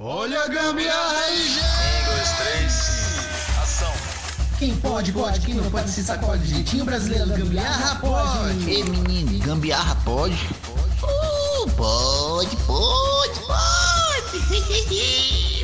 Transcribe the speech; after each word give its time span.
Olha 0.00 0.42
a 0.42 0.48
gambiarra 0.48 1.18
aí, 1.20 1.48
gente! 1.48 1.60
Um, 1.60 2.14
dois, 2.14 2.30
três, 2.32 3.58
ação! 3.62 3.92
Quem 4.58 4.74
pode, 4.76 5.12
pode, 5.12 5.38
quem 5.40 5.54
não 5.54 5.70
pode 5.70 5.88
se 5.88 6.02
sacode. 6.02 6.44
Jeitinho 6.46 6.84
brasileiro, 6.84 7.28
gambiarra 7.28 8.00
pode! 8.00 8.68
Ei, 8.68 8.82
menino, 8.82 9.38
gambiarra 9.44 9.94
pode? 10.04 10.34
Uh, 11.00 11.70
pode, 11.76 12.56
pode, 12.56 13.40
pode! 13.46 14.40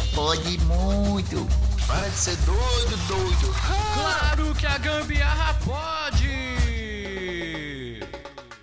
pode 0.15 0.59
muito! 0.59 1.45
Para 1.89 2.09
de 2.09 2.17
ser 2.17 2.37
doido, 2.37 2.97
doido! 3.09 3.53
Claro 3.95 4.55
que 4.55 4.67
a 4.67 4.79
gambiarra 4.79 5.55
pode! 5.65 6.10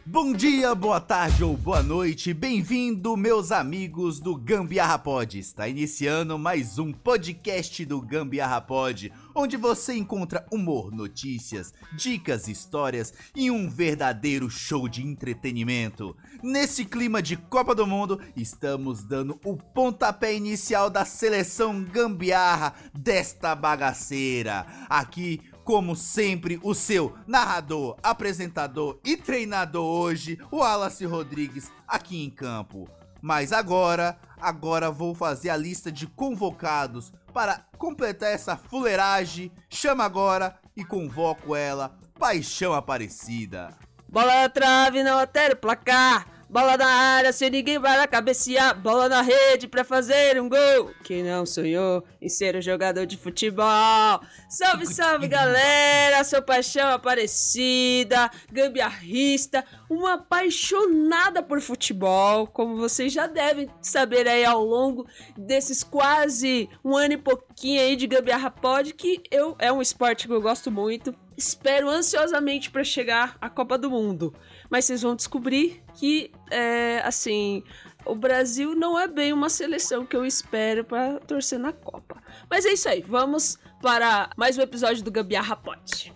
Bom 0.09 0.31
dia, 0.31 0.73
boa 0.73 1.01
tarde 1.01 1.43
ou 1.43 1.57
boa 1.57 1.83
noite, 1.83 2.33
bem-vindo, 2.33 3.17
meus 3.17 3.51
amigos 3.51 4.21
do 4.21 4.37
Gambiarra 4.37 4.97
Pod. 4.97 5.37
Está 5.37 5.67
iniciando 5.67 6.39
mais 6.39 6.79
um 6.79 6.93
podcast 6.93 7.83
do 7.83 7.99
Gambiarra 7.99 8.61
Pod, 8.61 9.11
onde 9.35 9.57
você 9.57 9.95
encontra 9.97 10.45
humor, 10.49 10.93
notícias, 10.93 11.73
dicas, 11.91 12.47
histórias 12.47 13.13
e 13.35 13.51
um 13.51 13.69
verdadeiro 13.69 14.49
show 14.49 14.87
de 14.87 15.05
entretenimento. 15.05 16.15
Nesse 16.41 16.85
clima 16.85 17.21
de 17.21 17.35
Copa 17.35 17.75
do 17.75 17.85
Mundo, 17.85 18.21
estamos 18.33 19.03
dando 19.03 19.37
o 19.43 19.57
pontapé 19.57 20.33
inicial 20.33 20.89
da 20.89 21.03
seleção 21.03 21.83
gambiarra 21.83 22.73
desta 22.93 23.53
bagaceira. 23.53 24.65
Aqui 24.87 25.41
como 25.67 25.97
sempre, 25.97 26.57
o 26.63 26.73
seu 26.73 27.17
narrador, 27.27 27.97
apresentador 28.01 29.01
e 29.03 29.17
treinador 29.17 29.83
hoje, 29.83 30.39
o 30.49 30.59
Wallace 30.59 31.03
Rodrigues, 31.03 31.69
aqui 31.85 32.23
em 32.23 32.29
campo. 32.29 32.89
Mas 33.21 33.51
agora, 33.51 34.17
agora 34.39 34.89
vou 34.89 35.13
fazer 35.13 35.49
a 35.49 35.57
lista 35.57 35.91
de 35.91 36.07
convocados 36.07 37.11
para 37.33 37.65
completar 37.77 38.31
essa 38.31 38.55
fuleiragem. 38.55 39.51
Chama 39.69 40.05
agora 40.05 40.57
e 40.73 40.85
convoco 40.85 41.53
ela, 41.53 41.99
Paixão 42.17 42.73
Aparecida. 42.73 43.75
Bola 44.07 44.43
na 44.43 44.49
trave, 44.49 45.03
não 45.03 45.19
altera 45.19 45.53
o 45.53 45.57
placar. 45.57 46.36
Bola 46.49 46.77
na 46.77 46.87
área, 46.87 47.33
sem 47.33 47.49
ninguém 47.49 47.77
vai 47.77 47.97
lá 47.97 48.07
cabecear. 48.07 48.79
Bola 48.79 49.09
na 49.09 49.21
rede 49.21 49.67
pra 49.67 49.83
fazer 49.83 50.41
um 50.41 50.47
gol. 50.47 50.91
Quem 51.03 51.21
não 51.21 51.45
sonhou 51.45 52.05
em 52.21 52.29
ser 52.29 52.55
um 52.55 52.61
jogador 52.61 53.05
de 53.05 53.17
futebol? 53.17 54.21
Salve, 54.47 54.85
salve, 54.87 55.27
galera! 55.27 56.23
Sou 56.23 56.41
paixão 56.41 56.87
aparecida, 56.87 58.31
gambiarrista, 58.49 59.65
uma 59.89 60.13
apaixonada 60.13 61.43
por 61.43 61.59
futebol, 61.59 62.47
como 62.47 62.77
vocês 62.77 63.11
já 63.11 63.27
devem 63.27 63.69
saber 63.81 64.25
aí 64.25 64.45
ao 64.45 64.63
longo 64.63 65.05
desses 65.37 65.83
quase 65.83 66.69
um 66.83 66.95
ano 66.95 67.15
e 67.15 67.17
pouquinho 67.17 67.81
aí 67.81 67.97
de 67.97 68.07
gambiarra 68.07 68.49
pod, 68.49 68.93
que 68.93 69.21
eu 69.29 69.53
é 69.59 69.69
um 69.69 69.81
esporte 69.81 70.25
que 70.25 70.33
eu 70.33 70.41
gosto 70.41 70.71
muito. 70.71 71.13
Espero 71.35 71.89
ansiosamente 71.89 72.71
para 72.71 72.85
chegar 72.85 73.37
à 73.41 73.49
Copa 73.49 73.77
do 73.77 73.91
Mundo 73.91 74.33
mas 74.69 74.85
vocês 74.85 75.01
vão 75.01 75.15
descobrir 75.15 75.83
que, 75.95 76.31
é, 76.51 77.01
assim, 77.03 77.63
o 78.05 78.15
Brasil 78.15 78.75
não 78.75 78.97
é 78.97 79.07
bem 79.07 79.33
uma 79.33 79.49
seleção 79.49 80.05
que 80.05 80.15
eu 80.15 80.25
espero 80.25 80.83
para 80.83 81.19
torcer 81.19 81.59
na 81.59 81.73
Copa. 81.73 82.21
Mas 82.49 82.65
é 82.65 82.69
isso 82.73 82.87
aí, 82.87 83.01
vamos 83.01 83.57
para 83.81 84.29
mais 84.37 84.57
um 84.57 84.61
episódio 84.61 85.03
do 85.03 85.11
Gambiarra 85.11 85.55
Pot. 85.55 86.13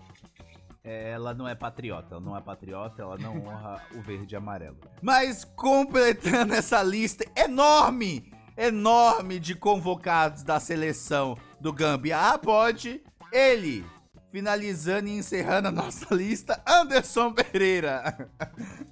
Ela 0.84 1.32
não 1.32 1.46
é 1.46 1.54
patriota, 1.54 2.14
ela 2.14 2.20
não 2.20 2.36
é 2.36 2.40
patriota, 2.40 3.02
ela 3.02 3.16
não 3.16 3.46
honra 3.46 3.80
o 3.94 4.02
verde 4.02 4.34
e 4.34 4.36
amarelo. 4.36 4.78
Mas 5.00 5.44
completando 5.44 6.54
essa 6.54 6.82
lista 6.82 7.24
enorme, 7.36 8.32
enorme 8.56 9.38
de 9.38 9.54
convocados 9.54 10.42
da 10.42 10.58
seleção 10.58 11.38
do 11.60 11.72
Gambiarra 11.72 12.38
Pod, 12.38 13.00
ele, 13.30 13.84
finalizando 14.32 15.08
e 15.08 15.18
encerrando 15.18 15.68
a 15.68 15.70
nossa 15.70 16.06
lista, 16.16 16.60
Anderson 16.66 17.32
Pereira. 17.34 18.28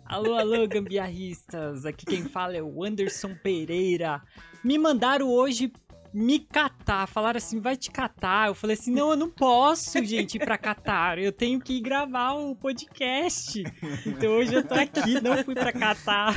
Alô, 0.04 0.34
alô, 0.34 0.68
gambiarristas. 0.68 1.86
Aqui 1.86 2.04
quem 2.04 2.24
fala 2.24 2.56
é 2.56 2.62
o 2.62 2.84
Anderson 2.84 3.34
Pereira. 3.42 4.22
Me 4.62 4.76
mandaram 4.76 5.28
hoje 5.28 5.72
me 6.12 6.40
catar, 6.40 7.06
falaram 7.06 7.38
assim, 7.38 7.60
vai 7.60 7.76
te 7.76 7.90
catar. 7.90 8.48
Eu 8.48 8.54
falei 8.54 8.74
assim, 8.74 8.90
não, 8.92 9.10
eu 9.10 9.16
não 9.16 9.30
posso, 9.30 10.04
gente, 10.04 10.34
ir 10.34 10.40
pra 10.40 10.58
Catar. 10.58 11.18
Eu 11.18 11.32
tenho 11.32 11.60
que 11.60 11.74
ir 11.74 11.80
gravar 11.80 12.32
o 12.32 12.50
um 12.50 12.54
podcast. 12.54 13.62
Então 14.04 14.32
hoje 14.32 14.52
eu 14.52 14.66
tô 14.66 14.74
aqui, 14.74 15.20
não 15.20 15.42
fui 15.44 15.54
pra 15.54 15.72
Catar. 15.72 16.34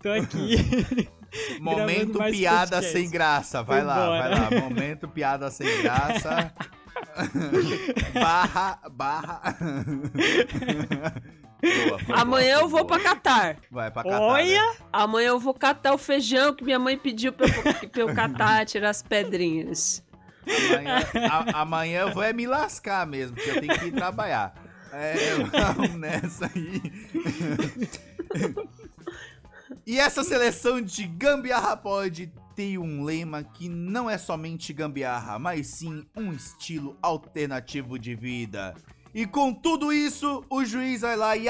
Tô 0.00 0.10
aqui. 0.10 1.08
Momento 1.60 2.18
piada 2.30 2.76
podcast. 2.76 2.92
sem 2.92 3.10
graça. 3.10 3.62
Vai 3.62 3.82
lá, 3.82 4.08
vai 4.08 4.30
lá. 4.30 4.60
Momento 4.60 5.08
piada 5.08 5.50
sem 5.50 5.82
graça. 5.82 6.52
barra, 8.14 8.80
barra. 8.90 9.56
Boa, 11.60 12.20
Amanhã 12.20 12.60
eu 12.60 12.68
vou 12.68 12.84
pra 12.84 13.00
Catar. 13.00 13.56
Vai 13.70 13.90
pra 13.90 14.04
Catar. 14.04 14.20
Olha! 14.20 14.62
Né? 14.62 14.76
Amanhã 14.92 15.28
eu 15.28 15.40
vou 15.40 15.52
catar 15.52 15.92
o 15.92 15.98
feijão 15.98 16.54
que 16.54 16.64
minha 16.64 16.78
mãe 16.78 16.96
pediu 16.96 17.32
pra 17.32 17.46
eu, 17.46 17.88
pra 17.90 18.02
eu 18.02 18.14
catar, 18.14 18.64
tirar 18.64 18.90
as 18.90 19.02
pedrinhas. 19.02 20.02
Amanhã, 20.46 20.98
a, 21.30 21.60
amanhã 21.62 22.00
eu 22.02 22.14
vou 22.14 22.22
é 22.22 22.32
me 22.32 22.46
lascar 22.46 23.06
mesmo, 23.06 23.34
porque 23.36 23.50
eu 23.50 23.60
tenho 23.60 23.78
que 23.78 23.86
ir 23.86 23.92
trabalhar. 23.92 24.54
É, 24.92 25.34
vamos 25.34 25.94
nessa 25.96 26.46
aí. 26.46 26.82
e 29.86 29.98
essa 29.98 30.24
seleção 30.24 30.80
de 30.80 31.06
Gambiarra 31.06 31.76
pode 31.76 32.32
tem 32.58 32.76
um 32.76 33.04
lema 33.04 33.44
que 33.44 33.68
não 33.68 34.10
é 34.10 34.18
somente 34.18 34.72
gambiarra, 34.72 35.38
mas 35.38 35.68
sim 35.68 36.04
um 36.16 36.32
estilo 36.32 36.98
alternativo 37.00 37.96
de 37.96 38.16
vida. 38.16 38.74
E 39.14 39.24
com 39.24 39.54
tudo 39.54 39.92
isso, 39.92 40.44
o 40.50 40.64
juiz 40.64 41.02
vai 41.02 41.14
lá 41.14 41.36
e 41.36 41.46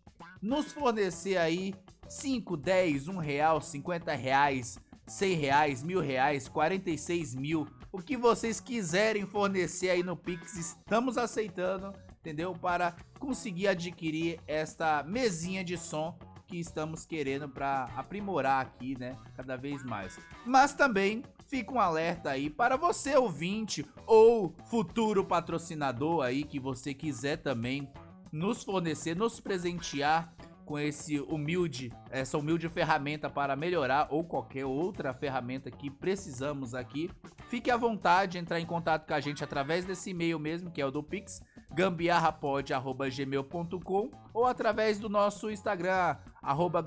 nos 0.40 0.72
fornecer 0.72 1.36
aí 1.36 1.74
5, 2.08 2.56
10, 2.56 3.08
1 3.08 3.18
real, 3.18 3.60
50 3.60 4.14
reais, 4.14 4.78
100 5.06 5.34
reais, 5.34 5.82
mil 5.82 6.00
reais, 6.00 6.48
46 6.48 7.34
mil, 7.34 7.66
o 7.92 7.98
que 7.98 8.16
vocês 8.16 8.60
quiserem 8.60 9.26
fornecer 9.26 9.90
aí 9.90 10.02
no 10.02 10.16
Pix, 10.16 10.56
estamos 10.56 11.18
aceitando, 11.18 11.92
entendeu? 12.20 12.52
Para 12.54 12.94
conseguir 13.18 13.68
adquirir 13.68 14.40
esta 14.46 15.02
mesinha 15.02 15.64
de 15.64 15.76
som 15.76 16.16
que 16.46 16.58
estamos 16.58 17.04
querendo 17.04 17.48
para 17.48 17.84
aprimorar 17.96 18.60
aqui, 18.60 18.98
né, 18.98 19.16
cada 19.36 19.56
vez 19.56 19.84
mais. 19.84 20.18
Mas 20.44 20.72
também 20.72 21.22
fica 21.46 21.72
um 21.72 21.80
alerta 21.80 22.30
aí 22.30 22.48
para 22.48 22.76
você 22.76 23.16
ouvinte 23.16 23.84
ou 24.06 24.54
futuro 24.66 25.24
patrocinador 25.24 26.22
aí 26.24 26.44
que 26.44 26.58
você 26.58 26.94
quiser 26.94 27.38
também 27.38 27.88
nos 28.32 28.62
fornecer, 28.62 29.16
nos 29.16 29.40
presentear 29.40 30.32
com 30.64 30.78
esse 30.78 31.18
humilde, 31.18 31.92
essa 32.10 32.38
humilde 32.38 32.68
ferramenta 32.68 33.28
para 33.28 33.56
melhorar 33.56 34.06
ou 34.08 34.22
qualquer 34.22 34.64
outra 34.64 35.12
ferramenta 35.12 35.68
que 35.68 35.90
precisamos 35.90 36.76
aqui, 36.76 37.10
fique 37.48 37.72
à 37.72 37.76
vontade 37.76 38.30
de 38.32 38.38
entrar 38.38 38.60
em 38.60 38.66
contato 38.66 39.04
com 39.04 39.14
a 39.14 39.18
gente 39.18 39.42
através 39.42 39.84
desse 39.84 40.10
e-mail 40.10 40.38
mesmo, 40.38 40.70
que 40.70 40.80
é 40.80 40.86
o 40.86 40.92
do 40.92 41.02
Pix, 41.02 41.42
gambiarrapod@gmail.com 41.72 44.10
ou 44.32 44.46
através 44.46 45.00
do 45.00 45.08
nosso 45.08 45.50
Instagram, 45.50 46.18
arroba. 46.40 46.86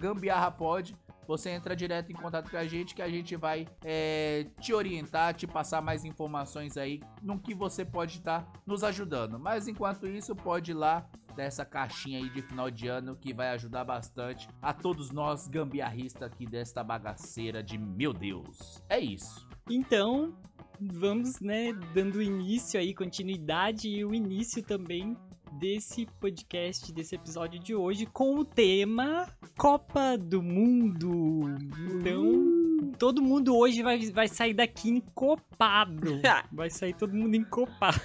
Você 1.27 1.49
entra 1.49 1.75
direto 1.75 2.11
em 2.11 2.15
contato 2.15 2.49
com 2.49 2.57
a 2.57 2.65
gente 2.65 2.93
que 2.93 3.01
a 3.01 3.09
gente 3.09 3.35
vai 3.35 3.67
é, 3.83 4.47
te 4.59 4.73
orientar, 4.73 5.33
te 5.33 5.47
passar 5.47 5.81
mais 5.81 6.03
informações 6.03 6.77
aí 6.77 7.01
no 7.21 7.39
que 7.39 7.53
você 7.53 7.85
pode 7.85 8.17
estar 8.17 8.51
nos 8.65 8.83
ajudando. 8.83 9.39
Mas 9.39 9.67
enquanto 9.67 10.07
isso, 10.07 10.35
pode 10.35 10.71
ir 10.71 10.75
lá 10.75 11.07
dessa 11.35 11.65
caixinha 11.65 12.19
aí 12.19 12.29
de 12.29 12.41
final 12.41 12.69
de 12.69 12.87
ano 12.87 13.15
que 13.15 13.33
vai 13.33 13.49
ajudar 13.49 13.83
bastante 13.83 14.47
a 14.61 14.73
todos 14.73 15.11
nós 15.11 15.47
gambiarristas 15.47 16.23
aqui 16.23 16.45
desta 16.45 16.83
bagaceira 16.83 17.63
de 17.63 17.77
meu 17.77 18.13
Deus. 18.13 18.81
É 18.87 18.99
isso. 18.99 19.47
Então, 19.69 20.35
vamos, 20.79 21.39
né, 21.39 21.73
dando 21.93 22.21
início 22.21 22.79
aí, 22.79 22.93
continuidade 22.93 23.87
e 23.87 24.05
o 24.05 24.13
início 24.13 24.61
também 24.63 25.17
desse 25.59 26.05
podcast, 26.19 26.91
desse 26.91 27.15
episódio 27.15 27.59
de 27.59 27.75
hoje 27.75 28.05
com 28.05 28.37
o 28.37 28.45
tema 28.45 29.27
Copa 29.57 30.17
do 30.17 30.41
Mundo. 30.41 31.45
Então, 31.91 32.91
todo 32.97 33.21
mundo 33.21 33.55
hoje 33.55 33.81
vai, 33.81 33.99
vai 34.11 34.27
sair 34.27 34.53
daqui 34.53 34.89
encopado. 34.89 36.21
Vai 36.51 36.69
sair 36.69 36.93
todo 36.93 37.13
mundo 37.13 37.35
encopado. 37.35 37.97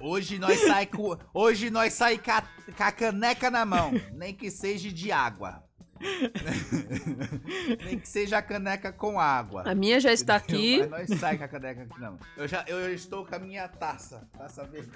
Hoje 0.00 0.38
nós 0.38 0.60
sai 0.60 0.86
com, 0.86 1.16
hoje 1.34 1.70
nós 1.70 1.92
sai 1.92 2.18
com 2.18 2.30
a, 2.30 2.42
com 2.42 2.82
a 2.82 2.92
caneca 2.92 3.50
na 3.50 3.64
mão, 3.64 3.90
nem 4.14 4.34
que 4.34 4.50
seja 4.50 4.92
de 4.92 5.10
água. 5.10 5.67
nem 7.84 7.98
que 7.98 8.08
seja 8.08 8.38
a 8.38 8.42
caneca 8.42 8.92
com 8.92 9.18
água. 9.20 9.62
A 9.66 9.74
minha 9.74 9.98
já 10.00 10.12
está 10.12 10.36
aqui. 10.36 10.86
Mas 10.88 11.08
nós 11.10 11.20
sai 11.20 11.36
com 11.38 11.44
a 11.44 11.48
caneca 11.48 11.82
aqui 11.82 12.00
não. 12.00 12.18
Eu 12.36 12.46
já 12.48 12.64
eu 12.66 12.92
estou 12.92 13.24
com 13.26 13.34
a 13.34 13.38
minha 13.38 13.66
taça, 13.68 14.28
taça 14.36 14.64
verde. 14.64 14.90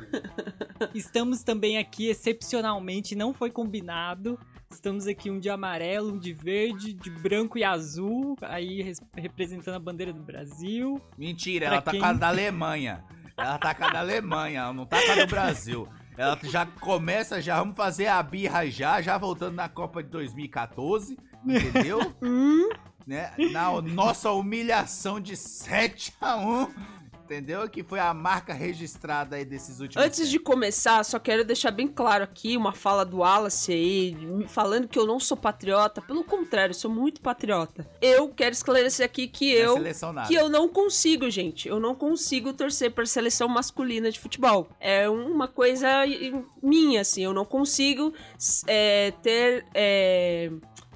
Estamos 0.95 1.43
também 1.43 1.79
aqui 1.79 2.09
excepcionalmente, 2.09 3.15
não 3.15 3.33
foi 3.33 3.51
combinado. 3.51 4.39
Estamos 4.71 5.07
aqui 5.07 5.31
um 5.31 5.39
de 5.39 5.51
amarelo, 5.51 6.15
um 6.15 6.19
de 6.19 6.33
verde, 6.33 6.95
de 6.95 7.11
branco 7.11 7.59
e 7.59 7.65
azul, 7.65 8.37
aí 8.41 8.81
res- 8.81 9.03
representando 9.15 9.75
a 9.75 9.79
bandeira 9.79 10.13
do 10.15 10.23
Brasil. 10.23 10.99
Mentira, 11.19 11.67
Pra 11.67 11.75
ela 11.75 11.83
tá 11.83 11.91
quem- 11.91 12.01
com 12.01 12.07
a 12.07 12.13
da 12.15 12.29
Alemanha. 12.29 13.05
Ela 13.37 13.59
tá 13.59 13.75
com 13.75 13.85
a 13.85 13.91
da 13.91 13.99
Alemanha, 13.99 14.61
ela 14.61 14.73
não 14.73 14.87
tá 14.87 14.99
com 15.05 15.13
a 15.13 15.15
do 15.17 15.27
Brasil. 15.27 15.87
Ela 16.17 16.39
já 16.43 16.67
começa, 16.67 17.41
já 17.41 17.59
vamos 17.59 17.77
fazer 17.77 18.07
a 18.07 18.23
birra 18.23 18.69
já, 18.69 19.01
já 19.01 19.17
voltando 19.17 19.55
na 19.55 19.69
Copa 19.69 20.03
de 20.03 20.11
2014, 20.11 21.19
entendeu? 21.45 22.01
Hum, 22.23 22.69
né? 23.07 23.33
Na 23.51 23.81
nossa 23.83 24.31
humilhação 24.31 25.19
de 25.21 25.37
7 25.37 26.15
a 26.21 26.37
1 26.37 27.02
entendeu? 27.33 27.69
Que 27.69 27.83
foi 27.83 27.99
a 27.99 28.13
marca 28.13 28.53
registrada 28.53 29.37
aí 29.37 29.45
desses 29.45 29.81
últimos 29.81 30.05
Antes 30.05 30.29
de 30.29 30.39
começar, 30.39 31.03
só 31.05 31.19
quero 31.19 31.45
deixar 31.45 31.71
bem 31.71 31.89
claro 31.89 32.25
aqui 32.25 32.57
uma 32.57 32.73
fala 32.73 33.05
do 33.05 33.19
Wallace 33.19 33.73
aí, 33.73 34.17
falando 34.49 34.87
que 34.87 34.99
eu 34.99 35.07
não 35.07 35.19
sou 35.19 35.37
patriota. 35.37 36.03
Pelo 36.03 36.23
contrário, 36.25 36.71
eu 36.71 36.75
sou 36.79 36.91
muito 36.91 37.21
patriota. 37.21 37.89
Eu 38.01 38.29
quero 38.29 38.53
esclarecer 38.53 39.05
aqui 39.05 39.27
que 39.27 39.51
eu 39.51 39.75
selecionado. 39.75 40.29
que 40.29 40.35
eu 40.35 40.49
não 40.49 40.69
consigo, 40.69 41.31
gente. 41.31 41.69
Eu 41.69 41.81
não 41.81 41.95
consigo 41.95 42.53
torcer 42.53 42.91
para 42.91 43.07
seleção 43.07 43.49
masculina 43.49 44.11
de 44.11 44.21
futebol. 44.21 44.69
É 44.79 45.09
uma 45.09 45.49
coisa 45.49 45.89
minha, 46.63 47.01
assim. 47.01 47.25
Eu 47.25 47.33
não 47.33 47.45
consigo 47.45 48.13
é, 48.67 49.13
ter. 49.23 49.65
é, 49.75 50.51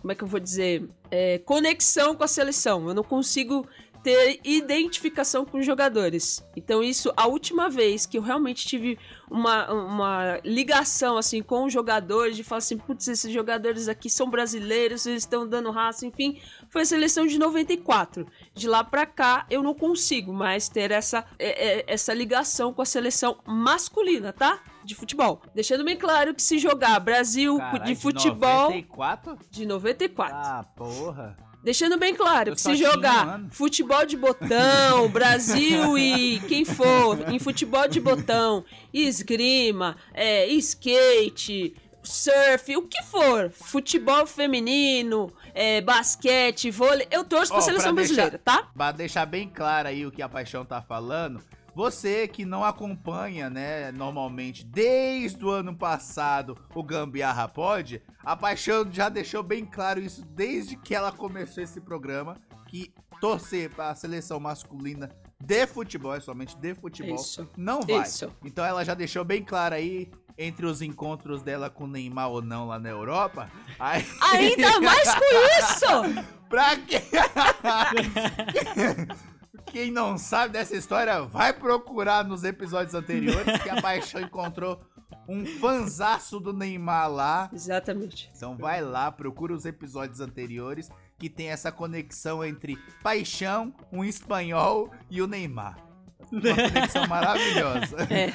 como 0.07 0.13
é 0.13 0.15
que 0.15 0.23
eu 0.23 0.29
vou 0.29 0.39
dizer? 0.39 0.89
É, 1.11 1.39
conexão 1.39 2.15
com 2.15 2.23
a 2.23 2.29
seleção. 2.29 2.87
Eu 2.89 2.95
não 2.95 3.03
consigo 3.03 3.67
ter 4.07 4.39
identificação 4.45 5.45
com 5.45 5.59
os 5.59 5.67
jogadores. 5.67 6.41
Então, 6.55 6.81
isso, 6.81 7.13
a 7.17 7.27
última 7.27 7.69
vez 7.69 8.07
que 8.07 8.17
eu 8.17 8.23
realmente 8.23 8.65
tive 8.65 8.97
uma, 9.29 9.69
uma 9.73 10.41
ligação, 10.45 11.17
assim, 11.17 11.43
com 11.43 11.65
os 11.65 11.73
jogadores, 11.73 12.37
de 12.37 12.45
falar 12.45 12.59
assim, 12.59 12.79
putz, 12.79 13.09
esses 13.09 13.33
jogadores 13.33 13.89
aqui 13.89 14.09
são 14.09 14.31
brasileiros, 14.31 15.07
eles 15.07 15.25
estão 15.25 15.45
dando 15.45 15.73
raça, 15.73 16.07
enfim, 16.07 16.41
foi 16.71 16.83
a 16.83 16.85
seleção 16.85 17.27
de 17.27 17.37
94. 17.37 18.29
De 18.55 18.69
lá 18.69 18.85
pra 18.85 19.07
cá, 19.07 19.45
eu 19.51 19.61
não 19.61 19.75
consigo 19.75 20.33
mais 20.33 20.69
ter 20.69 20.93
essa, 20.93 21.25
é, 21.37 21.81
é, 21.81 21.85
essa 21.89 22.15
ligação 22.15 22.73
com 22.73 22.83
a 22.83 22.87
seleção 22.87 23.39
masculina, 23.45 24.33
tá? 24.33 24.63
De 24.85 24.95
futebol. 24.95 25.43
Deixando 25.53 25.83
bem 25.83 25.97
claro 25.97 26.33
que 26.33 26.41
se 26.41 26.61
jogar 26.61 27.01
Brasil 27.01 27.59
Caralho, 27.59 27.85
de 27.85 27.97
futebol 27.97 28.71
94? 28.71 29.37
de 29.51 29.67
94. 29.67 30.37
Ah, 30.37 30.65
porra. 30.77 31.46
Deixando 31.67 31.99
bem 31.99 32.15
claro 32.15 32.53
que 32.55 32.61
se 32.61 32.77
jogar 32.77 33.27
ano. 33.27 33.49
futebol 33.51 34.07
de 34.07 34.17
botão, 34.17 35.09
Brasil 35.11 35.99
e 35.99 36.39
quem 36.47 36.65
for, 36.65 37.19
em 37.29 37.41
futebol 37.41 37.89
de 37.89 37.99
botão, 37.99 38.65
esgrima, 38.95 39.97
é, 40.15 40.47
skate, 40.47 41.75
surf, 42.05 42.77
o 42.77 42.83
que 42.83 43.03
for, 43.03 43.51
futebol 43.51 44.25
feminino, 44.29 45.33
é, 45.53 45.81
basquete, 45.81 46.71
vôlei, 46.71 47.09
eu 47.11 47.25
torço 47.25 47.51
pra 47.51 47.59
Ó, 47.59 47.61
seleção 47.63 47.93
pra 47.93 48.05
deixar- 48.05 48.15
brasileira, 48.15 48.39
tá? 48.45 48.69
Pra 48.73 48.93
deixar 48.93 49.27
bem 49.27 49.49
claro 49.53 49.89
aí 49.89 50.07
o 50.07 50.13
que 50.13 50.23
a 50.23 50.29
Paixão 50.29 50.65
tá 50.65 50.81
falando, 50.81 51.43
você 51.77 52.27
que 52.27 52.47
não 52.47 52.65
acompanha, 52.65 53.51
né, 53.51 53.93
normalmente, 53.93 54.65
desde 54.65 55.45
o 55.45 55.51
ano 55.51 55.77
passado, 55.77 56.57
o 56.75 56.83
Gambiarra 56.83 57.47
Pod, 57.49 58.03
a 58.25 58.35
Paixão 58.35 58.91
já 58.91 59.11
deixou 59.11 59.43
bem 59.43 59.67
claro 59.67 60.01
isso 60.01 60.25
desde 60.25 60.75
que 60.75 60.95
ela 60.95 61.13
começou 61.13 61.63
esse 61.63 61.79
programa, 61.79 62.39
que 62.67 62.95
torcer 63.21 63.69
pra 63.69 63.95
seleção 63.95 64.41
masculina 64.41 65.11
de 65.39 65.67
futebol, 65.67 66.15
é 66.15 66.21
somente 66.21 66.57
de 66.57 66.75
futebol, 66.75 67.15
Isso. 67.15 67.47
não 67.59 67.83
vai. 67.83 68.05
Isso. 68.05 68.33
Então 68.43 68.65
ela 68.65 68.83
já 68.83 68.95
deixou 68.95 69.23
bem 69.23 69.45
claro 69.45 69.75
aí, 69.75 70.11
entre 70.39 70.65
os 70.65 70.81
encontros 70.81 71.43
dela 71.43 71.69
com 71.69 71.85
o 71.85 71.89
Neymar 71.89 72.31
ou 72.31 72.41
não 72.41 72.69
lá 72.69 72.79
na 72.79 72.89
Europa, 72.89 73.51
aí... 73.79 74.03
Ainda 74.33 74.81
mais 74.81 75.15
com 75.15 75.21
isso! 75.59 75.87
Pra 76.49 76.75
quem... 76.77 77.03
Quem 79.77 79.91
não 79.91 80.17
sabe 80.17 80.55
dessa 80.55 80.75
história, 80.75 81.21
vai 81.25 81.53
procurar 81.53 82.25
nos 82.25 82.45
episódios 82.45 82.95
anteriores 82.95 83.63
que 83.63 83.69
a 83.69 83.77
Paixão 83.83 84.23
encontrou 84.23 84.81
um 85.29 85.45
fanzaço 85.45 86.41
do 86.41 86.51
Neymar 86.51 87.11
lá. 87.11 87.51
Exatamente. 87.53 88.33
Então 88.35 88.57
vai 88.57 88.81
lá, 88.81 89.13
procura 89.13 89.53
os 89.53 89.67
episódios 89.67 90.19
anteriores 90.19 90.89
que 91.19 91.29
tem 91.29 91.51
essa 91.51 91.71
conexão 91.71 92.43
entre 92.43 92.79
Paixão, 93.03 93.75
um 93.93 94.03
espanhol 94.03 94.91
e 95.11 95.21
o 95.21 95.27
Neymar. 95.27 95.86
Uma 96.33 96.41
conexão 96.71 97.07
maravilhosa. 97.07 97.97
É, 98.11 98.33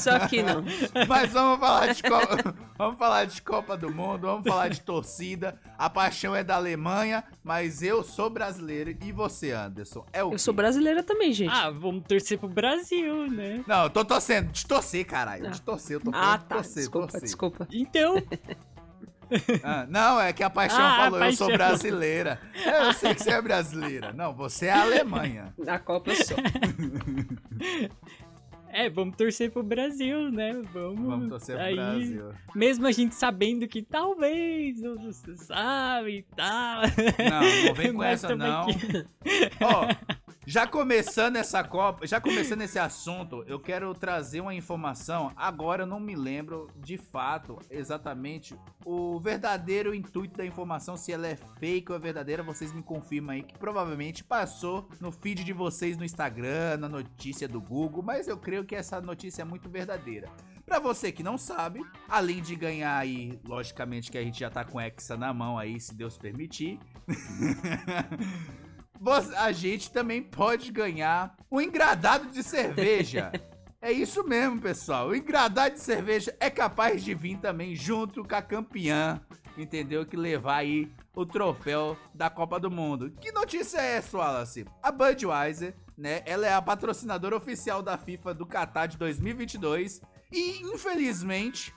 só 0.00 0.26
que 0.26 0.42
não. 0.42 0.64
Mas 1.08 1.32
vamos 1.32 1.60
falar 1.60 1.92
de 1.94 2.02
Copa, 2.02 2.54
vamos 2.76 2.98
falar 2.98 3.24
de 3.26 3.42
Copa 3.42 3.76
do 3.76 3.92
Mundo, 3.92 4.22
vamos 4.26 4.46
falar 4.48 4.68
de 4.68 4.80
torcida. 4.80 5.58
A 5.78 5.88
paixão 5.88 6.34
é 6.34 6.42
da 6.42 6.56
Alemanha, 6.56 7.22
mas 7.42 7.82
eu 7.82 8.02
sou 8.02 8.28
brasileiro 8.28 8.94
e 9.02 9.12
você, 9.12 9.52
Anderson, 9.52 10.04
é 10.12 10.22
o 10.22 10.26
Eu 10.28 10.30
quê? 10.32 10.38
sou 10.38 10.52
brasileira 10.54 11.02
também, 11.02 11.32
gente. 11.32 11.52
Ah, 11.52 11.70
vamos 11.70 12.04
torcer 12.06 12.38
pro 12.38 12.48
Brasil, 12.48 13.26
né? 13.30 13.64
Não, 13.66 13.84
eu 13.84 13.90
tô 13.90 14.04
torcendo, 14.04 14.50
de 14.52 14.66
torcer, 14.66 15.04
caralho, 15.06 15.46
Ah. 15.46 15.50
de 15.50 15.60
torcer, 15.62 15.96
eu 15.96 16.00
tô 16.00 16.10
falando 16.10 16.28
Ah, 16.32 16.36
de 16.36 16.44
tá. 16.44 16.54
torcer, 16.56 16.74
Desculpa, 16.76 17.06
torcer. 17.08 17.22
desculpa. 17.22 17.68
Então, 17.72 18.14
Ah, 19.62 19.86
não, 19.88 20.20
é 20.20 20.32
que 20.32 20.42
a 20.42 20.50
paixão 20.50 20.80
Ah, 20.80 20.92
a 20.92 20.96
falou, 21.04 21.24
eu 21.24 21.32
sou 21.32 21.48
Paixão. 21.48 21.68
brasileira. 21.68 22.40
Eu 22.64 22.92
sei 22.92 23.14
que 23.14 23.22
você 23.22 23.30
é 23.30 23.42
brasileira. 23.42 24.12
Não, 24.12 24.34
você 24.34 24.66
é 24.66 24.72
a 24.72 24.82
Alemanha. 24.82 25.54
Na 25.58 25.78
Copa 25.78 26.12
sou. 26.14 26.36
é, 28.72 28.88
vamos 28.88 29.16
torcer 29.16 29.50
pro 29.50 29.62
Brasil, 29.62 30.30
né? 30.30 30.52
Vamos, 30.72 31.00
Vamos 31.06 31.28
torcer 31.28 31.56
pro 31.56 31.64
aí, 31.64 31.74
Brasil. 31.76 32.32
Mesmo 32.54 32.86
a 32.86 32.92
gente 32.92 33.14
sabendo 33.14 33.66
que 33.68 33.82
talvez, 33.82 34.80
não 34.80 34.96
você 34.96 35.36
sabe 35.36 36.18
e 36.18 36.22
tal. 36.36 36.82
Não, 36.82 37.64
não 37.66 37.74
vem 37.74 37.92
com 37.92 38.02
essa 38.02 38.34
não. 38.36 38.66
Ó, 39.60 39.88
já 40.46 40.66
começando 40.66 41.36
essa 41.36 41.62
Copa, 41.62 42.06
já 42.06 42.20
começando 42.20 42.62
esse 42.62 42.78
assunto, 42.78 43.44
eu 43.46 43.60
quero 43.60 43.92
trazer 43.94 44.40
uma 44.40 44.54
informação. 44.54 45.30
Agora 45.36 45.82
eu 45.82 45.86
não 45.86 46.00
me 46.00 46.16
lembro 46.16 46.68
de 46.76 46.96
fato 46.96 47.58
exatamente 47.70 48.56
o 48.84 49.20
verdadeiro 49.20 49.94
intuito 49.94 50.38
da 50.38 50.44
informação, 50.44 50.96
se 50.96 51.12
ela 51.12 51.26
é 51.26 51.36
fake 51.36 51.92
ou 51.92 51.96
é 51.96 52.00
verdadeira. 52.00 52.42
Vocês 52.42 52.72
me 52.72 52.82
confirmam 52.82 53.34
aí 53.34 53.42
que 53.42 53.58
provavelmente 53.58 54.24
passou 54.24 54.88
no 54.98 55.12
feed 55.12 55.44
de 55.44 55.52
vocês 55.52 55.98
no 55.98 56.04
Instagram, 56.04 56.78
na 56.78 56.88
notícia 56.88 57.46
do 57.46 57.60
Google, 57.60 58.02
mas 58.02 58.26
eu 58.26 58.38
creio 58.38 58.64
que 58.64 58.74
essa 58.74 59.00
notícia 59.00 59.42
é 59.42 59.44
muito 59.44 59.68
verdadeira. 59.68 60.28
Pra 60.64 60.78
você 60.78 61.12
que 61.12 61.22
não 61.22 61.36
sabe, 61.36 61.84
além 62.08 62.40
de 62.40 62.54
ganhar 62.54 62.96
aí, 62.96 63.38
logicamente 63.44 64.10
que 64.10 64.16
a 64.16 64.22
gente 64.22 64.40
já 64.40 64.48
tá 64.48 64.64
com 64.64 64.80
Hexa 64.80 65.16
na 65.16 65.34
mão 65.34 65.58
aí, 65.58 65.78
se 65.80 65.94
Deus 65.94 66.16
permitir. 66.16 66.78
a 69.36 69.52
gente 69.52 69.90
também 69.90 70.22
pode 70.22 70.70
ganhar 70.70 71.34
um 71.50 71.60
engradado 71.60 72.26
de 72.30 72.42
cerveja. 72.42 73.32
É 73.82 73.90
isso 73.90 74.22
mesmo, 74.22 74.60
pessoal. 74.60 75.08
O 75.08 75.16
engradado 75.16 75.74
de 75.74 75.80
cerveja 75.80 76.36
é 76.38 76.50
capaz 76.50 77.02
de 77.02 77.14
vir 77.14 77.38
também 77.38 77.74
junto 77.74 78.22
com 78.22 78.34
a 78.34 78.42
campeã, 78.42 79.18
entendeu? 79.56 80.04
Que 80.04 80.18
levar 80.18 80.56
aí 80.56 80.92
o 81.16 81.24
troféu 81.24 81.96
da 82.14 82.28
Copa 82.28 82.60
do 82.60 82.70
Mundo. 82.70 83.10
Que 83.18 83.32
notícia 83.32 83.78
é 83.78 83.96
essa, 83.96 84.18
Wallace? 84.18 84.66
A 84.82 84.92
Budweiser, 84.92 85.74
né? 85.96 86.20
Ela 86.26 86.46
é 86.46 86.52
a 86.52 86.60
patrocinadora 86.60 87.34
oficial 87.34 87.80
da 87.80 87.96
FIFA 87.96 88.34
do 88.34 88.44
Qatar 88.44 88.86
de 88.86 88.98
2022 88.98 90.02
e, 90.30 90.60
infelizmente, 90.74 91.74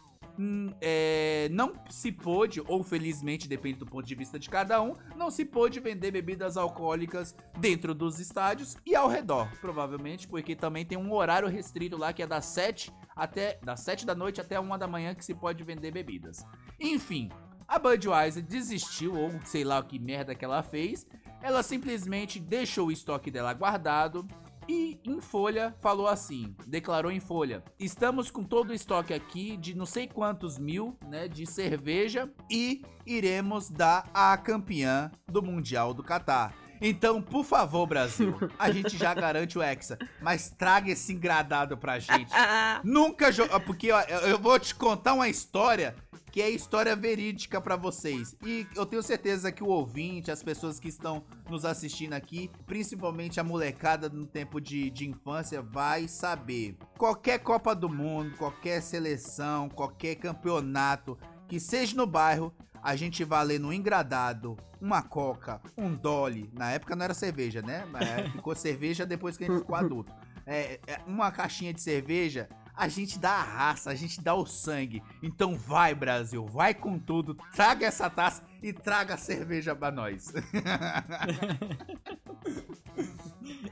é, 0.81 1.47
não 1.51 1.73
se 1.89 2.11
pôde, 2.11 2.61
ou 2.67 2.83
felizmente, 2.83 3.47
depende 3.47 3.79
do 3.79 3.85
ponto 3.85 4.05
de 4.05 4.15
vista 4.15 4.39
de 4.39 4.49
cada 4.49 4.81
um, 4.81 4.95
não 5.15 5.29
se 5.29 5.45
pôde 5.45 5.79
vender 5.79 6.11
bebidas 6.11 6.57
alcoólicas 6.57 7.35
dentro 7.59 7.93
dos 7.93 8.19
estádios 8.19 8.77
e 8.85 8.95
ao 8.95 9.07
redor, 9.07 9.47
provavelmente, 9.59 10.27
porque 10.27 10.55
também 10.55 10.85
tem 10.85 10.97
um 10.97 11.13
horário 11.13 11.47
restrito 11.47 11.97
lá 11.97 12.11
que 12.11 12.23
é 12.23 12.27
das 12.27 12.45
7 12.45 12.91
até 13.15 13.59
das 13.63 13.81
7 13.81 14.05
da 14.05 14.15
noite 14.15 14.41
até 14.41 14.59
1 14.59 14.77
da 14.77 14.87
manhã 14.87 15.13
que 15.13 15.23
se 15.23 15.35
pode 15.35 15.63
vender 15.63 15.91
bebidas. 15.91 16.45
Enfim, 16.79 17.29
a 17.67 17.79
Budweiser 17.79 18.43
desistiu 18.43 19.15
ou 19.15 19.31
sei 19.45 19.63
lá 19.63 19.79
o 19.79 19.83
que 19.83 19.99
merda 19.99 20.35
que 20.35 20.43
ela 20.43 20.63
fez. 20.63 21.07
Ela 21.41 21.61
simplesmente 21.61 22.39
deixou 22.39 22.87
o 22.87 22.91
estoque 22.91 23.29
dela 23.29 23.53
guardado 23.53 24.27
e 24.67 24.99
em 25.03 25.19
folha 25.19 25.75
falou 25.81 26.07
assim, 26.07 26.55
declarou 26.67 27.11
em 27.11 27.19
folha: 27.19 27.63
"Estamos 27.79 28.31
com 28.31 28.43
todo 28.43 28.69
o 28.69 28.73
estoque 28.73 29.13
aqui 29.13 29.57
de 29.57 29.75
não 29.75 29.85
sei 29.85 30.07
quantos 30.07 30.57
mil, 30.57 30.97
né, 31.07 31.27
de 31.27 31.45
cerveja 31.45 32.31
e 32.49 32.81
iremos 33.05 33.69
dar 33.69 34.09
a 34.13 34.37
campeã 34.37 35.11
do 35.27 35.41
Mundial 35.41 35.93
do 35.93 36.03
Catar." 36.03 36.62
Então, 36.85 37.21
por 37.21 37.45
favor, 37.45 37.87
Brasil, 37.87 38.35
a 38.59 38.69
gente 38.69 38.97
já 38.97 39.13
garante 39.13 39.57
o 39.57 39.63
Hexa, 39.63 39.97
mas 40.21 40.49
traga 40.49 40.91
esse 40.91 41.13
engradado 41.13 41.77
pra 41.77 41.97
gente. 41.97 42.31
Ah, 42.45 42.81
Nunca 42.83 43.31
jogou. 43.31 43.57
Porque 43.61 43.91
ó, 43.91 44.01
eu 44.01 44.37
vou 44.37 44.59
te 44.59 44.75
contar 44.75 45.13
uma 45.13 45.29
história 45.29 45.95
que 46.29 46.41
é 46.41 46.49
história 46.49 46.95
verídica 46.95 47.61
pra 47.61 47.75
vocês. 47.75 48.35
E 48.43 48.67
eu 48.75 48.85
tenho 48.85 49.01
certeza 49.01 49.51
que 49.51 49.63
o 49.63 49.67
ouvinte, 49.67 50.29
as 50.31 50.43
pessoas 50.43 50.79
que 50.79 50.89
estão 50.89 51.23
nos 51.49 51.63
assistindo 51.63 52.13
aqui, 52.13 52.49
principalmente 52.65 53.39
a 53.39 53.43
molecada 53.43 54.09
no 54.09 54.25
tempo 54.25 54.59
de, 54.59 54.89
de 54.89 55.07
infância, 55.07 55.61
vai 55.61 56.07
saber. 56.07 56.75
Qualquer 56.97 57.39
Copa 57.39 57.73
do 57.73 57.87
Mundo, 57.87 58.35
qualquer 58.35 58.81
seleção, 58.81 59.69
qualquer 59.69 60.15
campeonato 60.15 61.17
que 61.47 61.59
seja 61.59 61.95
no 61.95 62.07
bairro, 62.07 62.53
a 62.83 62.95
gente 62.97 63.23
vai 63.23 63.45
ler 63.45 63.59
no 63.59 63.71
engradado 63.71 64.57
uma 64.81 65.01
coca, 65.01 65.61
um 65.77 65.95
dolly. 65.95 66.51
Na 66.53 66.71
época 66.71 66.95
não 66.95 67.05
era 67.05 67.13
cerveja, 67.13 67.61
né? 67.61 67.87
Mas 67.89 68.07
é, 68.07 68.29
ficou 68.35 68.53
cerveja 68.53 69.05
depois 69.05 69.37
que 69.37 69.45
a 69.45 69.47
gente 69.47 69.59
ficou 69.59 69.75
adulto. 69.75 70.13
É, 70.45 70.81
é, 70.85 70.99
uma 71.07 71.31
caixinha 71.31 71.73
de 71.73 71.79
cerveja, 71.79 72.49
a 72.75 72.89
gente 72.89 73.17
dá 73.17 73.31
a 73.31 73.41
raça, 73.43 73.89
a 73.89 73.95
gente 73.95 74.19
dá 74.21 74.35
o 74.35 74.45
sangue. 74.45 75.01
Então 75.21 75.55
vai, 75.55 75.95
Brasil, 75.95 76.45
vai 76.45 76.73
com 76.73 76.99
tudo, 76.99 77.35
traga 77.55 77.85
essa 77.85 78.09
taça 78.09 78.43
e 78.61 78.73
traga 78.73 79.13
a 79.13 79.17
cerveja 79.17 79.73
pra 79.73 79.89
nós. 79.89 80.33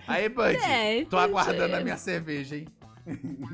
Aí, 0.08 0.30
Bud, 0.30 0.56
É, 0.56 1.04
tô 1.06 1.18
aguardando 1.18 1.76
é. 1.76 1.80
a 1.80 1.84
minha 1.84 1.98
cerveja, 1.98 2.56
hein? 2.56 2.68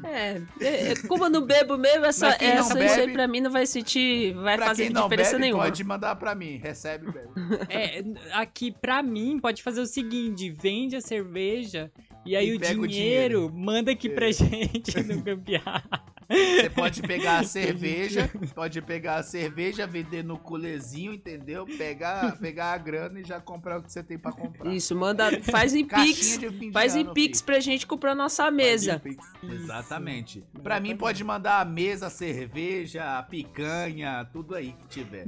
É, 0.04 0.42
é, 0.62 0.94
como 1.08 1.26
eu 1.26 1.30
não 1.30 1.42
bebo 1.42 1.78
mesmo, 1.78 2.06
essa, 2.06 2.28
essa 2.40 2.60
isso 2.62 2.78
aí 2.78 3.02
bebe- 3.02 3.14
pra 3.14 3.28
mim 3.28 3.42
não 3.42 3.52
vai 3.52 3.66
sentir, 3.66 4.34
vai 4.34 4.58
fazer 4.58 4.92
diferença 4.92 5.32
bebe, 5.32 5.42
nenhuma. 5.42 5.64
pode 5.64 5.84
mandar 5.84 6.16
pra 6.16 6.34
mim. 6.36 6.58
Recebe, 6.58 7.12
bebe. 7.12 7.28
É, 7.70 8.04
aqui 8.34 8.72
pra 8.72 9.02
mim 9.04 9.40
pode 9.40 9.62
fazer 9.64 9.82
o 9.82 9.86
seguinte: 9.88 10.50
vende 10.50 10.96
a 10.96 11.02
cerveja 11.02 11.92
e 12.28 12.36
aí 12.36 12.50
E 12.50 12.56
o 12.56 12.60
pega 12.60 12.82
o 12.82 12.88
dinheiro, 12.88 13.36
dinheiro. 13.40 13.54
manda 13.56 13.92
aqui 13.92 14.10
pra 14.10 14.28
É. 14.28 14.32
gente 14.32 15.02
no 15.04 15.22
gambiarra. 15.24 16.04
Você 16.30 16.70
pode 16.70 17.02
pegar 17.04 17.40
a 17.40 17.44
cerveja, 17.48 18.30
pode 18.54 18.82
pegar 18.82 19.16
a 19.16 19.24
cerveja, 19.24 19.88
vender 19.88 20.26
no 20.26 20.38
culezinho, 20.38 21.14
entendeu? 21.14 21.66
Pegar, 21.66 22.38
pegar 22.38 22.74
a 22.74 22.78
grana 22.78 23.22
e 23.22 23.24
já 23.24 23.40
comprar 23.40 23.80
o 23.80 23.84
que 23.84 23.90
você 23.94 24.04
tem 24.04 24.18
pra 24.20 24.34
comprar. 24.34 24.74
Isso, 24.74 24.94
manda, 24.94 25.42
faz 25.42 25.74
em 25.74 25.86
Pix, 25.88 26.38
faz 26.74 26.98
em 26.98 27.06
Pix 27.14 27.42
pra 27.42 27.62
gente 27.62 27.88
comprar 27.88 28.14
nossa 28.14 28.52
mesa. 28.52 29.02
Exatamente. 29.42 30.44
Pra 30.62 30.82
mim 30.82 30.98
pode 30.98 31.24
mandar 31.24 31.62
a 31.62 31.66
mesa, 31.66 32.08
a 32.08 32.10
cerveja, 32.10 33.18
a 33.18 33.24
picanha, 33.24 34.28
tudo 34.34 34.54
aí 34.54 34.74
que 34.74 34.88
tiver. 34.90 35.24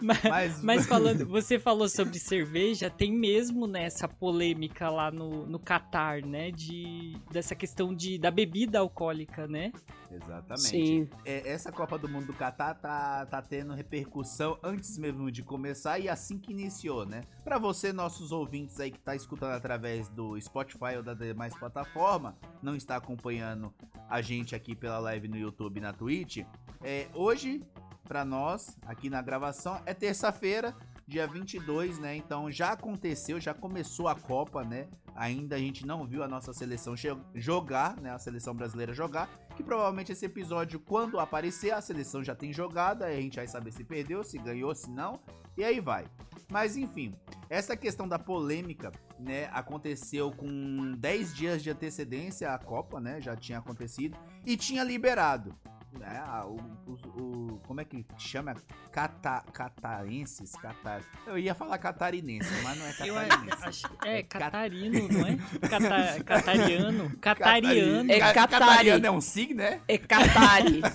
Mas, 0.00 0.22
Mas, 0.24 0.62
mas 0.62 0.86
falando, 0.86 1.24
você 1.26 1.56
falou 1.58 1.88
sobre 1.88 2.18
cerveja, 2.18 2.90
tem 2.90 3.12
mesmo 3.12 3.66
nessa 3.68 4.08
polêmica 4.08 4.88
lá 4.90 5.10
no, 5.20 5.46
no 5.46 5.58
Catar, 5.58 6.22
né? 6.22 6.50
De, 6.50 7.14
dessa 7.30 7.54
questão 7.54 7.94
de, 7.94 8.18
da 8.18 8.30
bebida 8.30 8.78
alcoólica, 8.78 9.46
né? 9.46 9.70
Exatamente. 10.10 10.68
Sim. 10.68 11.08
É, 11.26 11.46
essa 11.50 11.70
Copa 11.70 11.98
do 11.98 12.08
Mundo 12.08 12.28
do 12.28 12.32
Catar 12.32 12.74
tá, 12.74 13.26
tá 13.26 13.42
tendo 13.42 13.74
repercussão 13.74 14.58
antes 14.62 14.96
mesmo 14.96 15.30
de 15.30 15.42
começar 15.42 15.98
e 15.98 16.08
assim 16.08 16.38
que 16.38 16.52
iniciou, 16.52 17.04
né? 17.04 17.24
Pra 17.44 17.58
você, 17.58 17.92
nossos 17.92 18.32
ouvintes 18.32 18.80
aí 18.80 18.90
que 18.90 18.98
tá 18.98 19.14
escutando 19.14 19.52
através 19.52 20.08
do 20.08 20.40
Spotify 20.40 20.96
ou 20.96 21.02
da 21.02 21.12
demais 21.12 21.54
plataforma, 21.54 22.34
não 22.62 22.74
está 22.74 22.96
acompanhando 22.96 23.72
a 24.08 24.22
gente 24.22 24.54
aqui 24.54 24.74
pela 24.74 24.98
live 24.98 25.28
no 25.28 25.36
YouTube 25.36 25.76
e 25.76 25.80
na 25.80 25.92
Twitch, 25.92 26.38
é, 26.82 27.08
hoje, 27.14 27.62
pra 28.04 28.24
nós, 28.24 28.78
aqui 28.86 29.10
na 29.10 29.20
gravação, 29.20 29.80
é 29.84 29.92
terça-feira, 29.92 30.74
dia 31.10 31.26
22, 31.26 31.98
né? 31.98 32.14
Então 32.14 32.50
já 32.50 32.70
aconteceu, 32.70 33.40
já 33.40 33.52
começou 33.52 34.06
a 34.06 34.14
Copa, 34.14 34.64
né? 34.64 34.88
Ainda 35.16 35.56
a 35.56 35.58
gente 35.58 35.84
não 35.84 36.06
viu 36.06 36.22
a 36.22 36.28
nossa 36.28 36.52
seleção 36.52 36.94
jogar, 37.34 38.00
né? 38.00 38.12
A 38.12 38.18
seleção 38.18 38.54
brasileira 38.54 38.94
jogar. 38.94 39.28
Que 39.56 39.62
provavelmente 39.62 40.12
esse 40.12 40.24
episódio, 40.24 40.78
quando 40.78 41.18
aparecer, 41.18 41.72
a 41.72 41.80
seleção 41.80 42.22
já 42.22 42.34
tem 42.34 42.52
jogado. 42.52 43.02
Aí 43.02 43.18
a 43.18 43.20
gente 43.20 43.36
vai 43.36 43.48
saber 43.48 43.72
se 43.72 43.82
perdeu, 43.82 44.22
se 44.22 44.38
ganhou, 44.38 44.72
se 44.72 44.88
não. 44.88 45.20
E 45.58 45.64
aí 45.64 45.80
vai. 45.80 46.06
Mas 46.48 46.76
enfim, 46.76 47.14
essa 47.50 47.76
questão 47.76 48.06
da 48.08 48.18
polêmica, 48.18 48.92
né? 49.18 49.50
Aconteceu 49.52 50.30
com 50.30 50.94
10 50.96 51.34
dias 51.34 51.62
de 51.62 51.70
antecedência 51.70 52.54
a 52.54 52.58
Copa, 52.58 53.00
né? 53.00 53.20
Já 53.20 53.34
tinha 53.34 53.58
acontecido. 53.58 54.16
E 54.46 54.56
tinha 54.56 54.84
liberado. 54.84 55.54
Né, 55.98 56.22
a- 56.24 56.46
o, 56.46 56.56
o- 56.86 57.20
o- 57.54 57.60
como 57.66 57.80
é 57.80 57.84
que 57.84 58.06
chama? 58.16 58.54
Cata, 58.92 59.42
catarenses? 59.52 60.52
Catar, 60.52 61.02
eu 61.26 61.36
ia 61.36 61.52
falar 61.54 61.78
catarinense, 61.78 62.48
mas 62.62 62.78
não 62.78 62.86
é 62.86 62.92
catarinense. 62.92 63.82
é 64.04 64.18
É 64.18 64.22
cat- 64.22 64.40
catarino, 64.44 65.08
não 65.08 65.26
é? 65.26 65.36
Cata, 65.68 66.22
catariano. 66.24 67.16
Catariano. 67.18 68.12
É 68.12 68.18
Ca- 68.20 68.32
Catari. 68.34 68.60
Catariano 68.64 69.06
é 69.06 69.10
um 69.10 69.20
signo, 69.20 69.56
né? 69.56 69.80
É 69.88 69.98
Catari. 69.98 70.80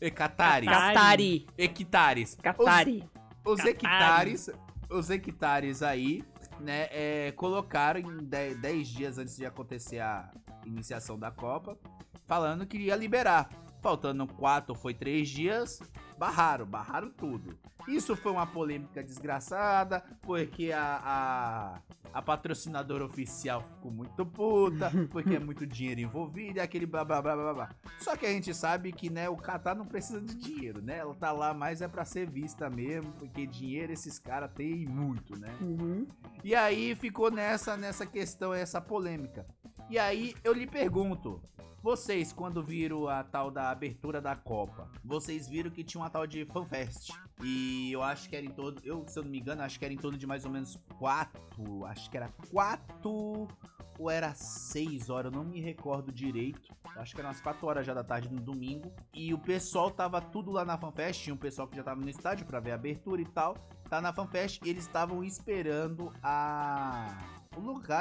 É 0.00 0.10
Catari. 0.10 0.66
Catari. 0.66 1.46
Hectares. 1.56 2.36
Catari. 2.42 3.04
Os, 3.44 3.60
os 3.60 3.64
hectares, 3.64 4.50
os 4.90 5.10
hectares 5.10 5.82
aí, 5.82 6.22
né, 6.60 6.88
é, 6.90 7.32
colocaram 7.36 8.00
em 8.00 8.18
10 8.24 8.58
10 8.60 8.88
dias 8.88 9.18
antes 9.18 9.36
de 9.36 9.46
acontecer 9.46 10.00
a 10.00 10.30
iniciação 10.66 11.18
da 11.18 11.30
Copa, 11.30 11.78
falando 12.26 12.66
que 12.66 12.76
ia 12.76 12.94
liberar. 12.96 13.48
Faltando 13.86 14.26
4 14.26 14.74
foi 14.74 14.92
3 14.92 15.28
dias, 15.28 15.78
barraram, 16.18 16.66
barraram 16.66 17.08
tudo. 17.08 17.56
Isso 17.86 18.16
foi 18.16 18.32
uma 18.32 18.44
polêmica 18.44 19.00
desgraçada, 19.00 20.02
porque 20.22 20.72
a, 20.72 21.00
a, 21.04 21.80
a 22.12 22.20
patrocinadora 22.20 23.04
oficial 23.04 23.62
ficou 23.62 23.92
muito 23.92 24.26
puta, 24.26 24.90
porque 25.12 25.36
é 25.36 25.38
muito 25.38 25.64
dinheiro 25.64 26.00
envolvido 26.00 26.58
e 26.58 26.60
aquele 26.60 26.84
blá 26.84 27.04
blá 27.04 27.22
blá 27.22 27.36
blá 27.36 27.54
blá. 27.54 27.68
Só 28.00 28.16
que 28.16 28.26
a 28.26 28.30
gente 28.30 28.52
sabe 28.52 28.90
que, 28.90 29.08
né, 29.08 29.28
o 29.28 29.36
Qatar 29.36 29.76
não 29.76 29.86
precisa 29.86 30.20
de 30.20 30.34
dinheiro, 30.34 30.82
né? 30.82 30.98
Ela 30.98 31.14
tá 31.14 31.30
lá 31.30 31.54
mais 31.54 31.80
é 31.80 31.86
pra 31.86 32.04
ser 32.04 32.28
vista 32.28 32.68
mesmo, 32.68 33.12
porque 33.12 33.46
dinheiro 33.46 33.92
esses 33.92 34.18
caras 34.18 34.50
têm 34.52 34.84
muito, 34.84 35.38
né? 35.38 35.54
Uhum. 35.60 36.08
E 36.42 36.56
aí 36.56 36.96
ficou 36.96 37.30
nessa 37.30 37.76
nessa 37.76 38.04
questão, 38.04 38.52
essa 38.52 38.80
polêmica. 38.80 39.46
E 39.88 39.98
aí 39.98 40.34
eu 40.42 40.52
lhe 40.52 40.66
pergunto, 40.66 41.40
vocês 41.82 42.32
quando 42.32 42.62
viram 42.62 43.08
a 43.08 43.22
tal 43.22 43.50
da 43.50 43.70
abertura 43.70 44.20
da 44.20 44.34
Copa, 44.34 44.90
vocês 45.04 45.48
viram 45.48 45.70
que 45.70 45.84
tinha 45.84 46.00
uma 46.02 46.10
tal 46.10 46.26
de 46.26 46.44
FanFest. 46.44 47.12
E 47.42 47.92
eu 47.92 48.02
acho 48.02 48.28
que 48.28 48.34
era 48.34 48.44
em 48.44 48.50
todo, 48.50 48.80
eu 48.84 49.06
se 49.06 49.18
eu 49.18 49.22
não 49.22 49.30
me 49.30 49.38
engano, 49.38 49.62
acho 49.62 49.78
que 49.78 49.84
era 49.84 49.94
em 49.94 49.96
torno 49.96 50.18
de 50.18 50.26
mais 50.26 50.44
ou 50.44 50.50
menos 50.50 50.76
quatro, 50.98 51.84
acho 51.84 52.10
que 52.10 52.16
era 52.16 52.28
quatro 52.50 53.46
ou 53.98 54.10
era 54.10 54.34
seis 54.34 55.08
horas, 55.08 55.32
eu 55.32 55.38
não 55.38 55.48
me 55.48 55.60
recordo 55.60 56.10
direito. 56.10 56.74
Acho 56.96 57.14
que 57.14 57.20
eram 57.20 57.28
umas 57.28 57.40
4 57.42 57.66
horas 57.66 57.86
já 57.86 57.92
da 57.92 58.02
tarde 58.02 58.28
no 58.30 58.40
domingo. 58.40 58.90
E 59.12 59.34
o 59.34 59.38
pessoal 59.38 59.90
tava 59.90 60.20
tudo 60.20 60.50
lá 60.50 60.64
na 60.64 60.78
FanFest. 60.78 61.24
Tinha 61.24 61.34
um 61.34 61.38
pessoal 61.38 61.68
que 61.68 61.76
já 61.76 61.82
tava 61.82 62.00
no 62.00 62.08
estádio 62.08 62.46
pra 62.46 62.58
ver 62.58 62.72
a 62.72 62.74
abertura 62.74 63.20
e 63.20 63.26
tal. 63.26 63.54
tá 63.88 64.00
na 64.00 64.12
FanFest 64.12 64.60
e 64.64 64.70
eles 64.70 64.84
estavam 64.84 65.22
esperando 65.22 66.12
a 66.22 67.35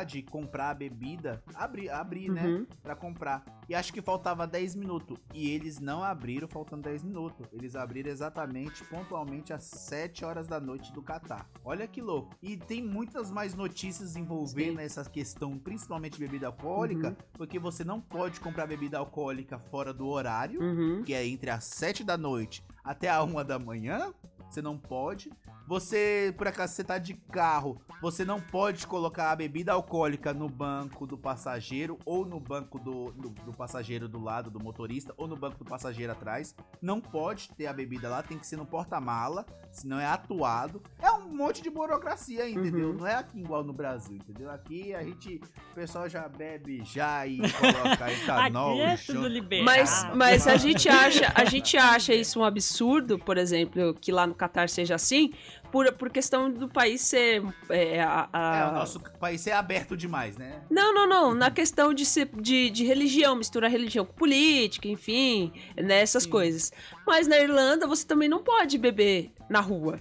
de 0.06 0.22
comprar 0.24 0.70
a 0.72 0.74
bebida 0.74 1.44
abrir, 1.54 1.90
abrir 1.90 2.30
né? 2.32 2.46
Uhum. 2.46 2.66
Pra 2.82 2.96
comprar. 2.96 3.44
E 3.68 3.76
acho 3.76 3.92
que 3.94 4.02
faltava 4.02 4.46
10 4.48 4.76
minutos. 4.76 5.18
E 5.34 5.50
eles 5.52 5.80
não 5.80 6.04
abriram 6.04 6.48
faltando 6.48 6.84
10 6.84 7.04
minutos. 7.04 7.48
Eles 7.52 7.76
abriram 7.76 8.10
exatamente, 8.12 8.84
pontualmente, 8.86 9.54
às 9.54 9.64
7 9.64 10.24
horas 10.26 10.48
da 10.48 10.60
noite 10.60 10.92
do 10.94 11.02
Catar. 11.02 11.50
Olha 11.64 11.88
que 11.88 12.02
louco. 12.02 12.36
E 12.42 12.56
tem 12.58 12.84
muitas 12.84 13.32
mais 13.32 13.54
notícias 13.56 14.16
envolvendo 14.16 14.78
Sim. 14.80 14.84
essa 14.86 15.04
questão, 15.10 15.58
principalmente 15.58 16.20
bebida 16.20 16.48
alcoólica, 16.48 17.10
Uhum. 17.10 17.16
porque 17.34 17.60
você 17.60 17.84
não 17.84 18.00
pode 18.00 18.40
comprar 18.40 18.68
bebida 18.68 18.98
alcoólica 18.98 19.58
fora 19.60 19.94
do 19.94 20.08
horário 20.08 20.62
Uhum. 20.62 21.04
que 21.04 21.14
é 21.14 21.26
entre 21.26 21.50
as 21.50 21.64
7 21.64 22.04
da 22.04 22.18
noite 22.18 22.64
até 22.84 23.10
a 23.10 23.24
1 23.24 23.44
da 23.44 23.58
manhã, 23.58 24.14
você 24.50 24.62
não 24.62 24.78
pode. 24.78 25.32
Você, 25.68 26.34
por 26.38 26.48
acaso, 26.48 26.74
você 26.74 26.84
tá 26.84 27.00
de 27.00 27.16
carro, 27.16 27.82
você 28.00 28.24
não 28.24 28.40
pode 28.40 28.86
colocar 28.86 29.32
a 29.32 29.36
bebida 29.36 29.74
alcoólica 29.74 30.32
no 30.32 30.48
banco 30.48 31.08
do 31.08 31.18
passageiro 31.18 31.98
ou 32.06 32.24
no 32.24 32.40
banco 32.40 32.78
do, 32.78 33.12
do, 33.14 33.30
do 33.30 33.52
passageiro 33.52 34.08
do 34.08 34.22
lado 34.22 34.52
do 34.52 34.60
motorista 34.60 35.12
ou 35.18 35.28
no 35.28 35.36
banco 35.36 35.58
do 35.58 35.66
passageiro 35.66 36.12
atrás. 36.12 36.56
Não 36.80 37.02
pode 37.02 37.50
ter 37.50 37.66
a 37.66 37.74
bebida 37.74 38.08
lá, 38.08 38.22
tem 38.22 38.38
que 38.38 38.46
ser 38.46 38.58
no 38.58 38.66
porta-mala, 38.66 39.44
senão 39.72 40.00
é 40.00 40.06
atuado. 40.06 40.84
É 41.02 41.10
um 41.12 41.36
monte 41.36 41.64
de 41.64 41.72
burocracia, 41.72 42.48
entendeu? 42.48 42.90
Uhum. 42.90 42.98
Não 42.98 43.08
é 43.08 43.16
aqui 43.16 43.40
igual 43.40 43.64
no 43.64 43.74
Brasil, 43.74 44.18
entendeu? 44.18 44.52
Aqui 44.52 44.94
a 44.94 45.04
gente, 45.04 45.42
o 45.72 45.74
pessoal 45.74 46.08
já 46.08 46.28
bebe 46.28 46.84
já 46.86 47.26
e 47.26 47.38
coloca 47.38 48.12
etanol, 48.12 48.74
Aqui 48.74 48.82
é 48.82 48.98
junto. 48.98 49.14
tudo 49.14 49.28
liberado. 49.28 49.66
Mas, 49.66 50.08
mas 50.14 50.48
a 50.48 50.58
gente 50.58 50.88
acha, 50.88 51.34
a 51.34 51.44
gente 51.44 51.76
acha 51.76 52.14
isso 52.14 52.40
um 52.40 52.44
absurdo, 52.44 53.18
por 53.18 53.36
exemplo, 53.36 53.96
que 53.96 54.12
lá 54.12 54.28
no 54.28 54.35
Catar 54.36 54.70
seja 54.70 54.96
assim, 54.96 55.34
por, 55.72 55.92
por 55.94 56.10
questão 56.10 56.52
do 56.52 56.68
país 56.70 57.02
ser 57.02 57.44
é, 57.70 58.02
a, 58.02 58.30
a- 58.32 58.58
É, 58.58 58.70
o 58.70 58.74
nosso 58.74 59.00
país 59.20 59.46
é 59.48 59.54
aberto 59.54 59.96
demais, 59.98 60.38
né? 60.38 60.62
Não, 60.70 60.94
não, 60.94 61.08
não. 61.08 61.34
Na 61.34 61.50
questão 61.52 61.94
de, 61.94 62.06
ser, 62.06 62.30
de, 62.42 62.70
de 62.70 62.84
religião, 62.86 63.36
misturar 63.36 63.70
religião 63.72 64.06
com 64.06 64.14
política, 64.14 64.88
enfim, 64.88 65.52
né, 65.78 66.02
essas 66.02 66.24
Sim. 66.24 66.30
coisas. 66.30 66.72
Mas 67.06 67.28
na 67.28 67.38
Irlanda 67.38 67.88
você 67.88 68.06
também 68.06 68.30
não 68.30 68.44
pode 68.44 68.78
beber 68.78 69.32
na 69.50 69.60
rua. 69.60 70.00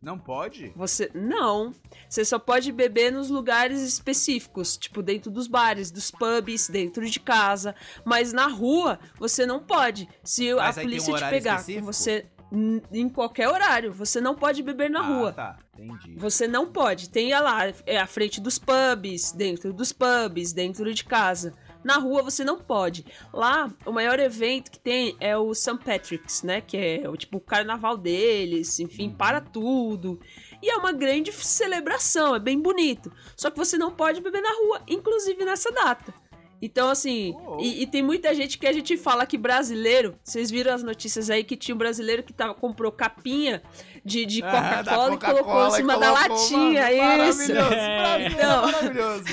Não 0.00 0.16
pode? 0.16 0.72
Você 0.76 1.10
não. 1.12 1.74
Você 2.08 2.24
só 2.24 2.38
pode 2.38 2.70
beber 2.70 3.10
nos 3.10 3.28
lugares 3.30 3.80
específicos, 3.82 4.76
tipo 4.76 5.02
dentro 5.02 5.28
dos 5.28 5.48
bares, 5.48 5.90
dos 5.90 6.08
pubs, 6.12 6.68
dentro 6.68 7.04
de 7.04 7.18
casa. 7.18 7.74
Mas 8.04 8.32
na 8.32 8.46
rua 8.46 9.00
você 9.18 9.44
não 9.44 9.58
pode. 9.58 10.08
Se 10.22 10.54
Mas 10.54 10.78
a 10.78 10.80
tem 10.80 10.82
um 10.82 10.86
polícia 10.86 11.14
te 11.14 11.30
pegar 11.30 11.64
você 11.82 12.26
em 12.50 13.08
qualquer 13.08 13.48
horário, 13.48 13.92
você 13.92 14.20
não 14.20 14.34
pode 14.34 14.62
beber 14.62 14.88
na 14.88 15.00
ah, 15.00 15.02
rua. 15.02 15.32
tá. 15.32 15.58
Entendi. 15.78 16.16
Você 16.16 16.48
não 16.48 16.66
pode. 16.66 17.10
Tem 17.10 17.30
lá, 17.32 17.72
é 17.86 17.98
a 17.98 18.06
frente 18.06 18.40
dos 18.40 18.58
pubs, 18.58 19.32
dentro 19.32 19.72
dos 19.72 19.92
pubs, 19.92 20.52
dentro 20.52 20.92
de 20.92 21.04
casa. 21.04 21.54
Na 21.84 21.98
rua 21.98 22.22
você 22.22 22.42
não 22.42 22.58
pode. 22.58 23.06
Lá, 23.32 23.72
o 23.86 23.92
maior 23.92 24.18
evento 24.18 24.70
que 24.70 24.80
tem 24.80 25.16
é 25.20 25.36
o 25.36 25.54
St. 25.54 25.78
Patrick's, 25.84 26.42
né? 26.42 26.60
Que 26.60 26.76
é 26.76 27.08
o 27.08 27.16
tipo 27.16 27.38
o 27.38 27.40
carnaval 27.40 27.96
deles, 27.96 28.80
enfim, 28.80 29.10
para 29.10 29.40
tudo. 29.40 30.18
E 30.60 30.70
é 30.70 30.76
uma 30.76 30.92
grande 30.92 31.32
celebração, 31.32 32.34
é 32.34 32.40
bem 32.40 32.60
bonito. 32.60 33.12
Só 33.36 33.50
que 33.50 33.56
você 33.56 33.78
não 33.78 33.92
pode 33.92 34.20
beber 34.20 34.42
na 34.42 34.52
rua, 34.52 34.82
inclusive 34.88 35.44
nessa 35.44 35.70
data. 35.70 36.12
Então, 36.60 36.90
assim, 36.90 37.34
Oh. 37.46 37.58
e, 37.60 37.82
e 37.82 37.86
tem 37.86 38.02
muita 38.02 38.34
gente 38.34 38.58
que 38.58 38.66
a 38.66 38.72
gente 38.72 38.96
fala 38.96 39.24
que 39.24 39.38
brasileiro. 39.38 40.16
Vocês 40.24 40.50
viram 40.50 40.74
as 40.74 40.82
notícias 40.82 41.30
aí 41.30 41.44
que 41.44 41.56
tinha 41.56 41.74
um 41.74 41.78
brasileiro 41.78 42.22
que 42.24 42.32
tava, 42.32 42.52
comprou 42.52 42.90
capinha 42.90 43.62
de, 44.04 44.26
de 44.26 44.42
Ah, 44.44 44.82
Coca-Cola 44.82 45.14
e 45.14 45.18
colocou 45.18 45.66
em 45.68 45.70
cima 45.70 45.96
da 45.96 46.10
latinha. 46.10 46.82
mano, 46.96 47.24
isso. 47.28 47.52
Maravilhoso, 47.54 47.74
É. 47.74 48.26
Então. 48.28 48.62
maravilhoso. 48.62 49.24